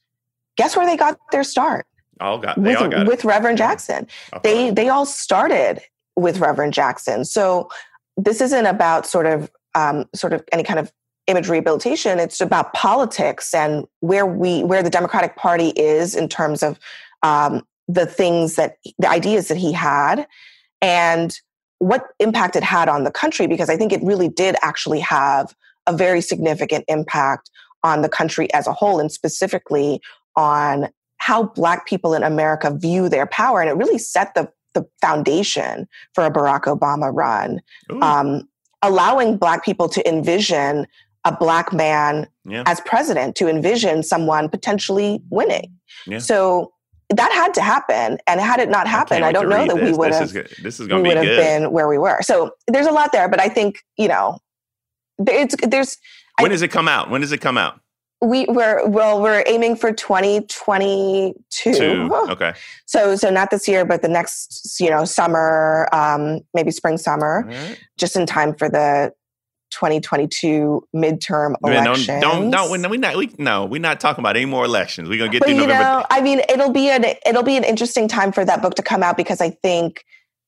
guess 0.57 0.77
where 0.77 0.85
they 0.85 0.97
got 0.97 1.17
their 1.31 1.45
start? 1.45 1.87
All 2.21 2.39
got, 2.39 2.57
they 2.63 2.71
with, 2.71 2.83
all 2.83 2.89
got 2.89 3.07
with 3.07 3.25
Reverend 3.25 3.59
Jackson. 3.59 4.07
They, 4.43 4.71
they 4.71 4.89
all 4.89 5.07
started 5.07 5.81
with 6.17 6.39
Reverend 6.39 6.73
Jackson. 6.73 7.25
So 7.25 7.69
this 8.17 8.41
isn't 8.41 8.67
about 8.67 9.07
sort 9.07 9.27
of, 9.27 9.51
um, 9.75 10.07
sort 10.15 10.33
of 10.33 10.43
any 10.53 10.63
kind 10.63 10.79
of 10.79 10.91
image 11.27 11.49
rehabilitation 11.49 12.19
it's 12.19 12.41
about 12.41 12.73
politics 12.73 13.53
and 13.53 13.85
where 14.01 14.27
we 14.27 14.63
where 14.63 14.83
the 14.83 14.91
democratic 14.91 15.37
party 15.37 15.71
is 15.71 16.15
in 16.15 16.29
terms 16.29 16.63
of 16.63 16.79
um, 17.23 17.63
the 17.89 18.07
things 18.07 18.55
that 18.55 18.77
the 18.99 19.09
ideas 19.09 19.49
that 19.49 19.57
he 19.57 19.73
had 19.73 20.27
and 20.81 21.41
what 21.79 22.07
impact 22.21 22.57
it 22.57 22.63
had 22.63 22.89
on 22.89 23.05
the 23.05 23.11
country 23.11 23.47
because 23.47 23.69
i 23.69 23.77
think 23.77 23.93
it 23.93 24.03
really 24.03 24.29
did 24.29 24.55
actually 24.63 25.01
have 25.01 25.55
a 25.87 25.97
very 25.97 26.21
significant 26.21 26.85
impact 26.89 27.51
on 27.83 28.03
the 28.03 28.09
country 28.09 28.53
as 28.53 28.67
a 28.67 28.73
whole 28.73 29.01
and 29.01 29.11
specifically 29.11 30.01
on 30.37 30.89
how 31.27 31.43
black 31.43 31.87
people 31.87 32.15
in 32.15 32.23
america 32.23 32.71
view 32.71 33.09
their 33.09 33.27
power 33.27 33.61
and 33.61 33.69
it 33.69 33.75
really 33.75 33.99
set 33.99 34.35
the 34.35 34.51
the 34.75 34.87
foundation 35.01 35.89
for 36.15 36.25
a 36.25 36.31
barack 36.31 36.63
obama 36.63 37.11
run 37.13 37.61
um, 38.03 38.47
allowing 38.83 39.37
black 39.37 39.65
people 39.65 39.89
to 39.89 40.07
envision 40.09 40.87
a 41.27 41.37
black 41.37 41.73
man 41.73 42.29
yeah. 42.45 42.63
as 42.67 42.81
president 42.83 43.35
to 43.37 43.49
envision 43.49 44.03
someone 44.03 44.49
potentially 44.49 45.21
winning. 45.29 45.77
Yeah. 46.07 46.19
So 46.19 46.73
that 47.11 47.33
had 47.33 47.53
to 47.55 47.63
happen, 47.63 48.19
and 48.27 48.41
had 48.41 48.61
it 48.61 48.69
not 48.69 48.87
happened, 48.87 49.25
I, 49.25 49.29
I 49.29 49.33
don't 49.33 49.49
know 49.49 49.67
that 49.67 49.77
this. 49.77 49.93
we 49.93 49.97
would 49.97 50.13
this 50.13 50.33
have. 50.33 50.47
Is, 50.47 50.57
this 50.63 50.81
is 50.81 50.81
we 50.83 50.89
going 50.89 51.05
to 51.05 51.09
would 51.09 51.19
have 51.19 51.37
been 51.37 51.71
where 51.73 51.89
we 51.89 51.99
were. 51.99 52.21
So 52.23 52.53
there's 52.67 52.87
a 52.87 52.93
lot 52.93 53.13
there, 53.13 53.29
but 53.29 53.41
I 53.41 53.49
think 53.49 53.79
you 53.97 54.09
know, 54.09 54.39
it's 55.19 55.55
there's. 55.63 55.99
When 56.41 56.51
I, 56.51 56.55
does 56.55 56.63
it 56.63 56.71
come 56.71 56.89
out? 56.89 57.11
When 57.11 57.21
does 57.21 57.33
it 57.33 57.41
come 57.41 57.59
out? 57.59 57.81
We 58.23 58.47
were 58.47 58.87
well, 58.89 59.21
we're 59.21 59.45
aiming 59.47 59.77
for 59.77 59.93
2022. 59.93 61.35
Two. 61.51 62.11
Okay. 62.31 62.55
So 62.89 63.17
so 63.17 63.31
not 63.31 63.51
this 63.51 63.67
year, 63.69 63.85
but 63.85 64.01
the 64.03 64.09
next 64.09 64.81
you 64.81 64.89
know 64.89 65.05
summer, 65.05 65.89
um, 65.93 66.41
maybe 66.55 66.71
spring 66.71 66.97
summer, 66.99 67.45
right. 67.47 67.79
just 67.99 68.17
in 68.17 68.27
time 68.27 68.55
for 68.55 68.69
the 68.69 69.13
2022 69.71 70.87
midterm 70.95 71.57
Man, 71.63 71.87
elections. 71.87 72.07
don't 72.07 72.51
don't 72.51 72.81
no, 72.81 72.89
we 72.89 72.97
not 72.97 73.17
we 73.17 73.35
no 73.39 73.67
we're 73.67 73.81
not 73.81 74.01
talking 74.01 74.23
about 74.23 74.37
any 74.37 74.47
more 74.47 74.65
elections. 74.65 75.09
We're 75.09 75.19
gonna 75.19 75.31
get 75.31 75.41
but 75.41 75.47
through 75.49 75.57
you 75.57 75.61
November. 75.63 75.83
know, 75.83 76.07
I 76.11 76.21
mean, 76.23 76.41
it'll 76.49 76.73
be 76.73 76.89
an 76.89 77.05
it'll 77.27 77.43
be 77.43 77.57
an 77.57 77.65
interesting 77.65 78.09
time 78.09 78.33
for 78.33 78.45
that 78.45 78.63
book 78.63 78.75
to 78.77 78.83
come 78.83 79.03
out 79.03 79.17
because 79.17 79.41
I 79.41 79.51
think 79.51 80.05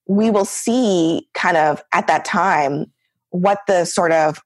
we 0.06 0.30
will 0.30 0.44
see 0.44 1.28
kind 1.34 1.56
of 1.56 1.82
at 1.92 2.06
that 2.06 2.24
time 2.24 2.86
what 3.30 3.58
the 3.66 3.84
sort 3.84 4.12
of 4.12 4.40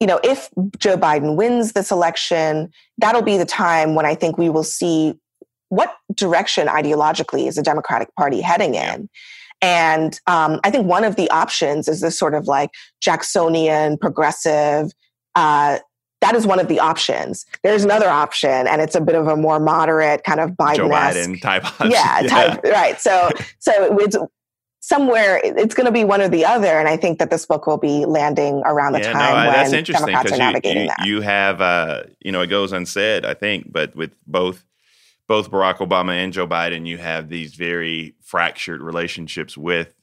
you 0.00 0.06
know 0.06 0.20
if 0.22 0.48
Joe 0.78 0.96
Biden 0.96 1.36
wins 1.36 1.72
this 1.72 1.90
election, 1.90 2.70
that'll 2.98 3.22
be 3.22 3.36
the 3.36 3.44
time 3.44 3.94
when 3.94 4.06
I 4.06 4.14
think 4.14 4.38
we 4.38 4.48
will 4.48 4.64
see 4.64 5.14
what 5.68 5.94
direction 6.14 6.66
ideologically 6.66 7.46
is 7.46 7.56
the 7.56 7.62
Democratic 7.62 8.14
Party 8.14 8.40
heading 8.40 8.74
in. 8.74 9.08
And 9.60 10.18
um, 10.26 10.60
I 10.64 10.70
think 10.70 10.86
one 10.86 11.04
of 11.04 11.16
the 11.16 11.28
options 11.30 11.88
is 11.88 12.00
this 12.00 12.18
sort 12.18 12.34
of 12.34 12.46
like 12.46 12.70
Jacksonian 13.00 13.98
progressive. 13.98 14.92
Uh, 15.34 15.78
that 16.20 16.34
is 16.34 16.46
one 16.46 16.58
of 16.58 16.68
the 16.68 16.80
options. 16.80 17.46
There's 17.62 17.84
another 17.84 18.08
option, 18.08 18.66
and 18.66 18.80
it's 18.80 18.94
a 18.94 19.00
bit 19.00 19.14
of 19.14 19.28
a 19.28 19.36
more 19.36 19.60
moderate 19.60 20.24
kind 20.24 20.40
of 20.40 20.50
Biden. 20.52 20.90
Biden 20.90 21.40
type. 21.40 21.64
option. 21.64 21.90
Yeah, 21.90 22.22
type, 22.28 22.64
right. 22.64 23.00
So, 23.00 23.30
so 23.58 23.96
it's 23.98 24.16
somewhere. 24.88 25.40
It's 25.44 25.74
going 25.74 25.86
to 25.86 25.92
be 25.92 26.04
one 26.04 26.20
or 26.20 26.28
the 26.28 26.44
other, 26.44 26.78
and 26.78 26.88
I 26.88 26.96
think 26.96 27.18
that 27.18 27.30
this 27.30 27.44
book 27.44 27.66
will 27.66 27.76
be 27.76 28.06
landing 28.06 28.62
around 28.64 28.92
the 28.92 29.00
Yeah, 29.00 29.12
time 29.12 29.36
no, 29.36 29.50
when 29.50 29.52
that's 29.52 29.72
interesting 29.72 30.06
because 30.06 30.32
you, 30.32 30.38
that. 30.38 31.06
you, 31.06 31.16
you 31.16 31.20
have, 31.20 31.60
uh, 31.60 32.04
you 32.20 32.32
know, 32.32 32.40
it 32.40 32.46
goes 32.46 32.72
unsaid, 32.72 33.24
I 33.24 33.34
think, 33.34 33.70
but 33.70 33.94
with 33.94 34.12
both 34.26 34.64
both 35.26 35.50
Barack 35.50 35.76
Obama 35.76 36.12
and 36.12 36.32
Joe 36.32 36.46
Biden, 36.48 36.86
you 36.86 36.96
have 36.96 37.28
these 37.28 37.54
very 37.54 38.14
fractured 38.22 38.80
relationships 38.80 39.58
with. 39.58 39.94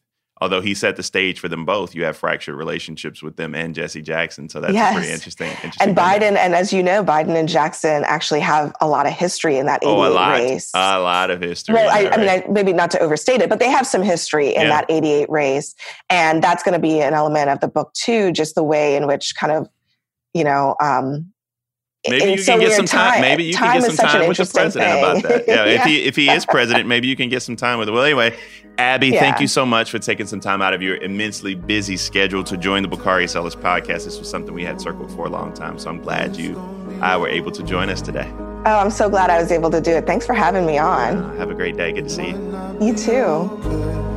Although 0.41 0.59
he 0.59 0.73
set 0.73 0.97
the 0.97 1.03
stage 1.03 1.39
for 1.39 1.47
them 1.47 1.63
both, 1.63 1.95
you 1.95 2.03
have 2.03 2.17
fractured 2.17 2.55
relationships 2.55 3.23
with 3.23 3.38
them 3.38 3.55
and 3.55 3.73
Jesse 3.73 4.01
Jackson. 4.01 4.49
So 4.49 4.59
that's 4.59 4.73
Yes. 4.73 4.93
pretty 4.93 5.09
interesting. 5.09 5.47
interesting 5.63 5.88
and. 5.88 5.95
Biden, 5.97 6.36
and 6.36 6.53
as 6.53 6.73
you 6.73 6.83
know, 6.83 7.05
Biden 7.05 7.36
and 7.38 7.47
Jackson 7.47 8.03
actually 8.05 8.41
have 8.41 8.73
a 8.81 8.88
lot 8.88 9.05
of 9.05 9.13
history 9.13 9.57
in 9.57 9.65
that 9.67 9.81
88 9.81 9.93
oh, 9.93 10.05
a 10.05 10.11
lot, 10.13 10.33
race. 10.33 10.71
a 10.73 10.99
lot 10.99 11.31
of 11.31 11.39
history. 11.39 11.75
well, 11.75 11.89
I, 11.89 12.09
I 12.09 12.17
mean. 12.17 12.27
I, 12.29 12.43
maybe 12.49 12.73
not 12.73 12.91
to 12.91 12.99
overstate 12.99 13.39
it, 13.41 13.49
but 13.49 13.59
they 13.59 13.69
have 13.69 13.88
some 13.88 14.01
history 14.03 14.53
in 14.53 14.63
Yeah. 14.63 14.67
that 14.81 14.86
88 14.89 15.29
race. 15.29 15.73
And 16.09 16.43
that's 16.43 16.63
going 16.63 16.73
to 16.73 16.79
be 16.79 16.99
an 16.99 17.13
element 17.13 17.49
of 17.49 17.61
the 17.61 17.69
book, 17.69 17.93
too, 17.93 18.33
just 18.33 18.55
the 18.55 18.63
way 18.63 18.97
in 18.97 19.07
which 19.07 19.36
kind 19.36 19.53
of, 19.53 19.69
you 20.33 20.43
know, 20.43 20.75
um, 20.81 21.31
Maybe 22.07 22.31
you 22.31 22.37
so 22.37 22.53
can 22.53 22.61
get 22.61 22.73
some 22.73 22.85
time. 22.85 23.21
Maybe 23.21 23.43
you 23.43 23.53
time 23.53 23.73
can 23.73 23.81
get 23.81 23.91
some 23.91 24.07
time 24.07 24.27
with 24.27 24.37
the 24.37 24.45
president 24.45 24.99
about 24.99 25.23
that. 25.23 25.47
Yeah, 25.47 25.65
if 25.65 25.83
he 25.85 26.03
if 26.03 26.15
he 26.15 26.29
is 26.29 26.45
president, 26.45 26.87
maybe 26.87 27.07
you 27.07 27.15
can 27.15 27.29
get 27.29 27.41
some 27.41 27.55
time 27.55 27.79
with 27.79 27.89
it. 27.89 27.91
Well, 27.91 28.03
anyway, 28.03 28.37
Abby, 28.77 29.11
thank 29.11 29.39
you 29.39 29.47
so 29.47 29.65
much 29.65 29.91
for 29.91 29.99
taking 29.99 30.27
some 30.27 30.39
time 30.39 30.61
out 30.61 30.73
of 30.73 30.81
your 30.81 30.97
immensely 30.97 31.55
busy 31.55 31.97
schedule 31.97 32.43
to 32.43 32.57
join 32.57 32.81
the 32.81 32.87
Bakari 32.87 33.27
Sellers 33.27 33.55
podcast. 33.55 34.05
This 34.05 34.19
was 34.19 34.29
something 34.29 34.53
we 34.53 34.63
had 34.63 34.79
circled 34.79 35.11
for 35.11 35.25
a 35.25 35.29
long 35.29 35.53
time, 35.53 35.79
so 35.79 35.89
I'm 35.89 36.01
glad 36.01 36.35
you 36.35 36.57
I 37.01 37.17
were 37.17 37.29
able 37.29 37.51
to 37.51 37.63
join 37.63 37.89
us 37.89 38.01
today. 38.01 38.29
Oh, 38.67 38.79
I'm 38.79 38.89
so 38.89 39.09
glad 39.09 39.29
I 39.29 39.39
was 39.39 39.51
able 39.51 39.69
to 39.71 39.79
do 39.79 39.91
it. 39.91 40.07
Thanks 40.07 40.25
for 40.25 40.33
having 40.33 40.65
me 40.65 40.77
on. 40.77 41.17
Uh, 41.17 41.35
have 41.35 41.51
a 41.51 41.53
great 41.53 41.77
day. 41.77 41.91
Good 41.91 42.05
to 42.05 42.09
see 42.09 42.29
you. 42.29 42.77
You 42.81 42.95
too. 42.95 44.14